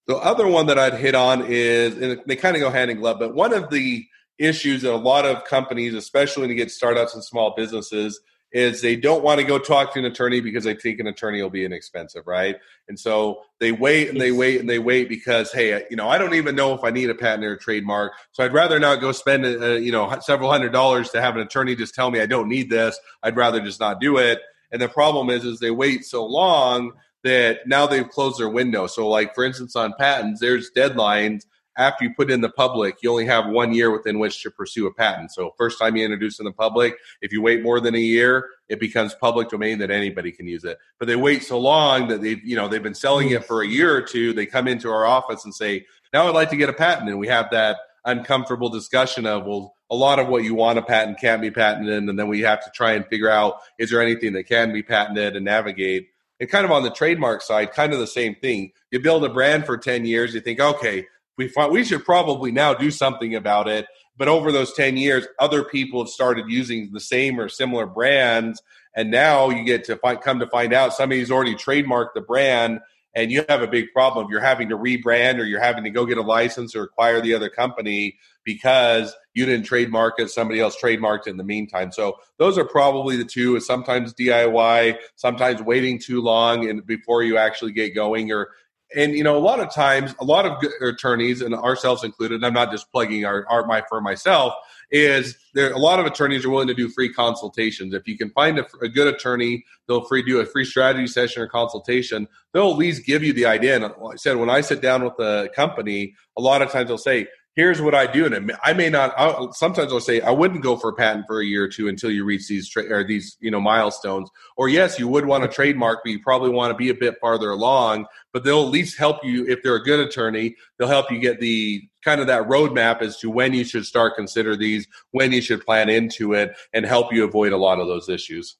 The 0.06 0.16
other 0.16 0.46
one 0.46 0.66
that 0.66 0.78
I'd 0.78 0.94
hit 0.94 1.14
on 1.14 1.44
is, 1.46 1.96
and 1.96 2.22
they 2.26 2.36
kind 2.36 2.56
of 2.56 2.60
go 2.60 2.70
hand 2.70 2.90
in 2.90 2.98
glove, 2.98 3.18
but 3.18 3.34
one 3.34 3.52
of 3.52 3.70
the 3.70 4.06
issues 4.38 4.82
that 4.82 4.92
a 4.92 4.96
lot 4.96 5.24
of 5.24 5.44
companies, 5.44 5.94
especially 5.94 6.42
when 6.42 6.50
you 6.50 6.56
get 6.56 6.70
startups 6.70 7.14
and 7.14 7.24
small 7.24 7.54
businesses, 7.56 8.20
is 8.52 8.80
they 8.80 8.96
don't 8.96 9.22
want 9.22 9.40
to 9.40 9.46
go 9.46 9.58
talk 9.58 9.92
to 9.92 9.98
an 9.98 10.04
attorney 10.04 10.40
because 10.40 10.64
they 10.64 10.74
think 10.74 10.98
an 11.00 11.06
attorney 11.06 11.42
will 11.42 11.50
be 11.50 11.64
inexpensive, 11.64 12.26
right? 12.26 12.56
And 12.88 12.98
so 12.98 13.42
they 13.60 13.72
wait 13.72 14.08
and 14.08 14.20
they 14.20 14.32
wait 14.32 14.60
and 14.60 14.68
they 14.68 14.78
wait 14.78 15.08
because 15.08 15.52
hey, 15.52 15.84
you 15.90 15.96
know, 15.96 16.08
I 16.08 16.18
don't 16.18 16.34
even 16.34 16.54
know 16.54 16.72
if 16.74 16.84
I 16.84 16.90
need 16.90 17.10
a 17.10 17.14
patent 17.14 17.44
or 17.44 17.54
a 17.54 17.58
trademark, 17.58 18.12
so 18.32 18.44
I'd 18.44 18.52
rather 18.52 18.78
not 18.78 19.00
go 19.00 19.12
spend 19.12 19.44
uh, 19.44 19.72
you 19.72 19.92
know 19.92 20.18
several 20.20 20.50
hundred 20.50 20.72
dollars 20.72 21.10
to 21.10 21.20
have 21.20 21.36
an 21.36 21.42
attorney 21.42 21.74
just 21.76 21.94
tell 21.94 22.10
me 22.10 22.20
I 22.20 22.26
don't 22.26 22.48
need 22.48 22.70
this. 22.70 22.98
I'd 23.22 23.36
rather 23.36 23.60
just 23.60 23.80
not 23.80 24.00
do 24.00 24.16
it. 24.18 24.40
And 24.72 24.80
the 24.80 24.88
problem 24.88 25.30
is, 25.30 25.44
is 25.44 25.60
they 25.60 25.70
wait 25.70 26.04
so 26.04 26.24
long 26.24 26.92
that 27.24 27.66
now 27.66 27.86
they've 27.86 28.08
closed 28.08 28.38
their 28.38 28.48
window. 28.48 28.86
So, 28.86 29.08
like 29.08 29.34
for 29.34 29.44
instance, 29.44 29.74
on 29.76 29.94
patents, 29.98 30.40
there's 30.40 30.70
deadlines 30.76 31.44
after 31.76 32.04
you 32.04 32.14
put 32.14 32.30
it 32.30 32.34
in 32.34 32.40
the 32.40 32.48
public, 32.48 32.96
you 33.02 33.10
only 33.10 33.26
have 33.26 33.46
one 33.48 33.72
year 33.72 33.90
within 33.90 34.18
which 34.18 34.42
to 34.42 34.50
pursue 34.50 34.86
a 34.86 34.92
patent. 34.92 35.32
So 35.32 35.54
first 35.58 35.78
time 35.78 35.96
you 35.96 36.04
introduce 36.04 36.38
in 36.38 36.44
the 36.44 36.52
public, 36.52 36.96
if 37.20 37.32
you 37.32 37.42
wait 37.42 37.62
more 37.62 37.80
than 37.80 37.94
a 37.94 37.98
year, 37.98 38.48
it 38.68 38.80
becomes 38.80 39.14
public 39.14 39.48
domain 39.48 39.78
that 39.78 39.90
anybody 39.90 40.32
can 40.32 40.46
use 40.46 40.64
it. 40.64 40.78
But 40.98 41.08
they 41.08 41.16
wait 41.16 41.44
so 41.44 41.58
long 41.58 42.08
that 42.08 42.22
they've, 42.22 42.42
you 42.44 42.56
know, 42.56 42.68
they've 42.68 42.82
been 42.82 42.94
selling 42.94 43.30
it 43.30 43.44
for 43.44 43.62
a 43.62 43.66
year 43.66 43.94
or 43.94 44.02
two. 44.02 44.32
They 44.32 44.46
come 44.46 44.68
into 44.68 44.90
our 44.90 45.06
office 45.06 45.44
and 45.44 45.54
say, 45.54 45.86
now 46.12 46.26
I'd 46.28 46.34
like 46.34 46.50
to 46.50 46.56
get 46.56 46.68
a 46.68 46.72
patent. 46.72 47.08
And 47.08 47.18
we 47.18 47.28
have 47.28 47.50
that 47.50 47.76
uncomfortable 48.04 48.68
discussion 48.68 49.26
of, 49.26 49.44
well, 49.44 49.74
a 49.90 49.94
lot 49.96 50.18
of 50.18 50.28
what 50.28 50.44
you 50.44 50.54
want 50.54 50.78
a 50.78 50.82
patent 50.82 51.20
can't 51.20 51.42
be 51.42 51.50
patented. 51.50 52.08
And 52.08 52.18
then 52.18 52.28
we 52.28 52.40
have 52.40 52.64
to 52.64 52.70
try 52.74 52.92
and 52.92 53.06
figure 53.06 53.30
out, 53.30 53.60
is 53.78 53.90
there 53.90 54.02
anything 54.02 54.32
that 54.32 54.44
can 54.44 54.72
be 54.72 54.82
patented 54.82 55.36
and 55.36 55.44
navigate? 55.44 56.08
And 56.38 56.50
kind 56.50 56.64
of 56.64 56.70
on 56.70 56.82
the 56.82 56.90
trademark 56.90 57.40
side, 57.42 57.72
kind 57.72 57.92
of 57.92 57.98
the 57.98 58.06
same 58.06 58.34
thing. 58.34 58.72
You 58.90 59.00
build 59.00 59.24
a 59.24 59.28
brand 59.28 59.64
for 59.64 59.78
10 59.78 60.04
years, 60.04 60.34
you 60.34 60.40
think, 60.40 60.60
okay, 60.60 61.06
we 61.36 61.48
find, 61.48 61.72
we 61.72 61.84
should 61.84 62.04
probably 62.04 62.52
now 62.52 62.74
do 62.74 62.90
something 62.90 63.34
about 63.34 63.68
it. 63.68 63.86
But 64.16 64.28
over 64.28 64.50
those 64.50 64.72
10 64.72 64.96
years, 64.96 65.26
other 65.38 65.62
people 65.62 66.02
have 66.02 66.08
started 66.08 66.46
using 66.48 66.90
the 66.92 67.00
same 67.00 67.38
or 67.38 67.48
similar 67.48 67.86
brands. 67.86 68.62
And 68.94 69.10
now 69.10 69.50
you 69.50 69.64
get 69.64 69.84
to 69.84 69.96
find, 69.96 70.20
come 70.20 70.38
to 70.38 70.46
find 70.46 70.72
out 70.72 70.94
somebody's 70.94 71.30
already 71.30 71.54
trademarked 71.54 72.14
the 72.14 72.22
brand 72.22 72.80
and 73.16 73.32
you 73.32 73.44
have 73.48 73.62
a 73.62 73.66
big 73.66 73.92
problem 73.92 74.28
you're 74.30 74.40
having 74.40 74.68
to 74.68 74.76
rebrand 74.76 75.40
or 75.40 75.44
you're 75.44 75.62
having 75.62 75.84
to 75.84 75.90
go 75.90 76.04
get 76.04 76.18
a 76.18 76.22
license 76.22 76.76
or 76.76 76.82
acquire 76.82 77.20
the 77.22 77.32
other 77.32 77.48
company 77.48 78.18
because 78.44 79.16
you 79.32 79.46
didn't 79.46 79.64
trademark 79.64 80.20
it, 80.20 80.30
somebody 80.30 80.60
else 80.60 80.76
trademarked 80.80 81.26
in 81.26 81.38
the 81.38 81.42
meantime. 81.42 81.90
So 81.90 82.18
those 82.38 82.58
are 82.58 82.64
probably 82.64 83.16
the 83.16 83.24
two. 83.24 83.56
is 83.56 83.66
Sometimes 83.66 84.12
DIY, 84.12 84.98
sometimes 85.16 85.62
waiting 85.62 85.98
too 85.98 86.20
long 86.20 86.68
and 86.68 86.86
before 86.86 87.22
you 87.22 87.38
actually 87.38 87.72
get 87.72 87.94
going, 87.94 88.30
or 88.30 88.50
and 88.96 89.12
you 89.12 89.22
know, 89.22 89.36
a 89.36 89.38
lot 89.38 89.60
of 89.60 89.72
times, 89.72 90.14
a 90.20 90.24
lot 90.24 90.46
of 90.46 90.56
attorneys, 90.80 91.42
and 91.42 91.54
ourselves 91.54 92.02
included, 92.02 92.36
and 92.36 92.46
I'm 92.46 92.54
not 92.54 92.72
just 92.72 92.90
plugging 92.90 93.26
our, 93.26 93.46
our 93.48 93.66
my 93.66 93.82
firm 93.88 94.04
myself, 94.04 94.54
is 94.90 95.36
there 95.54 95.72
a 95.72 95.78
lot 95.78 96.00
of 96.00 96.06
attorneys 96.06 96.44
are 96.44 96.50
willing 96.50 96.68
to 96.68 96.74
do 96.74 96.88
free 96.88 97.12
consultations. 97.12 97.92
If 97.92 98.08
you 98.08 98.16
can 98.16 98.30
find 98.30 98.58
a, 98.58 98.66
a, 98.80 98.88
good 98.88 99.12
attorney, 99.12 99.64
they'll 99.86 100.04
free 100.04 100.22
do 100.22 100.40
a 100.40 100.46
free 100.46 100.64
strategy 100.64 101.06
session 101.06 101.42
or 101.42 101.46
consultation. 101.46 102.26
They'll 102.52 102.70
at 102.70 102.78
least 102.78 103.04
give 103.04 103.22
you 103.22 103.32
the 103.32 103.46
idea. 103.46 103.74
And 103.74 103.84
like 104.00 104.14
I 104.14 104.16
said, 104.16 104.36
when 104.36 104.48
I 104.48 104.60
sit 104.60 104.80
down 104.80 105.04
with 105.04 105.18
a 105.18 105.50
company, 105.54 106.14
a 106.38 106.40
lot 106.40 106.62
of 106.62 106.70
times 106.70 106.88
they'll 106.88 106.98
say, 106.98 107.26
here's 107.56 107.80
what 107.80 107.94
I 107.94 108.06
do. 108.06 108.26
And 108.26 108.52
I 108.62 108.74
may 108.74 108.90
not, 108.90 109.14
I'll, 109.16 109.52
sometimes 109.52 109.92
I'll 109.92 109.98
say, 109.98 110.20
I 110.20 110.30
wouldn't 110.30 110.62
go 110.62 110.76
for 110.76 110.90
a 110.90 110.94
patent 110.94 111.24
for 111.26 111.40
a 111.40 111.44
year 111.44 111.64
or 111.64 111.68
two 111.68 111.88
until 111.88 112.10
you 112.10 112.24
reach 112.24 112.46
these, 112.46 112.68
tra- 112.68 112.88
or 112.88 113.02
these, 113.02 113.36
you 113.40 113.50
know, 113.50 113.60
milestones. 113.60 114.30
Or 114.56 114.68
yes, 114.68 114.98
you 114.98 115.08
would 115.08 115.24
want 115.24 115.42
a 115.42 115.48
trademark, 115.48 116.00
but 116.04 116.12
you 116.12 116.20
probably 116.20 116.50
want 116.50 116.70
to 116.70 116.76
be 116.76 116.90
a 116.90 116.94
bit 116.94 117.16
farther 117.20 117.50
along, 117.50 118.06
but 118.32 118.44
they'll 118.44 118.62
at 118.62 118.70
least 118.70 118.98
help 118.98 119.24
you. 119.24 119.46
If 119.48 119.62
they're 119.62 119.74
a 119.74 119.82
good 119.82 120.00
attorney, 120.00 120.54
they'll 120.78 120.86
help 120.86 121.10
you 121.10 121.18
get 121.18 121.40
the 121.40 121.82
kind 122.04 122.20
of 122.20 122.26
that 122.28 122.46
roadmap 122.46 123.00
as 123.00 123.16
to 123.18 123.30
when 123.30 123.54
you 123.54 123.64
should 123.64 123.86
start 123.86 124.14
consider 124.16 124.54
these, 124.54 124.86
when 125.10 125.32
you 125.32 125.40
should 125.40 125.64
plan 125.64 125.88
into 125.88 126.34
it 126.34 126.54
and 126.72 126.84
help 126.84 127.12
you 127.12 127.24
avoid 127.24 127.52
a 127.52 127.56
lot 127.56 127.80
of 127.80 127.88
those 127.88 128.08
issues. 128.08 128.56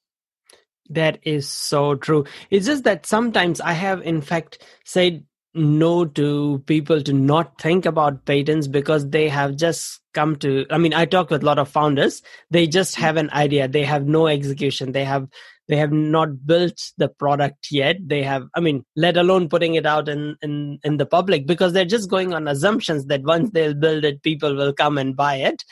That 0.89 1.19
is 1.23 1.47
so 1.47 1.95
true. 1.95 2.25
It's 2.49 2.65
just 2.65 2.85
that 2.85 3.05
sometimes 3.05 3.61
I 3.61 3.73
have, 3.73 4.01
in 4.01 4.21
fact, 4.21 4.63
said 4.85 5.25
no 5.57 6.05
to 6.05 6.63
people 6.65 7.01
to 7.01 7.13
not 7.13 7.59
think 7.59 7.85
about 7.85 8.25
patents 8.25 8.67
because 8.67 9.09
they 9.09 9.27
have 9.27 9.55
just 9.55 9.99
come 10.13 10.35
to 10.35 10.65
i 10.71 10.77
mean 10.77 10.93
i 10.93 11.05
talk 11.05 11.29
with 11.29 11.43
a 11.43 11.45
lot 11.45 11.59
of 11.59 11.69
founders. 11.69 12.21
They 12.51 12.67
just 12.67 12.95
mm. 12.95 13.01
have 13.01 13.17
an 13.17 13.29
idea. 13.31 13.67
They 13.67 13.83
have 13.83 14.05
no 14.05 14.27
execution. 14.27 14.91
They 14.91 15.05
have 15.05 15.27
they 15.67 15.75
have 15.75 15.91
not 15.91 16.45
built 16.45 16.79
the 16.97 17.09
product 17.09 17.67
yet. 17.71 17.97
They 18.07 18.23
have 18.23 18.47
i 18.55 18.59
mean 18.59 18.85
let 18.95 19.17
alone 19.17 19.49
putting 19.49 19.75
it 19.75 19.85
out 19.85 20.09
in 20.09 20.35
in 20.41 20.79
in 20.83 20.97
the 20.97 21.05
public 21.05 21.47
because 21.47 21.73
they're 21.73 21.85
just 21.85 22.09
going 22.09 22.33
on 22.33 22.47
assumptions 22.47 23.05
that 23.07 23.23
once 23.23 23.51
they'll 23.51 23.73
build 23.73 24.05
it 24.05 24.23
people 24.23 24.55
will 24.55 24.73
come 24.73 24.97
and 24.97 25.15
buy 25.15 25.35
it. 25.35 25.63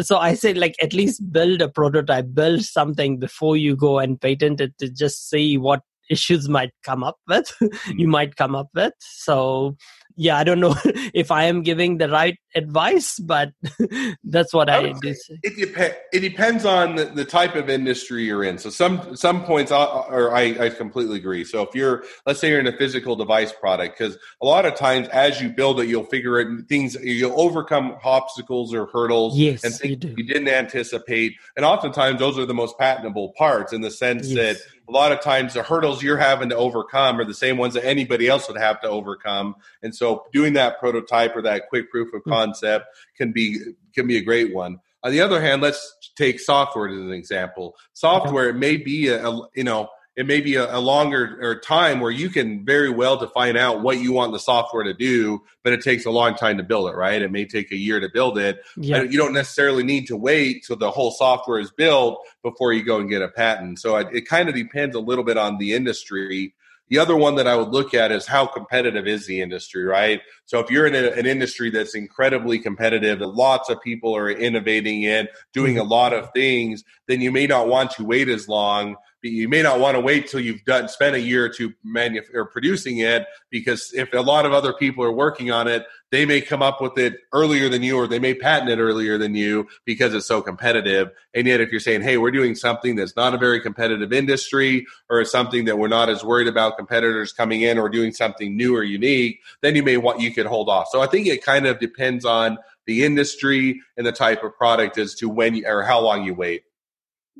So 0.00 0.18
i 0.18 0.34
say 0.34 0.54
like 0.54 0.76
at 0.82 0.92
least 0.92 1.32
build 1.32 1.62
a 1.62 1.68
prototype 1.68 2.34
build 2.34 2.62
something 2.62 3.18
before 3.18 3.56
you 3.56 3.76
go 3.76 3.98
and 3.98 4.20
patent 4.20 4.60
it 4.60 4.76
to 4.78 4.88
just 4.88 5.28
see 5.30 5.56
what 5.56 5.82
issues 6.10 6.48
might 6.48 6.70
come 6.82 7.02
up 7.02 7.16
with 7.26 7.52
you 7.60 8.06
hmm. 8.06 8.10
might 8.10 8.36
come 8.36 8.54
up 8.54 8.68
with. 8.74 8.92
So 9.00 9.76
yeah 10.16 10.36
i 10.36 10.44
don't 10.44 10.60
know 10.60 10.74
if 11.14 11.30
i 11.30 11.44
am 11.44 11.62
giving 11.62 11.98
the 11.98 12.08
right 12.08 12.38
advice 12.54 13.18
but 13.18 13.50
that's 14.24 14.52
what 14.52 14.70
i, 14.70 14.78
I 14.78 14.92
do 14.92 15.14
it, 15.42 15.74
dep- 15.74 16.02
it 16.12 16.20
depends 16.20 16.64
on 16.64 16.94
the, 16.94 17.06
the, 17.06 17.24
type 17.24 17.56
of 17.56 17.68
industry 17.68 18.24
you're 18.24 18.44
in. 18.44 18.58
So 18.58 18.70
some 18.70 19.16
some 19.16 19.44
points 19.44 19.72
I, 19.72 19.84
or 19.84 20.34
I, 20.34 20.42
I 20.60 20.68
completely 20.70 21.16
agree. 21.16 21.44
So 21.44 21.62
if 21.62 21.74
you're 21.74 22.04
let's 22.26 22.38
say 22.38 22.50
you're 22.50 22.60
in 22.60 22.68
a 22.68 22.76
physical 22.76 23.16
device 23.16 23.52
product 23.52 23.98
because 23.98 24.16
a 24.40 24.46
lot 24.46 24.66
of 24.66 24.76
times 24.76 25.08
as 25.08 25.40
you 25.40 25.48
build 25.48 25.80
it 25.80 25.88
you'll 25.88 26.04
figure 26.04 26.38
it 26.38 26.68
things 26.68 26.94
you'll 27.02 27.38
overcome 27.38 27.96
obstacles 28.04 28.72
or 28.72 28.86
hurdles 28.86 29.36
yes, 29.36 29.64
and 29.64 29.74
things 29.74 30.04
you, 30.04 30.14
you, 30.16 30.24
didn't 30.24 30.48
anticipate. 30.48 31.34
And 31.56 31.64
oftentimes 31.64 32.20
those 32.20 32.38
are 32.38 32.46
the 32.46 32.54
most 32.54 32.78
patentable 32.78 33.32
parts 33.36 33.72
in 33.72 33.80
the 33.80 33.90
sense 33.90 34.28
yes. 34.28 34.58
that 34.58 34.83
a 34.88 34.92
lot 34.92 35.12
of 35.12 35.20
times 35.20 35.54
the 35.54 35.62
hurdles 35.62 36.02
you're 36.02 36.18
having 36.18 36.50
to 36.50 36.56
overcome 36.56 37.18
are 37.18 37.24
the 37.24 37.34
same 37.34 37.56
ones 37.56 37.74
that 37.74 37.86
anybody 37.86 38.28
else 38.28 38.48
would 38.48 38.58
have 38.58 38.80
to 38.82 38.88
overcome. 38.88 39.56
And 39.82 39.94
so 39.94 40.24
doing 40.32 40.52
that 40.54 40.78
prototype 40.78 41.34
or 41.34 41.42
that 41.42 41.68
quick 41.68 41.90
proof 41.90 42.12
of 42.12 42.22
concept 42.24 42.86
can 43.16 43.32
be 43.32 43.58
can 43.94 44.06
be 44.06 44.18
a 44.18 44.22
great 44.22 44.54
one. 44.54 44.80
On 45.02 45.10
the 45.10 45.20
other 45.20 45.40
hand, 45.40 45.62
let's 45.62 46.10
take 46.16 46.40
software 46.40 46.88
as 46.88 46.96
an 46.96 47.12
example. 47.12 47.76
Software 47.92 48.48
it 48.48 48.56
may 48.56 48.76
be 48.76 49.08
a, 49.08 49.26
a 49.26 49.48
you 49.54 49.64
know 49.64 49.88
it 50.16 50.26
may 50.26 50.40
be 50.40 50.54
a, 50.54 50.76
a 50.76 50.78
longer 50.78 51.38
or 51.40 51.58
time 51.58 52.00
where 52.00 52.10
you 52.10 52.28
can 52.28 52.64
very 52.64 52.90
well 52.90 53.16
define 53.16 53.56
out 53.56 53.82
what 53.82 53.98
you 53.98 54.12
want 54.12 54.32
the 54.32 54.38
software 54.38 54.84
to 54.84 54.94
do, 54.94 55.42
but 55.62 55.72
it 55.72 55.82
takes 55.82 56.04
a 56.06 56.10
long 56.10 56.36
time 56.36 56.56
to 56.58 56.62
build 56.62 56.88
it, 56.88 56.94
right? 56.94 57.20
It 57.20 57.32
may 57.32 57.44
take 57.46 57.72
a 57.72 57.76
year 57.76 57.98
to 57.98 58.08
build 58.12 58.38
it. 58.38 58.60
Yeah. 58.76 59.02
You 59.02 59.18
don't 59.18 59.32
necessarily 59.32 59.82
need 59.82 60.06
to 60.06 60.16
wait 60.16 60.64
till 60.64 60.76
the 60.76 60.90
whole 60.90 61.10
software 61.10 61.58
is 61.58 61.72
built 61.72 62.24
before 62.42 62.72
you 62.72 62.84
go 62.84 63.00
and 63.00 63.10
get 63.10 63.22
a 63.22 63.28
patent. 63.28 63.80
So 63.80 63.96
it, 63.96 64.08
it 64.12 64.28
kind 64.28 64.48
of 64.48 64.54
depends 64.54 64.94
a 64.94 65.00
little 65.00 65.24
bit 65.24 65.36
on 65.36 65.58
the 65.58 65.72
industry. 65.72 66.54
The 66.90 66.98
other 66.98 67.16
one 67.16 67.36
that 67.36 67.48
I 67.48 67.56
would 67.56 67.70
look 67.70 67.94
at 67.94 68.12
is 68.12 68.26
how 68.26 68.46
competitive 68.46 69.06
is 69.06 69.26
the 69.26 69.40
industry, 69.40 69.84
right? 69.84 70.20
So 70.44 70.60
if 70.60 70.70
you're 70.70 70.86
in 70.86 70.94
a, 70.94 71.08
an 71.12 71.26
industry 71.26 71.70
that's 71.70 71.94
incredibly 71.94 72.58
competitive, 72.58 73.18
that 73.18 73.26
lots 73.26 73.68
of 73.68 73.80
people 73.80 74.14
are 74.14 74.30
innovating 74.30 75.02
in, 75.02 75.28
doing 75.52 75.78
a 75.78 75.80
mm-hmm. 75.80 75.90
lot 75.90 76.12
of 76.12 76.30
things, 76.32 76.84
then 77.08 77.20
you 77.20 77.32
may 77.32 77.46
not 77.46 77.68
want 77.68 77.92
to 77.92 78.04
wait 78.04 78.28
as 78.28 78.48
long 78.48 78.96
you 79.30 79.48
may 79.48 79.62
not 79.62 79.80
want 79.80 79.94
to 79.94 80.00
wait 80.00 80.26
till 80.26 80.40
you've 80.40 80.64
done 80.64 80.88
spent 80.88 81.16
a 81.16 81.20
year 81.20 81.44
or 81.44 81.48
two 81.48 81.72
manuf- 81.84 82.32
or 82.34 82.44
producing 82.44 82.98
it 82.98 83.26
because 83.50 83.92
if 83.94 84.12
a 84.12 84.20
lot 84.20 84.46
of 84.46 84.52
other 84.52 84.72
people 84.72 85.02
are 85.04 85.12
working 85.12 85.50
on 85.50 85.66
it 85.66 85.84
they 86.10 86.24
may 86.24 86.40
come 86.40 86.62
up 86.62 86.80
with 86.80 86.96
it 86.98 87.16
earlier 87.32 87.68
than 87.68 87.82
you 87.82 87.96
or 87.96 88.06
they 88.06 88.18
may 88.18 88.34
patent 88.34 88.70
it 88.70 88.78
earlier 88.78 89.18
than 89.18 89.34
you 89.34 89.66
because 89.84 90.14
it's 90.14 90.26
so 90.26 90.40
competitive. 90.40 91.10
And 91.34 91.46
yet 91.46 91.60
if 91.60 91.70
you're 91.70 91.80
saying 91.80 92.02
hey 92.02 92.18
we're 92.18 92.30
doing 92.30 92.54
something 92.54 92.96
that's 92.96 93.16
not 93.16 93.34
a 93.34 93.38
very 93.38 93.60
competitive 93.60 94.12
industry 94.12 94.86
or 95.08 95.24
something 95.24 95.64
that 95.64 95.78
we're 95.78 95.88
not 95.88 96.08
as 96.08 96.22
worried 96.22 96.48
about 96.48 96.76
competitors 96.76 97.32
coming 97.32 97.62
in 97.62 97.78
or 97.78 97.88
doing 97.88 98.12
something 98.12 98.56
new 98.56 98.76
or 98.76 98.82
unique 98.82 99.40
then 99.62 99.74
you 99.74 99.82
may 99.82 99.96
want 99.96 100.20
you 100.20 100.32
could 100.32 100.46
hold 100.46 100.68
off. 100.68 100.88
So 100.90 101.00
i 101.00 101.06
think 101.06 101.26
it 101.26 101.44
kind 101.44 101.66
of 101.66 101.78
depends 101.80 102.24
on 102.24 102.58
the 102.86 103.04
industry 103.04 103.80
and 103.96 104.06
the 104.06 104.12
type 104.12 104.42
of 104.42 104.54
product 104.56 104.98
as 104.98 105.14
to 105.14 105.28
when 105.28 105.54
you, 105.54 105.66
or 105.66 105.82
how 105.82 106.00
long 106.00 106.24
you 106.24 106.34
wait. 106.34 106.64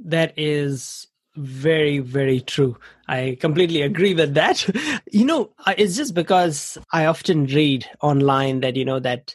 That 0.04 0.34
is 0.36 1.06
very, 1.36 1.98
very 1.98 2.40
true. 2.40 2.76
I 3.08 3.36
completely 3.40 3.82
agree 3.82 4.14
with 4.14 4.34
that. 4.34 4.68
you 5.12 5.24
know, 5.24 5.50
it's 5.76 5.96
just 5.96 6.14
because 6.14 6.78
I 6.92 7.06
often 7.06 7.46
read 7.46 7.86
online 8.00 8.60
that, 8.60 8.76
you 8.76 8.84
know, 8.84 9.00
that 9.00 9.34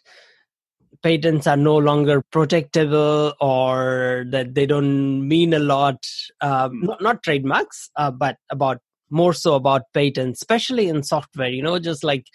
patents 1.01 1.47
are 1.47 1.57
no 1.57 1.77
longer 1.77 2.23
protectable 2.31 3.33
or 3.39 4.25
that 4.29 4.55
they 4.55 4.65
don't 4.65 5.27
mean 5.27 5.53
a 5.53 5.59
lot. 5.59 6.05
Um, 6.41 6.81
not, 6.81 7.01
not, 7.01 7.23
trademarks, 7.23 7.89
uh, 7.95 8.11
but 8.11 8.37
about 8.49 8.79
more 9.09 9.33
so 9.33 9.55
about 9.55 9.83
patents, 9.93 10.41
especially 10.41 10.87
in 10.87 11.03
software, 11.03 11.49
you 11.49 11.63
know, 11.63 11.79
just 11.79 12.03
like 12.03 12.25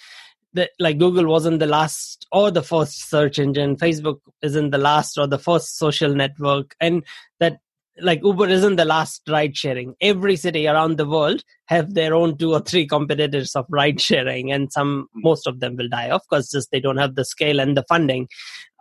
that 0.55 0.71
like 0.79 0.99
google 0.99 1.27
wasn't 1.27 1.59
the 1.59 1.67
last 1.67 2.27
or 2.33 2.51
the 2.51 2.63
first 2.63 3.11
search 3.11 3.39
engine 3.41 3.77
facebook 3.77 4.19
isn't 4.41 4.71
the 4.71 4.79
last 4.79 5.19
or 5.19 5.27
the 5.27 5.39
first 5.39 5.77
social 5.77 6.15
network 6.15 6.77
and 6.81 7.03
that 7.41 7.59
like 8.01 8.21
Uber 8.23 8.49
isn't 8.49 8.77
the 8.77 8.85
last 8.85 9.23
ride 9.29 9.57
sharing. 9.57 9.95
Every 10.01 10.37
city 10.37 10.67
around 10.67 10.99
the 10.99 11.09
world 11.09 11.43
have 11.67 11.95
their 11.95 12.15
own 12.15 12.37
two 12.37 12.53
or 12.53 12.61
three 12.61 12.87
competitors 12.87 13.55
of 13.55 13.67
ride 13.69 14.01
sharing, 14.01 14.51
and 14.51 14.73
some 14.73 15.07
hmm. 15.13 15.21
most 15.23 15.47
of 15.47 15.61
them 15.61 15.77
will 15.77 15.89
die 15.89 16.11
off 16.11 16.23
because 16.29 16.51
just 16.51 16.71
they 16.71 16.81
don't 16.81 16.99
have 16.99 17.15
the 17.15 17.25
scale 17.25 17.61
and 17.61 17.77
the 17.77 17.85
funding 17.89 18.29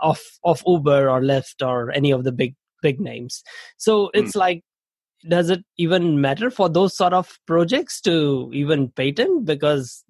of 0.02 0.20
of 0.44 0.64
Uber 0.66 1.10
or 1.10 1.22
Lyft 1.22 1.66
or 1.66 1.92
any 1.92 2.12
of 2.12 2.24
the 2.24 2.32
big 2.32 2.56
big 2.82 3.00
names. 3.00 3.44
So 3.78 4.06
hmm. 4.14 4.20
it's 4.20 4.34
mm. 4.34 4.40
like 4.40 4.64
does 5.28 5.50
it 5.50 5.64
even 5.78 6.20
matter 6.20 6.52
for 6.52 6.68
those 6.68 6.96
sort 6.98 7.14
of 7.14 7.40
projects 7.48 8.02
to 8.02 8.50
even 8.54 8.90
patent 8.90 9.46
because 9.46 10.04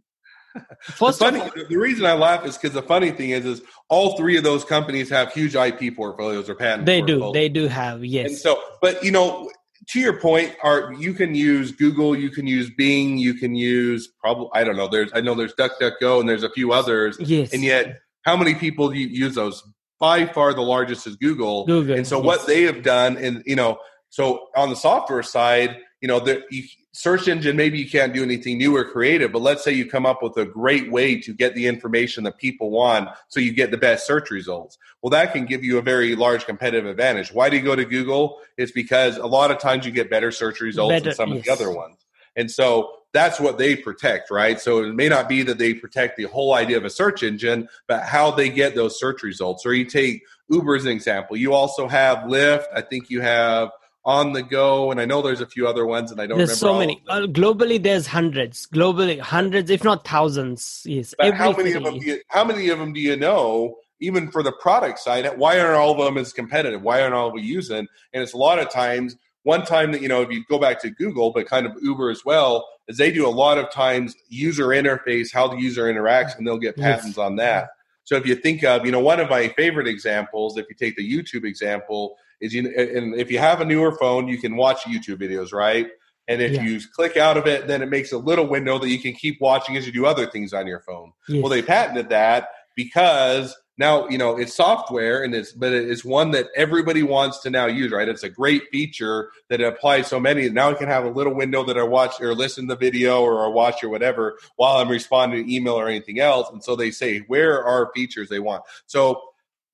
First 0.82 1.20
the 1.20 1.26
funny, 1.26 1.66
the 1.70 1.78
reason 1.78 2.06
I 2.06 2.14
laugh 2.14 2.46
is 2.46 2.58
because 2.58 2.74
the 2.74 2.82
funny 2.82 3.12
thing 3.12 3.32
is, 3.32 3.46
is 3.46 3.62
all 3.90 4.18
three 4.18 4.38
of 4.38 4.44
those 4.44 4.64
companies 4.64 5.10
have 5.10 5.34
huge 5.34 5.56
IP 5.56 5.96
portfolios 5.96 6.50
or 6.50 6.56
patent. 6.56 6.86
They 6.86 7.02
do. 7.02 7.32
They 7.34 7.50
do 7.50 7.68
have 7.68 8.04
yes. 8.04 8.30
And 8.30 8.38
so, 8.38 8.62
but 8.82 9.04
you 9.04 9.12
know, 9.12 9.50
to 9.90 10.00
your 10.00 10.20
point, 10.20 10.56
are 10.64 10.94
you 10.94 11.14
can 11.14 11.36
use 11.36 11.72
Google, 11.72 12.16
you 12.16 12.30
can 12.30 12.48
use 12.48 12.70
Bing, 12.70 13.18
you 13.18 13.34
can 13.34 13.56
use 13.56 14.10
probably 14.20 14.50
I 14.54 14.64
don't 14.64 14.78
know. 14.78 14.88
There's 14.88 15.12
I 15.14 15.22
know 15.22 15.36
there's 15.36 15.54
DuckDuckGo 15.56 16.20
and 16.20 16.30
there's 16.30 16.44
a 16.44 16.50
few 16.50 16.72
others. 16.72 17.18
Yes. 17.20 17.54
And 17.54 17.64
yet, 17.64 18.00
how 18.24 18.38
many 18.38 18.56
people 18.56 18.94
use 18.94 19.36
those? 19.36 19.64
By 20.00 20.26
far, 20.26 20.54
the 20.54 20.62
largest 20.62 21.08
is 21.08 21.16
Google. 21.16 21.66
Google. 21.66 21.96
And 21.96 22.06
so, 22.06 22.18
yes. 22.18 22.26
what 22.26 22.46
they 22.46 22.64
have 22.64 22.84
done, 22.84 23.16
and 23.16 23.42
you 23.46 23.56
know, 23.56 23.78
so 24.10 24.48
on 24.56 24.70
the 24.70 24.76
software 24.76 25.24
side, 25.24 25.78
you 26.02 26.08
know, 26.10 26.20
the, 26.20 26.44
you, 26.52 26.64
search 26.94 27.28
engine, 27.28 27.58
maybe 27.58 27.80
you 27.80 27.90
can't 27.90 28.14
do 28.14 28.24
anything 28.24 28.58
new 28.60 28.78
or 28.78 28.86
creative, 28.86 29.32
but 29.32 29.42
let's 29.42 29.64
say 29.64 29.72
you 29.72 29.86
come 29.86 30.06
up 30.06 30.22
with 30.22 30.38
a 30.38 30.46
great 30.46 30.92
way 30.92 31.20
to 31.20 31.34
get 31.34 31.56
the 31.56 31.66
information 31.66 32.24
that 32.24 32.38
people 32.38 32.70
want 32.70 33.10
so 33.28 33.40
you 33.40 33.52
get 33.52 33.72
the 33.72 33.78
best 33.78 34.06
search 34.06 34.30
results. 34.30 34.78
Well, 35.02 35.10
that 35.10 35.34
can 35.34 35.46
give 35.46 35.64
you 35.64 35.80
a 35.80 35.82
very 35.82 36.16
large 36.16 36.46
competitive 36.46 36.86
advantage. 36.86 37.34
Why 37.34 37.50
do 37.50 37.58
you 37.58 37.64
go 37.64 37.76
to 37.76 37.84
Google? 37.84 38.40
It's 38.58 38.72
because 38.72 39.18
a 39.18 39.26
lot 39.26 39.50
of 39.50 39.58
times 39.58 39.86
you 39.86 39.92
get 39.92 40.10
better 40.10 40.32
search 40.32 40.62
results 40.62 40.92
better, 40.92 41.06
than 41.06 41.16
some 41.16 41.30
yes. 41.30 41.40
of 41.40 41.46
the 41.46 41.52
other 41.52 41.76
ones. 41.76 41.98
And 42.36 42.50
so 42.50 42.92
that's 43.12 43.40
what 43.40 43.58
they 43.58 43.76
protect, 43.76 44.30
right? 44.30 44.60
So 44.60 44.84
it 44.84 44.94
may 44.94 45.10
not 45.10 45.28
be 45.28 45.42
that 45.44 45.58
they 45.58 45.74
protect 45.74 46.18
the 46.18 46.26
whole 46.26 46.54
idea 46.54 46.78
of 46.78 46.86
a 46.86 46.90
search 46.92 47.24
engine, 47.24 47.70
but 47.88 48.04
how 48.04 48.32
they 48.32 48.50
get 48.50 48.76
those 48.76 49.00
search 49.00 49.24
results. 49.24 49.66
Or 49.66 49.74
you 49.74 49.86
take 49.86 50.24
Uber 50.50 50.76
as 50.76 50.86
an 50.86 50.92
example. 50.92 51.38
You 51.38 51.54
also 51.54 51.88
have 51.88 52.20
Lyft. 52.20 52.66
I 52.74 52.82
think 52.82 53.10
you 53.10 53.22
have 53.22 53.70
on 54.06 54.34
the 54.34 54.44
go 54.44 54.92
and 54.92 55.00
i 55.00 55.06
know 55.06 55.22
there's 55.22 55.42
a 55.42 55.46
few 55.46 55.68
other 55.68 55.86
ones 55.86 56.12
and 56.12 56.20
i 56.20 56.28
don't 56.28 56.38
there's 56.38 56.58
so 56.58 56.78
many. 56.78 57.02
uh, 57.08 57.22
globally 57.22 57.82
there's 57.82 58.08
hundreds. 58.08 58.68
Globally 58.68 59.20
hundreds 59.20 59.70
if 59.70 59.84
not 59.84 60.06
thousands. 60.06 60.84
Yes 60.86 61.14
but 61.18 61.34
how 61.34 61.54
many 61.54 61.74
of 61.74 61.84
them 61.84 62.00
do 62.00 62.06
you, 62.06 62.20
how 62.28 62.44
many 62.44 62.70
of 62.70 62.80
them 62.80 62.94
do 62.94 63.00
you 63.00 63.16
know 63.16 63.78
even 64.00 64.30
for 64.30 64.44
the 64.44 64.52
product 64.52 65.00
side 65.00 65.26
why 65.38 65.60
aren't 65.60 65.78
all 65.78 65.92
of 65.92 66.06
them 66.06 66.18
as 66.18 66.34
competitive? 66.34 66.82
Why 66.82 67.02
aren't 67.02 67.14
all 67.14 67.28
of 67.28 67.34
we 67.34 67.42
using? 67.42 67.88
And 68.14 68.24
it's 68.24 68.34
a 68.34 68.38
lot 68.38 68.60
of 68.60 68.70
times 68.70 69.16
one 69.44 69.66
time 69.66 69.92
that 69.92 70.02
you 70.02 70.08
know 70.08 70.22
if 70.22 70.32
you 70.32 70.44
go 70.50 70.58
back 70.58 70.82
to 70.82 70.90
Google, 70.90 71.32
but 71.32 71.46
kind 71.48 71.66
of 71.66 71.74
Uber 71.82 72.10
as 72.10 72.26
well, 72.26 72.68
is 72.88 72.98
they 72.98 73.12
do 73.12 73.28
a 73.28 73.30
lot 73.30 73.58
of 73.58 73.72
times 73.72 74.16
user 74.30 74.68
interface, 74.68 75.34
how 75.34 75.48
the 75.48 75.58
user 75.58 75.84
interacts, 75.84 76.38
and 76.38 76.48
they'll 76.48 76.58
get 76.58 76.76
patents 76.76 77.10
yes. 77.10 77.18
on 77.18 77.36
that. 77.38 77.70
So 78.06 78.16
if 78.16 78.26
you 78.26 78.36
think 78.36 78.64
of, 78.64 78.86
you 78.86 78.92
know, 78.92 79.00
one 79.00 79.20
of 79.20 79.30
my 79.30 79.48
favorite 79.50 79.88
examples, 79.88 80.58
if 80.58 80.66
you 80.70 80.76
take 80.76 80.98
the 80.98 81.10
YouTube 81.10 81.46
example, 81.46 82.18
is 82.44 82.54
you 82.54 82.68
and 82.68 83.16
if 83.16 83.32
you 83.32 83.40
have 83.40 83.62
a 83.62 83.66
newer 83.66 83.92
phone, 83.94 84.28
you 84.28 84.38
can 84.38 84.56
watch 84.56 84.84
YouTube 84.84 85.18
videos, 85.18 85.54
right? 85.54 85.88
And 86.28 86.42
if 86.42 86.54
yeah. 86.54 86.64
you 86.64 86.80
click 86.96 87.18
out 87.18 87.38
of 87.38 87.48
it, 87.48 87.68
then 87.68 87.82
it 87.82 87.90
makes 87.90 88.12
a 88.12 88.18
little 88.18 88.48
window 88.48 88.80
that 88.80 88.90
you 88.90 89.00
can 89.00 89.14
keep 89.14 89.42
watching 89.42 89.76
as 89.76 89.86
you 89.86 89.92
do 89.92 90.06
other 90.06 90.26
things 90.26 90.54
on 90.54 90.68
your 90.68 90.80
phone. 90.82 91.12
Yes. 91.28 91.42
Well, 91.42 91.50
they 91.50 91.62
patented 91.62 92.10
that 92.10 92.50
because 92.76 93.56
now 93.78 94.08
you 94.08 94.18
know 94.18 94.38
it's 94.38 94.56
software 94.56 95.24
and 95.24 95.34
it's 95.34 95.52
but 95.52 95.74
it's 95.74 96.06
one 96.06 96.32
that 96.32 96.48
everybody 96.56 97.02
wants 97.02 97.40
to 97.40 97.50
now 97.50 97.66
use 97.66 97.92
right 97.92 98.08
it's 98.08 98.24
a 98.24 98.30
great 98.30 98.64
feature 98.72 99.32
that 99.50 99.62
applies 99.62 100.08
so 100.08 100.20
many 100.20 100.48
now 100.50 100.70
i 100.70 100.74
can 100.74 100.88
have 100.88 101.06
a 101.06 101.10
little 101.10 101.34
window 101.34 101.64
that 101.64 101.78
i 101.78 101.84
watch 101.84 102.22
or 102.22 102.36
listen 102.36 102.68
to 102.68 102.76
the 102.76 102.80
video 102.80 103.22
or 103.22 103.44
I 103.44 103.48
watch 103.48 103.84
or 103.84 103.90
whatever 103.90 104.38
while 104.58 104.78
i'm 104.78 104.90
responding 104.90 105.46
to 105.46 105.54
email 105.54 105.74
or 105.74 105.88
anything 105.88 106.20
else 106.20 106.50
and 106.52 106.64
so 106.64 106.76
they 106.76 106.92
say 106.92 107.20
where 107.22 107.64
are 107.64 107.92
features 107.96 108.30
they 108.30 108.40
want 108.40 108.64
so 108.86 109.22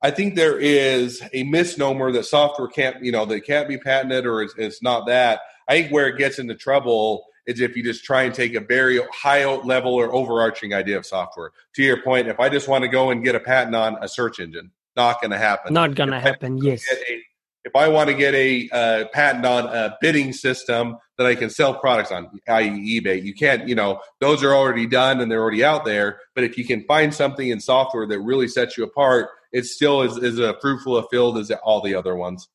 I 0.02 0.12
think 0.12 0.36
there 0.36 0.58
is 0.58 1.22
a 1.34 1.44
misnomer 1.44 2.12
that 2.14 2.26
software 2.26 2.68
can't, 2.68 3.04
you 3.04 3.12
know, 3.12 3.26
that 3.26 3.42
can't 3.42 3.68
be 3.68 3.78
patented 3.78 4.26
or 4.26 4.42
it's, 4.42 4.54
it's 4.58 4.82
not 4.82 5.08
that. 5.08 5.42
I 5.68 5.74
think 5.74 5.92
where 5.92 6.08
it 6.08 6.18
gets 6.18 6.40
into 6.40 6.56
trouble 6.56 7.26
is 7.46 7.60
if 7.60 7.76
you 7.76 7.84
just 7.84 8.04
try 8.04 8.24
and 8.24 8.34
take 8.34 8.54
a 8.54 8.62
very 8.62 9.00
high 9.12 9.46
level 9.46 9.94
or 9.94 10.14
overarching 10.14 10.74
idea 10.74 10.98
of 10.98 11.06
software. 11.06 11.52
To 11.76 11.84
your 11.84 12.02
point, 12.02 12.28
if 12.28 12.40
I 12.40 12.48
just 12.48 12.68
want 12.68 12.84
to 12.84 12.88
go 12.88 13.10
and 13.10 13.24
get 13.24 13.36
a 13.36 13.40
patent 13.40 13.76
on 13.76 13.98
a 14.02 14.08
search 14.08 14.40
engine, 14.40 14.72
not 14.96 15.22
going 15.22 15.32
to 15.32 15.38
happen. 15.38 15.74
Not 15.74 15.96
going 15.96 16.12
to 16.12 16.20
happen. 16.20 16.58
Yes. 16.58 16.86
A, 16.92 17.22
if 17.66 17.76
I 17.76 17.88
want 17.90 18.10
to 18.10 18.16
get 18.16 18.34
a 18.34 18.70
uh, 18.72 19.06
patent 19.14 19.46
on 19.46 19.66
a 19.66 19.98
bidding 20.00 20.32
system 20.32 20.98
that 21.18 21.28
I 21.28 21.36
can 21.36 21.50
sell 21.50 21.74
products 21.74 22.12
on, 22.12 22.40
i.e., 22.48 23.02
eBay, 23.02 23.22
you 23.22 23.34
can't. 23.34 23.68
You 23.68 23.76
know, 23.76 24.02
those 24.22 24.44
are 24.44 24.54
already 24.54 24.88
done 24.88 25.20
and 25.20 25.30
they're 25.32 25.42
already 25.42 25.64
out 25.64 25.86
there. 25.86 26.20
But 26.36 26.46
if 26.46 26.58
you 26.58 26.66
can 26.66 26.84
find 26.86 27.14
something 27.14 27.48
in 27.48 27.60
software 27.60 28.08
that 28.08 28.20
really 28.20 28.48
sets 28.48 28.78
you 28.78 28.86
apart, 28.86 29.30
it 29.52 29.66
still 29.66 30.02
is, 30.02 30.18
is 30.18 30.40
a 30.40 30.56
fruitful 30.62 30.98
a 30.98 31.08
field 31.10 31.38
as 31.38 31.52
all 31.64 31.82
the 31.82 31.96
other 31.96 32.16
ones. 32.16 32.48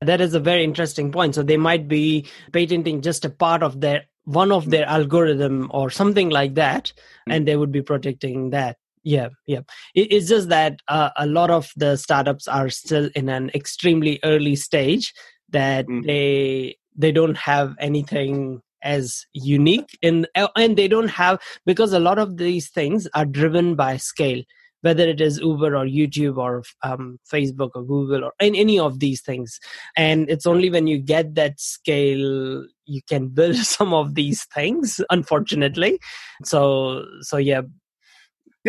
That 0.00 0.20
is 0.20 0.34
a 0.34 0.40
very 0.40 0.62
interesting 0.62 1.10
point. 1.10 1.34
So 1.34 1.42
they 1.42 1.56
might 1.56 1.88
be 1.88 2.26
patenting 2.52 3.02
just 3.02 3.24
a 3.24 3.30
part 3.30 3.62
of 3.62 3.80
their 3.80 4.04
one 4.24 4.52
of 4.52 4.68
their 4.68 4.84
algorithm 4.84 5.70
or 5.72 5.88
something 5.90 6.28
like 6.28 6.54
that, 6.54 6.84
mm-hmm. 6.84 7.32
and 7.32 7.48
they 7.48 7.56
would 7.56 7.72
be 7.72 7.82
protecting 7.82 8.50
that. 8.50 8.76
Yeah, 9.02 9.28
yeah. 9.46 9.60
It, 9.94 10.12
it's 10.12 10.28
just 10.28 10.50
that 10.50 10.80
uh, 10.88 11.10
a 11.16 11.26
lot 11.26 11.50
of 11.50 11.72
the 11.76 11.96
startups 11.96 12.46
are 12.46 12.68
still 12.68 13.08
in 13.14 13.28
an 13.28 13.50
extremely 13.54 14.20
early 14.22 14.54
stage 14.54 15.14
that 15.48 15.86
mm-hmm. 15.86 16.06
they 16.06 16.76
they 16.94 17.10
don't 17.10 17.36
have 17.36 17.74
anything 17.80 18.60
as 18.82 19.26
unique 19.32 19.98
in 20.02 20.26
and 20.34 20.76
they 20.76 20.86
don't 20.86 21.08
have 21.08 21.40
because 21.66 21.92
a 21.92 21.98
lot 21.98 22.18
of 22.18 22.36
these 22.36 22.68
things 22.68 23.08
are 23.14 23.24
driven 23.24 23.74
by 23.74 23.96
scale 23.96 24.42
whether 24.82 25.06
it 25.06 25.20
is 25.20 25.38
Uber 25.38 25.76
or 25.76 25.84
YouTube 25.86 26.36
or 26.36 26.62
um, 26.82 27.18
Facebook 27.32 27.70
or 27.74 27.82
Google 27.82 28.24
or 28.24 28.32
any 28.40 28.78
of 28.78 29.00
these 29.00 29.20
things. 29.20 29.58
And 29.96 30.30
it's 30.30 30.46
only 30.46 30.70
when 30.70 30.86
you 30.86 30.98
get 30.98 31.34
that 31.34 31.60
scale 31.60 32.64
you 32.86 33.02
can 33.08 33.28
build 33.28 33.56
some 33.76 33.94
of 33.94 34.14
these 34.14 34.44
things. 34.54 35.00
Unfortunately, 35.10 35.98
so 36.44 37.04
so 37.20 37.36
yeah, 37.36 37.62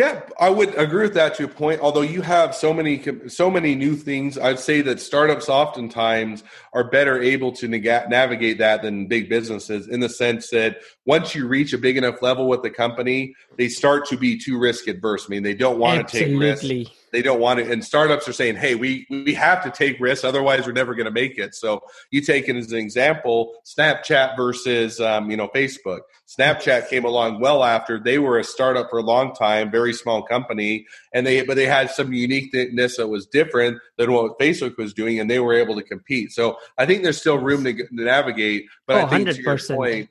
yeah, 0.00 0.22
I 0.40 0.48
would 0.48 0.74
agree 0.76 1.02
with 1.02 1.12
that 1.12 1.34
to 1.34 1.44
a 1.44 1.48
point. 1.48 1.82
Although 1.82 2.00
you 2.00 2.22
have 2.22 2.54
so 2.54 2.72
many 2.72 3.04
so 3.28 3.50
many 3.50 3.74
new 3.74 3.94
things, 3.94 4.38
I'd 4.38 4.58
say 4.58 4.80
that 4.80 4.98
startups 4.98 5.50
oftentimes 5.50 6.42
are 6.72 6.84
better 6.84 7.20
able 7.20 7.52
to 7.52 7.68
navigate 7.68 8.56
that 8.58 8.80
than 8.80 9.08
big 9.08 9.28
businesses 9.28 9.88
in 9.88 10.00
the 10.00 10.08
sense 10.08 10.48
that 10.50 10.78
once 11.04 11.34
you 11.34 11.46
reach 11.46 11.74
a 11.74 11.78
big 11.78 11.98
enough 11.98 12.22
level 12.22 12.48
with 12.48 12.62
the 12.62 12.70
company, 12.70 13.34
they 13.58 13.68
start 13.68 14.06
to 14.06 14.16
be 14.16 14.38
too 14.38 14.58
risk 14.58 14.88
adverse. 14.88 15.26
I 15.28 15.30
mean, 15.32 15.42
they 15.42 15.52
don't 15.52 15.78
want 15.78 16.08
to 16.08 16.18
take 16.18 16.40
risks 16.40 16.90
they 17.12 17.22
don't 17.22 17.40
want 17.40 17.60
it 17.60 17.70
and 17.70 17.84
startups 17.84 18.28
are 18.28 18.32
saying 18.32 18.56
hey 18.56 18.74
we 18.74 19.06
we 19.10 19.34
have 19.34 19.62
to 19.62 19.70
take 19.70 19.98
risks 20.00 20.24
otherwise 20.24 20.66
we're 20.66 20.72
never 20.72 20.94
going 20.94 21.06
to 21.06 21.10
make 21.10 21.38
it 21.38 21.54
so 21.54 21.82
you 22.10 22.20
take 22.20 22.48
it 22.48 22.56
as 22.56 22.72
an 22.72 22.78
example 22.78 23.54
snapchat 23.64 24.36
versus 24.36 25.00
um, 25.00 25.30
you 25.30 25.36
know 25.36 25.48
facebook 25.48 26.00
snapchat 26.28 26.88
came 26.88 27.04
along 27.04 27.40
well 27.40 27.64
after 27.64 27.98
they 27.98 28.18
were 28.18 28.38
a 28.38 28.44
startup 28.44 28.88
for 28.90 28.98
a 28.98 29.02
long 29.02 29.34
time 29.34 29.70
very 29.70 29.92
small 29.92 30.22
company 30.22 30.86
and 31.12 31.26
they 31.26 31.42
but 31.42 31.54
they 31.54 31.66
had 31.66 31.90
some 31.90 32.12
uniqueness 32.12 32.96
that 32.96 33.08
was 33.08 33.26
different 33.26 33.78
than 33.96 34.12
what 34.12 34.38
facebook 34.38 34.76
was 34.76 34.92
doing 34.92 35.18
and 35.18 35.30
they 35.30 35.40
were 35.40 35.54
able 35.54 35.74
to 35.74 35.82
compete 35.82 36.32
so 36.32 36.56
i 36.78 36.86
think 36.86 37.02
there's 37.02 37.20
still 37.20 37.38
room 37.38 37.64
to, 37.64 37.72
to 37.72 37.88
navigate 37.90 38.66
but 38.86 38.96
oh, 38.96 39.06
i 39.06 39.08
think 39.08 39.28
100%. 39.28 39.34
to 39.34 39.42
your 39.42 39.76
point 39.76 40.10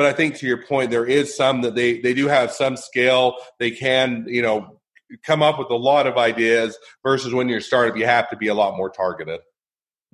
but 0.00 0.06
I 0.06 0.14
think 0.14 0.36
to 0.36 0.46
your 0.46 0.64
point, 0.64 0.90
there 0.90 1.04
is 1.04 1.36
some 1.36 1.60
that 1.60 1.74
they 1.74 2.00
they 2.00 2.14
do 2.14 2.26
have 2.26 2.52
some 2.52 2.78
scale. 2.78 3.34
They 3.58 3.70
can 3.70 4.24
you 4.28 4.40
know 4.40 4.79
come 5.24 5.42
up 5.42 5.58
with 5.58 5.70
a 5.70 5.76
lot 5.76 6.06
of 6.06 6.16
ideas 6.16 6.78
versus 7.02 7.32
when 7.32 7.48
you're 7.48 7.58
a 7.58 7.62
startup, 7.62 7.96
you 7.96 8.06
have 8.06 8.28
to 8.30 8.36
be 8.36 8.48
a 8.48 8.54
lot 8.54 8.76
more 8.76 8.90
targeted. 8.90 9.40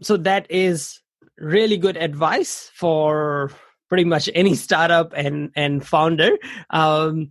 So 0.03 0.17
that 0.19 0.47
is 0.51 1.01
really 1.39 1.77
good 1.77 1.97
advice 1.97 2.71
for 2.75 3.51
pretty 3.89 4.05
much 4.05 4.29
any 4.35 4.55
startup 4.55 5.13
and 5.15 5.51
and 5.57 5.87
founder. 5.87 6.33
Um, 6.71 7.31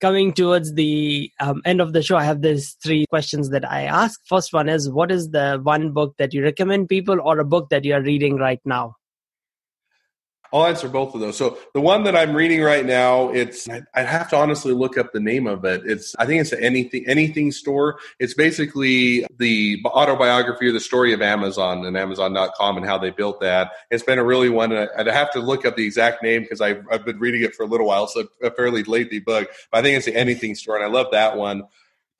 coming 0.00 0.32
towards 0.32 0.74
the 0.74 1.30
um, 1.40 1.62
end 1.64 1.80
of 1.80 1.92
the 1.92 2.02
show, 2.02 2.16
I 2.16 2.24
have 2.24 2.42
these 2.42 2.76
three 2.82 3.06
questions 3.06 3.50
that 3.50 3.70
I 3.70 3.82
ask. 3.82 4.20
First 4.26 4.52
one 4.52 4.68
is, 4.68 4.90
what 4.90 5.10
is 5.10 5.30
the 5.30 5.60
one 5.62 5.92
book 5.92 6.14
that 6.18 6.32
you 6.32 6.42
recommend 6.42 6.88
people, 6.88 7.20
or 7.20 7.38
a 7.38 7.44
book 7.44 7.68
that 7.70 7.84
you 7.84 7.94
are 7.94 8.02
reading 8.02 8.36
right 8.36 8.60
now? 8.64 8.94
I'll 10.52 10.66
answer 10.66 10.88
both 10.88 11.14
of 11.14 11.20
those. 11.20 11.36
So 11.36 11.58
the 11.74 11.80
one 11.80 12.04
that 12.04 12.16
I'm 12.16 12.34
reading 12.34 12.60
right 12.62 12.84
now, 12.84 13.30
it's 13.30 13.68
I'd 13.68 14.06
have 14.06 14.28
to 14.30 14.36
honestly 14.36 14.72
look 14.72 14.98
up 14.98 15.12
the 15.12 15.20
name 15.20 15.46
of 15.46 15.64
it. 15.64 15.82
It's 15.84 16.16
I 16.16 16.26
think 16.26 16.40
it's 16.40 16.52
an 16.52 16.62
anything 16.62 17.04
anything 17.06 17.52
store. 17.52 17.98
It's 18.18 18.34
basically 18.34 19.26
the 19.38 19.80
autobiography 19.86 20.66
or 20.66 20.72
the 20.72 20.80
story 20.80 21.12
of 21.12 21.22
Amazon 21.22 21.86
and 21.86 21.96
Amazon.com 21.96 22.76
and 22.76 22.86
how 22.86 22.98
they 22.98 23.10
built 23.10 23.40
that. 23.40 23.72
It's 23.90 24.02
been 24.02 24.18
a 24.18 24.24
really 24.24 24.48
one. 24.48 24.72
I'd 24.72 25.06
have 25.06 25.32
to 25.32 25.40
look 25.40 25.64
up 25.64 25.76
the 25.76 25.86
exact 25.86 26.22
name 26.22 26.42
because 26.42 26.60
I've, 26.60 26.84
I've 26.90 27.04
been 27.04 27.18
reading 27.18 27.42
it 27.42 27.54
for 27.54 27.62
a 27.62 27.66
little 27.66 27.86
while. 27.86 28.08
So 28.08 28.28
a 28.42 28.50
fairly 28.50 28.82
lengthy 28.82 29.20
book, 29.20 29.50
but 29.70 29.78
I 29.78 29.82
think 29.82 29.96
it's 29.96 30.06
the 30.06 30.16
anything 30.16 30.54
store, 30.54 30.76
and 30.76 30.84
I 30.84 30.88
love 30.88 31.08
that 31.12 31.36
one 31.36 31.64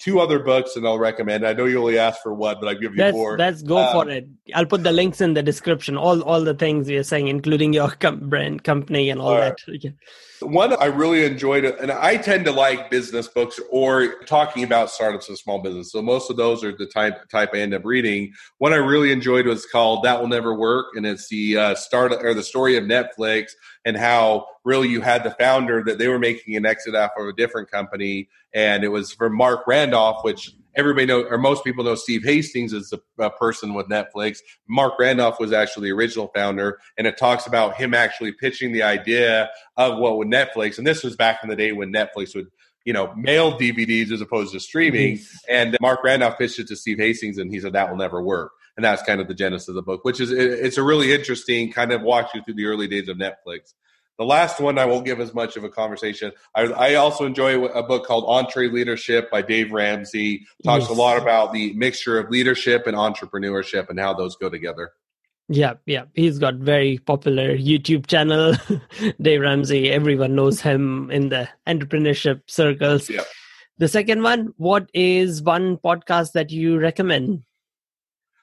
two 0.01 0.19
other 0.19 0.39
books 0.39 0.77
and 0.77 0.87
I'll 0.87 0.99
recommend. 0.99 1.47
I 1.47 1.53
know 1.53 1.67
you 1.67 1.79
only 1.79 1.99
asked 1.99 2.23
for 2.23 2.35
one, 2.35 2.57
but 2.59 2.69
I'll 2.69 2.75
give 2.75 2.95
you 2.95 3.03
let's, 3.03 3.15
more. 3.15 3.39
Let's 3.39 3.63
go 3.63 3.79
um, 3.79 3.93
for 3.93 4.11
it. 4.11 4.29
I'll 4.55 4.67
put 4.67 4.83
the 4.83 4.93
links 4.93 5.21
in 5.21 5.35
the 5.35 5.43
description. 5.43 5.97
All 5.97 6.23
all 6.23 6.43
the 6.43 6.55
things 6.55 6.89
you're 6.89 7.05
saying, 7.05 7.29
including 7.29 7.73
your 7.73 7.91
com- 7.91 8.29
brand 8.29 8.65
company 8.65 9.11
and 9.11 9.21
all, 9.21 9.29
all 9.29 9.37
that. 9.37 9.59
Right. 9.69 9.95
One 10.43 10.75
I 10.75 10.87
really 10.87 11.25
enjoyed, 11.27 11.67
and 11.67 11.93
I 11.93 12.17
tend 12.17 12.47
to 12.47 12.53
like 12.53 12.91
business 12.91 13.29
books 13.29 13.61
or 13.71 14.23
talking 14.25 14.65
about 14.65 14.91
startups 14.91 15.29
and 15.29 15.37
small 15.37 15.61
business. 15.61 15.93
So 15.93 16.01
most 16.01 16.31
of 16.31 16.39
those 16.39 16.65
are 16.65 16.75
the 16.75 16.87
type 16.87 17.29
type 17.29 17.51
I 17.53 17.59
end 17.59 17.75
up 17.75 17.85
reading. 17.85 18.33
One 18.57 18.73
I 18.73 18.77
really 18.77 19.13
enjoyed 19.13 19.47
was 19.47 19.67
called 19.67 20.05
"That 20.05 20.19
Will 20.19 20.29
Never 20.29 20.55
Work," 20.55 20.87
and 20.95 21.05
it's 21.05 21.29
the 21.29 21.59
uh, 21.59 21.75
start 21.75 22.13
or 22.13 22.33
the 22.33 22.43
story 22.43 22.77
of 22.77 22.85
Netflix 22.85 23.51
and 23.85 23.97
how 23.97 24.47
really 24.65 24.89
you 24.89 25.01
had 25.01 25.25
the 25.25 25.31
founder 25.31 25.83
that 25.85 25.99
they 25.99 26.09
were 26.09 26.19
making 26.19 26.57
an 26.57 26.67
exit 26.67 26.95
off 26.95 27.13
of 27.17 27.27
a 27.27 27.33
different 27.33 27.71
company, 27.71 28.29
and 28.53 28.85
it 28.85 28.89
was 28.89 29.13
for 29.13 29.31
Marc 29.31 29.67
Randolph, 29.67 30.23
which 30.23 30.55
everybody 30.77 31.07
know 31.07 31.25
or 31.25 31.39
most 31.39 31.65
people 31.65 31.85
know 31.85 31.95
Steve 31.95 32.23
Hastings 32.25 32.73
is 32.73 32.93
a, 32.93 33.01
a, 33.23 33.31
person 33.31 33.75
with 33.75 33.89
Netflix. 33.89 34.39
Marc 34.69 34.99
Randolph 34.99 35.41
was 35.41 35.53
actually 35.53 35.89
the 35.89 35.97
original 35.97 36.31
founder, 36.35 36.79
and 36.99 37.07
it 37.07 37.17
talks 37.17 37.47
about 37.47 37.77
him 37.77 37.95
actually 37.95 38.33
pitching 38.33 38.73
the 38.73 38.83
idea 38.83 39.51
of 39.77 39.99
what 39.99 40.19
would 40.19 40.29
Netflix, 40.29 40.79
and 40.79 40.87
this 40.87 41.03
was 41.03 41.17
back 41.17 41.41
in 41.43 41.49
the 41.49 41.57
day 41.57 41.73
when 41.73 41.93
Netflix 41.93 42.35
would 42.35 42.49
you 42.85 42.93
know 42.93 43.15
mail 43.15 43.59
DVDs 43.59 44.11
as 44.11 44.21
opposed 44.21 44.53
to 44.53 44.61
streaming. 44.61 45.19
And 45.49 45.77
Marc 45.81 46.03
Randolph 46.05 46.39
pitched 46.39 46.59
it 46.59 46.69
to 46.69 46.77
Steve 46.77 46.99
Hastings, 46.99 47.39
and 47.39 47.51
he 47.51 47.61
said 47.61 47.73
that 47.73 47.91
will 47.91 47.99
never 47.99 48.23
work. 48.23 48.53
And 48.81 48.85
that's 48.87 49.03
kind 49.03 49.21
of 49.21 49.29
the 49.29 49.35
genesis 49.35 49.69
of 49.69 49.75
the 49.75 49.83
book, 49.83 50.07
which 50.07 50.21
is 50.21 50.33
it's 50.33 50.79
a 50.79 50.83
really 50.83 51.13
interesting 51.13 51.71
kind 51.71 51.93
of 51.93 52.01
walk 52.01 52.31
you 52.33 52.41
through 52.43 52.55
the 52.55 52.65
early 52.65 52.89
days 52.89 53.11
of 53.11 53.19
Netflix. 53.19 53.75
The 54.17 54.25
last 54.25 54.59
one 54.59 54.79
I 54.79 54.87
won't 54.87 55.05
give 55.05 55.21
as 55.21 55.35
much 55.35 55.59
of 55.59 55.65
a 55.65 55.69
conversation. 55.69 56.33
I, 56.55 56.63
I 56.63 56.95
also 56.95 57.27
enjoy 57.27 57.63
a 57.67 57.83
book 57.83 58.07
called 58.07 58.25
EntreLeadership 58.25 59.29
by 59.29 59.43
Dave 59.43 59.71
Ramsey. 59.71 60.47
Talks 60.65 60.85
yes. 60.85 60.91
a 60.91 60.95
lot 60.95 61.21
about 61.21 61.53
the 61.53 61.75
mixture 61.75 62.19
of 62.19 62.31
leadership 62.31 62.87
and 62.87 62.97
entrepreneurship 62.97 63.91
and 63.91 64.01
how 64.01 64.15
those 64.15 64.35
go 64.37 64.49
together. 64.49 64.93
Yeah, 65.51 65.75
yeah. 65.85 66.05
He's 66.15 66.39
got 66.39 66.55
very 66.55 66.97
popular 66.97 67.55
YouTube 67.55 68.07
channel. 68.07 68.55
Dave 69.21 69.43
Ramsey, 69.43 69.91
everyone 69.91 70.35
knows 70.35 70.63
him 70.63 71.11
in 71.11 71.29
the 71.29 71.51
entrepreneurship 71.67 72.41
circles. 72.47 73.11
Yeah. 73.11 73.25
The 73.77 73.89
second 73.89 74.23
one, 74.23 74.55
what 74.57 74.89
is 74.95 75.43
one 75.43 75.77
podcast 75.77 76.33
that 76.33 76.51
you 76.51 76.79
recommend? 76.79 77.43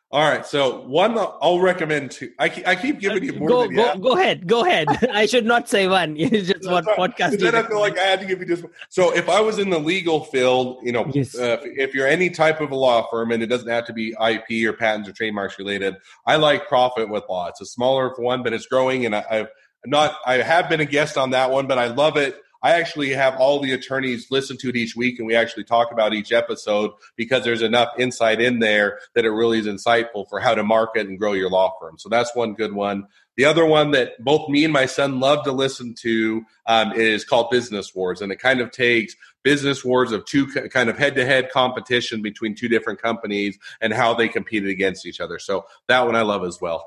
All 0.09 0.21
right, 0.21 0.45
so 0.45 0.83
one 0.87 1.17
I'll 1.17 1.59
recommend 1.59 2.11
two. 2.11 2.31
I 2.39 2.47
keep, 2.47 2.65
I 2.65 2.77
keep 2.77 3.01
giving 3.01 3.25
you 3.25 3.33
more 3.33 3.49
go, 3.49 3.61
than 3.63 3.75
go, 3.75 3.97
go 3.97 4.17
ahead, 4.17 4.47
go 4.47 4.65
ahead. 4.65 4.87
I 5.13 5.25
should 5.25 5.45
not 5.45 5.67
say 5.67 5.89
one. 5.89 6.15
It's 6.17 6.47
just 6.47 6.65
what 6.65 6.85
podcast. 6.85 7.37
Then 7.39 7.53
I 7.55 7.63
feel 7.63 7.81
like 7.81 7.99
I 7.99 8.03
had 8.03 8.21
to 8.21 8.25
give 8.25 8.39
you 8.39 8.45
just. 8.45 8.63
So 8.87 9.13
if 9.13 9.27
I 9.27 9.41
was 9.41 9.59
in 9.59 9.69
the 9.69 9.79
legal 9.79 10.23
field, 10.23 10.79
you 10.81 10.93
know, 10.93 11.05
Yes. 11.13 11.35
uh, 11.35 11.57
if, 11.61 11.89
if 11.89 11.93
you're 11.93 12.07
any 12.07 12.29
type 12.29 12.61
of 12.61 12.71
a 12.71 12.75
law 12.75 13.05
firm, 13.11 13.31
and 13.33 13.43
it 13.43 13.47
doesn't 13.47 13.67
have 13.67 13.85
to 13.87 13.93
be 13.93 14.11
IP 14.11 14.65
or 14.65 14.71
patents 14.71 15.09
or 15.09 15.11
trademarks 15.11 15.59
related, 15.59 15.95
I 16.25 16.37
like 16.37 16.69
Profit 16.69 17.09
with 17.09 17.25
Law. 17.27 17.49
It's 17.49 17.59
a 17.59 17.65
smaller 17.65 18.13
one, 18.15 18.43
but 18.43 18.53
it's 18.53 18.65
growing, 18.65 19.05
and 19.05 19.13
I, 19.13 19.25
I've 19.29 19.47
not. 19.85 20.15
I 20.25 20.35
have 20.35 20.69
been 20.69 20.79
a 20.79 20.85
guest 20.85 21.17
on 21.17 21.31
that 21.31 21.51
one, 21.51 21.67
but 21.67 21.77
I 21.79 21.87
love 21.87 22.15
it. 22.15 22.39
I 22.67 22.71
actually 22.71 23.11
have 23.11 23.37
all 23.37 23.61
the 23.61 23.71
attorneys 23.71 24.29
listen 24.29 24.57
to 24.57 24.67
it 24.67 24.75
each 24.75 24.93
week, 24.93 25.19
and 25.19 25.25
we 25.25 25.37
actually 25.37 25.63
talk 25.63 25.93
about 25.93 26.13
each 26.13 26.33
episode 26.33 26.91
because 27.15 27.45
there's 27.45 27.61
enough 27.61 27.93
insight 27.97 28.41
in 28.41 28.59
there 28.59 28.99
that 29.15 29.23
it 29.23 29.29
really 29.29 29.59
is 29.59 29.67
insightful 29.67 30.27
for 30.27 30.41
how 30.41 30.53
to 30.53 30.65
market 30.65 31.07
and 31.07 31.17
grow 31.17 31.31
your 31.31 31.49
law 31.49 31.73
firm. 31.79 31.97
So 31.97 32.09
that's 32.09 32.35
one 32.35 32.55
good 32.55 32.73
one. 32.73 33.07
The 33.37 33.45
other 33.45 33.65
one 33.65 33.91
that 33.91 34.21
both 34.21 34.49
me 34.49 34.65
and 34.65 34.73
my 34.73 34.85
son 34.85 35.21
love 35.21 35.45
to 35.45 35.53
listen 35.53 35.95
to 35.99 36.43
um, 36.65 36.91
is 36.91 37.23
called 37.23 37.51
Business 37.51 37.95
Wars, 37.95 38.19
and 38.19 38.33
it 38.33 38.39
kind 38.39 38.59
of 38.59 38.71
takes 38.71 39.15
business 39.45 39.85
wars 39.85 40.11
of 40.11 40.25
two 40.25 40.47
kind 40.47 40.89
of 40.89 40.97
head-to-head 40.97 41.51
competition 41.51 42.21
between 42.21 42.53
two 42.53 42.67
different 42.67 43.01
companies 43.01 43.57
and 43.79 43.93
how 43.93 44.13
they 44.13 44.27
competed 44.27 44.69
against 44.69 45.05
each 45.05 45.21
other. 45.21 45.39
So 45.39 45.67
that 45.87 46.05
one 46.05 46.17
I 46.17 46.23
love 46.23 46.43
as 46.43 46.59
well. 46.59 46.85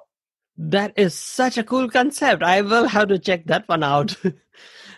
That 0.59 0.93
is 0.99 1.14
such 1.14 1.57
a 1.57 1.64
cool 1.64 1.88
concept. 1.88 2.43
I 2.43 2.61
will 2.61 2.87
have 2.87 3.09
to 3.09 3.19
check 3.19 3.47
that 3.47 3.66
one 3.66 3.83
out. 3.83 4.14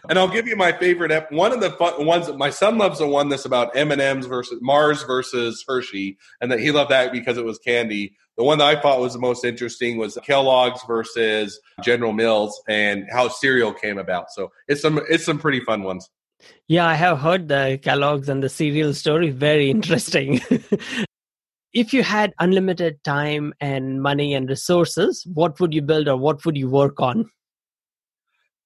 And 0.08 0.18
I'll 0.18 0.28
give 0.28 0.48
you 0.48 0.56
my 0.56 0.72
favorite. 0.72 1.12
Ep- 1.12 1.30
one 1.30 1.52
of 1.52 1.60
the 1.60 1.70
fun 1.70 2.04
ones 2.04 2.26
that 2.26 2.36
my 2.36 2.50
son 2.50 2.76
loves 2.78 2.98
the 2.98 3.06
one 3.06 3.28
that's 3.28 3.44
about 3.44 3.76
M 3.76 3.92
and 3.92 4.00
M's 4.00 4.26
versus 4.26 4.58
Mars 4.60 5.02
versus 5.04 5.64
Hershey, 5.66 6.18
and 6.40 6.50
that 6.50 6.60
he 6.60 6.72
loved 6.72 6.90
that 6.90 7.12
because 7.12 7.38
it 7.38 7.44
was 7.44 7.58
candy. 7.58 8.16
The 8.36 8.44
one 8.44 8.58
that 8.58 8.66
I 8.66 8.80
thought 8.80 9.00
was 9.00 9.12
the 9.12 9.20
most 9.20 9.44
interesting 9.44 9.98
was 9.98 10.18
Kellogg's 10.24 10.82
versus 10.86 11.60
General 11.82 12.12
Mills 12.12 12.60
and 12.68 13.06
how 13.12 13.28
cereal 13.28 13.72
came 13.72 13.98
about. 13.98 14.30
So 14.30 14.50
it's 14.66 14.80
some 14.80 15.00
it's 15.08 15.24
some 15.24 15.38
pretty 15.38 15.60
fun 15.60 15.82
ones. 15.82 16.08
yeah, 16.66 16.86
I 16.86 16.94
have 16.94 17.20
heard 17.20 17.48
the 17.48 17.78
Kellogg's 17.82 18.28
and 18.28 18.42
the 18.42 18.48
cereal 18.48 18.94
story. 18.94 19.30
Very 19.30 19.70
interesting. 19.70 20.40
if 21.72 21.92
you 21.92 22.02
had 22.02 22.32
unlimited 22.38 23.02
time 23.04 23.54
and 23.60 24.02
money 24.02 24.34
and 24.34 24.48
resources, 24.48 25.26
what 25.32 25.58
would 25.60 25.72
you 25.72 25.82
build 25.82 26.08
or 26.08 26.16
what 26.16 26.44
would 26.44 26.56
you 26.56 26.68
work 26.68 27.00
on? 27.00 27.30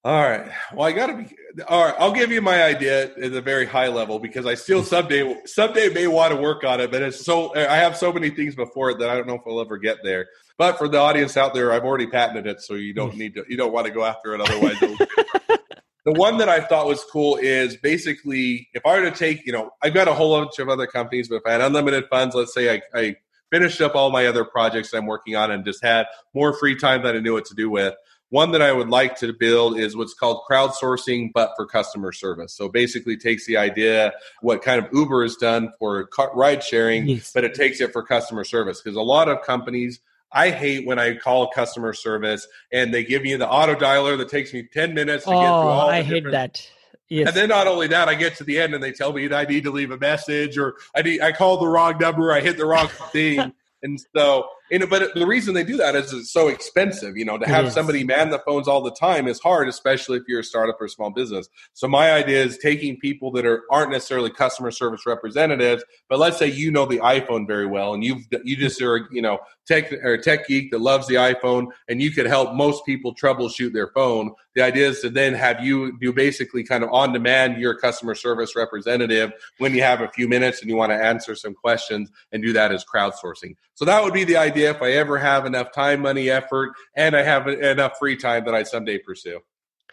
All 0.07 0.21
right. 0.21 0.49
Well, 0.73 0.87
I 0.87 0.93
got 0.93 1.07
to 1.07 1.15
be. 1.15 1.63
All 1.67 1.83
right. 1.83 1.95
I'll 1.99 2.13
give 2.13 2.31
you 2.31 2.41
my 2.41 2.63
idea 2.63 3.13
at 3.17 3.33
a 3.33 3.41
very 3.41 3.65
high 3.65 3.89
level 3.89 4.19
because 4.19 4.45
I 4.45 4.55
still 4.55 4.79
mm-hmm. 4.79 4.87
someday 4.87 5.35
someday 5.43 5.89
may 5.89 6.07
want 6.07 6.33
to 6.33 6.39
work 6.39 6.63
on 6.63 6.79
it, 6.79 6.91
but 6.91 7.01
it's 7.01 7.25
so 7.25 7.53
I 7.53 7.75
have 7.75 7.97
so 7.97 8.13
many 8.13 8.29
things 8.29 8.55
before 8.55 8.91
it 8.91 8.99
that 8.99 9.09
I 9.09 9.15
don't 9.15 9.27
know 9.27 9.35
if 9.35 9.41
I'll 9.45 9.59
ever 9.59 9.77
get 9.77 9.97
there. 10.05 10.27
But 10.57 10.77
for 10.77 10.87
the 10.87 10.97
audience 10.97 11.35
out 11.35 11.53
there, 11.53 11.73
I've 11.73 11.83
already 11.83 12.07
patented 12.07 12.47
it, 12.47 12.61
so 12.61 12.75
you 12.75 12.93
don't 12.93 13.15
mm. 13.15 13.17
need 13.17 13.35
to. 13.35 13.43
You 13.49 13.57
don't 13.57 13.73
want 13.73 13.85
to 13.87 13.91
go 13.91 14.05
after 14.05 14.33
it 14.33 14.39
otherwise. 14.39 14.79
the 14.79 16.13
one 16.13 16.37
that 16.37 16.47
I 16.47 16.61
thought 16.61 16.87
was 16.87 17.03
cool 17.11 17.35
is 17.35 17.75
basically 17.75 18.69
if 18.73 18.85
I 18.85 19.01
were 19.01 19.09
to 19.09 19.15
take, 19.15 19.45
you 19.45 19.51
know, 19.51 19.71
I've 19.83 19.93
got 19.93 20.07
a 20.07 20.13
whole 20.13 20.39
bunch 20.39 20.57
of 20.59 20.69
other 20.69 20.87
companies, 20.87 21.27
but 21.27 21.35
if 21.35 21.43
I 21.45 21.51
had 21.51 21.59
unlimited 21.59 22.05
funds, 22.09 22.33
let's 22.33 22.53
say 22.53 22.73
I, 22.73 22.81
I 22.97 23.15
finished 23.51 23.81
up 23.81 23.93
all 23.93 24.09
my 24.09 24.27
other 24.27 24.45
projects 24.45 24.93
I'm 24.93 25.05
working 25.05 25.35
on 25.35 25.51
and 25.51 25.65
just 25.65 25.83
had 25.83 26.05
more 26.33 26.53
free 26.53 26.77
time 26.77 27.03
than 27.03 27.17
I 27.17 27.19
knew 27.19 27.33
what 27.33 27.43
to 27.47 27.55
do 27.55 27.69
with. 27.69 27.93
One 28.29 28.51
that 28.51 28.61
I 28.61 28.73
would 28.73 28.89
like 28.89 29.15
to 29.19 29.31
build 29.31 29.79
is 29.79 29.95
what's 29.95 30.13
called 30.13 30.41
crowdsourcing, 30.49 31.31
but 31.33 31.53
for 31.55 31.65
customer 31.65 32.11
service. 32.11 32.53
So 32.53 32.67
basically, 32.67 33.15
takes 33.15 33.45
the 33.45 33.55
idea 33.57 34.11
what 34.41 34.61
kind 34.61 34.83
of 34.83 34.91
Uber 34.93 35.23
has 35.23 35.37
done 35.37 35.71
for 35.79 36.09
ride 36.35 36.61
sharing, 36.63 37.07
Yes. 37.07 37.31
but 37.33 37.43
it 37.45 37.53
takes 37.53 37.79
it 37.79 37.93
for 37.93 38.03
customer 38.03 38.43
service 38.43 38.81
because 38.81 38.97
a 38.97 39.01
lot 39.01 39.29
of 39.29 39.41
companies. 39.43 39.99
I 40.33 40.49
hate 40.49 40.85
when 40.85 40.99
I 40.99 41.15
call 41.15 41.47
customer 41.51 41.93
service 41.93 42.45
and 42.73 42.93
they 42.93 43.05
give 43.05 43.21
me 43.23 43.33
the 43.37 43.47
auto 43.49 43.75
dialer 43.75 44.17
that 44.17 44.27
takes 44.27 44.53
me 44.53 44.67
10 44.73 44.93
minutes 44.93 45.23
to 45.23 45.29
get 45.31 45.37
through 45.37 45.45
Oh, 45.45 45.67
all 45.69 45.89
I 45.89 46.01
hate 46.01 46.25
that. 46.31 46.69
Yes. 47.07 47.29
and 47.29 47.37
then 47.37 47.47
not 47.47 47.65
only 47.65 47.87
that, 47.87 48.09
I 48.09 48.15
get 48.15 48.35
to 48.35 48.43
the 48.43 48.59
end 48.59 48.73
and 48.73 48.83
they 48.83 48.91
tell 48.91 49.13
me 49.13 49.25
that 49.27 49.47
I 49.47 49.49
need 49.49 49.63
to 49.63 49.71
leave 49.71 49.89
a 49.91 49.97
message 49.97 50.57
or 50.57 50.75
I 50.93 51.01
need 51.01 51.21
I 51.21 51.31
called 51.31 51.61
the 51.61 51.67
wrong 51.69 51.97
number, 51.97 52.33
I 52.33 52.41
hit 52.41 52.57
the 52.57 52.65
wrong 52.65 52.89
thing. 53.13 53.53
And 53.83 53.99
so, 54.15 54.49
you 54.69 54.79
know, 54.79 54.87
but 54.87 55.13
the 55.13 55.25
reason 55.25 55.53
they 55.53 55.63
do 55.63 55.77
that 55.77 55.95
is 55.95 56.11
it's 56.13 56.31
so 56.31 56.47
expensive. 56.47 57.15
You 57.15 57.25
know, 57.25 57.37
to 57.37 57.47
have 57.47 57.71
somebody 57.71 58.03
man 58.03 58.29
the 58.29 58.39
phones 58.39 58.67
all 58.67 58.81
the 58.81 58.91
time 58.91 59.27
is 59.27 59.39
hard, 59.39 59.67
especially 59.67 60.17
if 60.17 60.23
you're 60.27 60.41
a 60.41 60.43
startup 60.43 60.79
or 60.81 60.85
a 60.85 60.89
small 60.89 61.09
business. 61.09 61.47
So 61.73 61.87
my 61.87 62.11
idea 62.11 62.43
is 62.43 62.57
taking 62.57 62.97
people 62.97 63.31
that 63.31 63.45
are 63.45 63.63
aren't 63.71 63.91
necessarily 63.91 64.29
customer 64.29 64.71
service 64.71 65.05
representatives, 65.05 65.83
but 66.09 66.19
let's 66.19 66.37
say 66.37 66.47
you 66.47 66.71
know 66.71 66.85
the 66.85 66.99
iPhone 66.99 67.47
very 67.47 67.65
well, 67.65 67.93
and 67.93 68.03
you've 68.03 68.25
you 68.43 68.55
just 68.57 68.81
are 68.81 69.07
you 69.11 69.21
know 69.21 69.39
tech 69.67 69.91
or 69.91 70.17
tech 70.17 70.47
geek 70.47 70.71
that 70.71 70.79
loves 70.79 71.07
the 71.07 71.15
iPhone, 71.15 71.67
and 71.87 72.01
you 72.01 72.11
could 72.11 72.25
help 72.25 72.53
most 72.53 72.85
people 72.85 73.13
troubleshoot 73.13 73.73
their 73.73 73.87
phone. 73.87 74.31
The 74.55 74.63
idea 74.63 74.89
is 74.89 75.01
to 75.01 75.09
then 75.09 75.33
have 75.33 75.63
you 75.63 75.97
do 75.99 76.11
basically 76.11 76.63
kind 76.63 76.83
of 76.83 76.89
on 76.91 77.13
demand 77.13 77.61
your 77.61 77.77
customer 77.77 78.15
service 78.15 78.55
representative 78.55 79.31
when 79.59 79.75
you 79.75 79.83
have 79.83 80.01
a 80.01 80.09
few 80.09 80.27
minutes 80.27 80.61
and 80.61 80.69
you 80.69 80.75
want 80.75 80.91
to 80.91 80.95
answer 80.95 81.35
some 81.35 81.53
questions 81.53 82.09
and 82.31 82.41
do 82.41 82.53
that 82.53 82.71
as 82.71 82.83
crowdsourcing. 82.83 83.55
So 83.75 83.85
that 83.85 84.03
would 84.03 84.13
be 84.13 84.23
the 84.23 84.37
idea 84.37 84.56
if 84.63 84.81
I 84.81 84.91
ever 84.91 85.17
have 85.17 85.45
enough 85.45 85.71
time, 85.71 86.01
money, 86.01 86.29
effort, 86.29 86.73
and 86.95 87.15
I 87.15 87.23
have 87.23 87.47
enough 87.47 87.97
free 87.97 88.15
time 88.17 88.45
that 88.45 88.55
I 88.55 88.63
someday 88.63 88.99
pursue. 88.99 89.39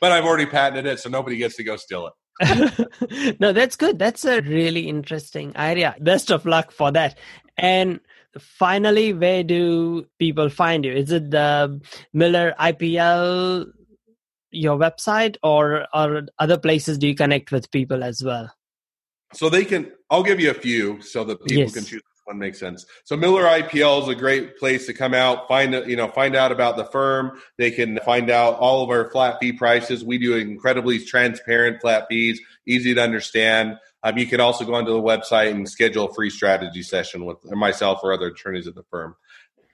But 0.00 0.12
I've 0.12 0.24
already 0.24 0.46
patented 0.46 0.86
it, 0.86 1.00
so 1.00 1.08
nobody 1.08 1.36
gets 1.36 1.56
to 1.56 1.64
go 1.64 1.76
steal 1.76 2.08
it. 2.08 2.14
no, 3.40 3.52
that's 3.52 3.76
good. 3.76 3.98
That's 3.98 4.24
a 4.24 4.40
really 4.40 4.88
interesting 4.88 5.56
idea. 5.56 5.94
Best 6.00 6.30
of 6.30 6.44
luck 6.46 6.72
for 6.72 6.90
that. 6.92 7.16
And 7.56 8.00
finally, 8.38 9.12
where 9.12 9.44
do 9.44 10.06
people 10.18 10.48
find 10.48 10.84
you? 10.84 10.92
Is 10.92 11.12
it 11.12 11.30
the 11.30 11.80
Miller 12.12 12.54
IPL, 12.58 13.66
your 14.50 14.76
website, 14.76 15.36
or 15.42 15.86
or 15.94 16.22
other 16.38 16.58
places 16.58 16.98
do 16.98 17.06
you 17.06 17.14
connect 17.14 17.52
with 17.52 17.70
people 17.70 18.02
as 18.02 18.22
well? 18.22 18.52
So 19.32 19.48
they 19.48 19.64
can. 19.64 19.92
I'll 20.10 20.24
give 20.24 20.40
you 20.40 20.50
a 20.50 20.54
few 20.54 21.00
so 21.02 21.22
that 21.24 21.44
people 21.44 21.62
Yes. 21.62 21.74
can 21.74 21.84
choose 21.84 22.02
one 22.24 22.38
makes 22.38 22.58
sense. 22.58 22.86
So 23.04 23.16
Miller 23.16 23.44
IPL 23.44 24.02
is 24.02 24.08
a 24.08 24.14
great 24.14 24.58
place 24.58 24.86
to 24.86 24.94
come 24.94 25.14
out, 25.14 25.46
find 25.46 25.74
you 25.86 25.96
know 25.96 26.08
find 26.08 26.34
out 26.34 26.52
about 26.52 26.76
the 26.76 26.84
firm. 26.84 27.40
They 27.58 27.70
can 27.70 27.98
find 28.04 28.30
out 28.30 28.54
all 28.58 28.82
of 28.82 28.90
our 28.90 29.10
flat 29.10 29.38
fee 29.40 29.52
prices. 29.52 30.04
We 30.04 30.18
do 30.18 30.36
incredibly 30.36 30.98
transparent 30.98 31.80
flat 31.80 32.06
fees, 32.08 32.40
easy 32.66 32.94
to 32.94 33.02
understand. 33.02 33.78
Um, 34.02 34.18
you 34.18 34.26
can 34.26 34.40
also 34.40 34.64
go 34.64 34.74
onto 34.74 34.92
the 34.92 35.00
website 35.00 35.50
and 35.50 35.68
schedule 35.68 36.10
a 36.10 36.14
free 36.14 36.30
strategy 36.30 36.82
session 36.82 37.24
with 37.24 37.44
myself 37.52 38.00
or 38.02 38.12
other 38.12 38.26
attorneys 38.26 38.66
at 38.66 38.74
the 38.74 38.82
firm. 38.84 39.16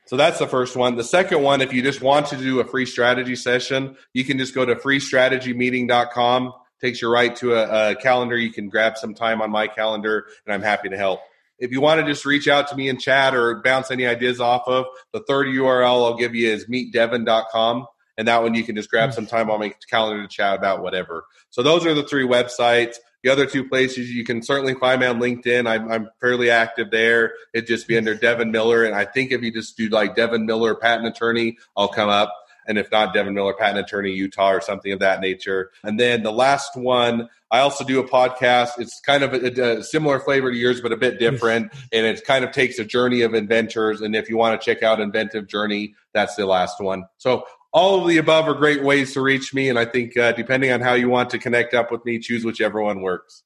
So 0.07 0.17
that's 0.17 0.39
the 0.39 0.47
first 0.49 0.77
one. 0.77 0.97
The 0.97 1.05
second 1.05 1.43
one, 1.43 1.61
if 1.61 1.73
you 1.73 1.83
just 1.83 2.01
want 2.01 2.27
to 2.29 2.37
do 2.37 2.59
a 2.59 2.65
free 2.65 2.87
strategy 2.87 3.37
session, 3.37 3.97
you 4.13 4.25
can 4.25 4.39
just 4.39 4.55
go 4.55 4.65
to 4.65 4.75
freestrategymeeting.com. 4.75 6.53
Takes 6.81 7.03
you 7.03 7.13
right 7.13 7.37
to 7.37 7.55
a, 7.55 7.91
a 7.91 7.95
calendar. 7.95 8.37
You 8.37 8.51
can 8.51 8.69
grab 8.69 8.97
some 8.97 9.15
time 9.15 9.41
on 9.41 9.51
my 9.51 9.69
calendar, 9.69 10.27
and 10.47 10.55
I'm 10.55 10.63
happy 10.63 10.89
to 10.89 10.97
help. 10.97 11.21
If 11.61 11.71
you 11.71 11.81
want 11.81 12.01
to 12.01 12.07
just 12.07 12.25
reach 12.25 12.49
out 12.49 12.69
to 12.69 12.77
me 12.77 12.89
and 12.89 13.01
chat 13.01 13.35
or 13.35 13.63
bounce 13.63 13.91
any 13.91 14.07
ideas 14.07 14.41
off 14.41 14.63
of, 14.67 14.87
the 15.13 15.21
third 15.21 15.47
URL 15.47 16.05
I'll 16.05 16.17
give 16.17 16.35
you 16.35 16.51
is 16.51 16.67
meetdevin.com. 16.67 17.87
And 18.19 18.29
that 18.29 18.43
one 18.43 18.55
you 18.55 18.65
can 18.65 18.77
just 18.77 18.91
grab 18.91 19.15
some 19.15 19.27
time 19.27 19.51
on 19.51 19.61
my 19.61 19.73
calendar 19.89 20.23
to 20.23 20.29
chat 20.29 20.59
about 20.59 20.83
whatever. 20.83 21.25
So 21.51 21.63
those 21.63 21.87
are 21.87 21.95
the 21.95 22.03
three 22.03 22.27
websites. 22.27 22.97
The 23.23 23.31
other 23.31 23.47
two 23.47 23.69
places 23.69 24.11
you 24.11 24.25
can 24.25 24.43
certainly 24.43 24.75
find 24.75 25.01
me 25.01 25.07
on 25.07 25.21
LinkedIn. 25.21 25.69
I'm, 25.69 25.91
I'm 25.91 26.09
fairly 26.21 26.51
active 26.51 26.91
there. 26.91 27.35
It'd 27.53 27.69
just 27.69 27.87
be 27.87 27.97
under 27.97 28.15
Devin 28.15 28.51
Miller. 28.51 28.85
And 28.85 28.95
I 28.95 29.05
think 29.05 29.31
if 29.31 29.43
you 29.43 29.53
just 29.53 29.77
do 29.77 29.89
like 29.89 30.17
Devin 30.17 30.47
Miller 30.47 30.75
patent 30.75 31.07
attorney, 31.07 31.59
I'll 31.77 31.89
come 31.89 32.09
up. 32.09 32.35
And 32.67 32.79
if 32.79 32.91
not, 32.91 33.13
Devin 33.13 33.35
Miller 33.35 33.55
patent 33.55 33.79
attorney 33.79 34.13
Utah 34.13 34.53
or 34.53 34.61
something 34.61 34.93
of 34.93 35.01
that 35.01 35.21
nature. 35.21 35.71
And 35.83 35.99
then 35.99 36.23
the 36.23 36.33
last 36.33 36.77
one, 36.77 37.29
I 37.51 37.61
also 37.61 37.85
do 37.85 37.99
a 37.99 38.09
podcast. 38.09 38.79
It's 38.79 39.01
kind 39.01 39.25
of 39.25 39.35
a, 39.35 39.79
a 39.79 39.83
similar 39.83 40.21
flavor 40.21 40.51
to 40.51 40.57
yours, 40.57 40.81
but 40.81 40.93
a 40.93 40.97
bit 40.97 41.19
different. 41.19 41.73
And 41.93 42.07
it 42.07 42.25
kind 42.25 42.45
of 42.45 42.53
takes 42.53 42.79
a 42.79 42.85
journey 42.85 43.23
of 43.23 43.35
inventors. 43.35 44.01
And 44.01 44.15
if 44.15 44.29
you 44.29 44.37
want 44.37 44.61
to 44.61 44.65
check 44.65 44.83
out 44.83 45.01
Inventive 45.01 45.49
Journey, 45.49 45.95
that's 46.15 46.37
the 46.37 46.47
last 46.47 46.81
one. 46.81 47.05
So 47.19 47.45
all 47.73 48.01
of 48.01 48.09
the 48.09 48.19
above 48.19 48.49
are 48.49 48.55
great 48.55 48.83
ways 48.83 49.15
to 49.15 49.21
reach 49.21 49.53
me. 49.53 49.69
And 49.69 49.79
I 49.79 49.85
think 49.85 50.17
uh, 50.17 50.33
depending 50.33 50.71
on 50.71 50.81
how 50.81 50.95
you 50.95 51.09
want 51.09 51.31
to 51.31 51.39
connect 51.39 51.75
up 51.75 51.91
with 51.91 52.05
me, 52.05 52.19
choose 52.19 52.45
whichever 52.45 52.81
one 52.83 53.01
works. 53.01 53.43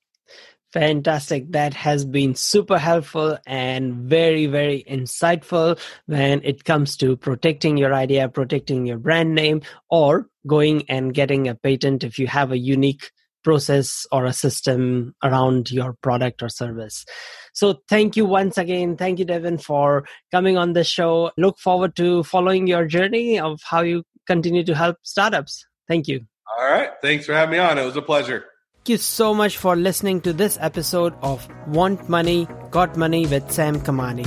Fantastic. 0.72 1.52
That 1.52 1.72
has 1.74 2.04
been 2.04 2.34
super 2.34 2.78
helpful 2.78 3.38
and 3.46 3.94
very, 3.94 4.46
very 4.46 4.82
insightful 4.90 5.78
when 6.06 6.42
it 6.42 6.64
comes 6.64 6.96
to 6.96 7.16
protecting 7.16 7.76
your 7.76 7.94
idea, 7.94 8.28
protecting 8.28 8.84
your 8.84 8.98
brand 8.98 9.36
name, 9.36 9.62
or 9.88 10.28
going 10.48 10.90
and 10.90 11.14
getting 11.14 11.46
a 11.46 11.54
patent 11.54 12.02
if 12.02 12.18
you 12.18 12.26
have 12.26 12.50
a 12.50 12.58
unique 12.58 13.12
process 13.44 14.06
or 14.10 14.24
a 14.24 14.32
system 14.32 15.14
around 15.22 15.70
your 15.70 15.92
product 16.02 16.42
or 16.42 16.48
service. 16.48 17.04
So 17.52 17.82
thank 17.88 18.16
you 18.16 18.24
once 18.24 18.58
again. 18.58 18.96
Thank 18.96 19.20
you, 19.20 19.24
Devin, 19.24 19.58
for 19.58 20.06
coming 20.32 20.58
on 20.58 20.72
the 20.72 20.82
show. 20.82 21.30
Look 21.36 21.58
forward 21.58 21.94
to 21.96 22.24
following 22.24 22.66
your 22.66 22.86
journey 22.86 23.38
of 23.38 23.60
how 23.62 23.82
you 23.82 24.02
continue 24.26 24.64
to 24.64 24.74
help 24.74 24.96
startups. 25.02 25.66
Thank 25.86 26.08
you. 26.08 26.26
All 26.58 26.64
right. 26.64 26.90
Thanks 27.02 27.26
for 27.26 27.34
having 27.34 27.52
me 27.52 27.58
on. 27.58 27.78
It 27.78 27.84
was 27.84 27.96
a 27.96 28.02
pleasure. 28.02 28.44
Thank 28.78 28.88
you 28.88 28.96
so 28.98 29.32
much 29.32 29.56
for 29.56 29.76
listening 29.76 30.20
to 30.22 30.32
this 30.32 30.58
episode 30.60 31.14
of 31.22 31.48
Want 31.68 32.08
Money, 32.08 32.46
Got 32.70 32.98
Money 32.98 33.26
with 33.26 33.50
Sam 33.50 33.80
Kamani. 33.80 34.26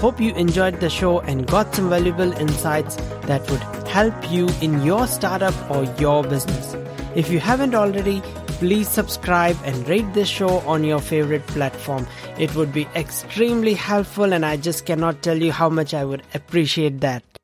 Hope 0.00 0.18
you 0.18 0.34
enjoyed 0.34 0.80
the 0.80 0.88
show 0.88 1.20
and 1.20 1.46
got 1.46 1.74
some 1.74 1.90
valuable 1.90 2.32
insights 2.32 2.96
that 3.26 3.50
would 3.50 3.60
help 3.86 4.30
you 4.30 4.48
in 4.62 4.82
your 4.82 5.06
startup 5.06 5.54
or 5.70 5.84
your 6.00 6.22
business. 6.22 6.74
If 7.14 7.30
you 7.30 7.38
haven't 7.38 7.74
already, 7.74 8.22
please 8.58 8.88
subscribe 8.88 9.56
and 9.64 9.88
rate 9.88 10.12
this 10.14 10.28
show 10.28 10.58
on 10.60 10.84
your 10.84 11.00
favorite 11.00 11.46
platform. 11.46 12.06
It 12.38 12.54
would 12.56 12.72
be 12.72 12.88
extremely 12.94 13.74
helpful, 13.74 14.32
and 14.32 14.44
I 14.44 14.56
just 14.56 14.84
cannot 14.84 15.22
tell 15.22 15.40
you 15.40 15.52
how 15.52 15.68
much 15.68 15.94
I 15.94 16.04
would 16.04 16.22
appreciate 16.34 17.00
that. 17.00 17.38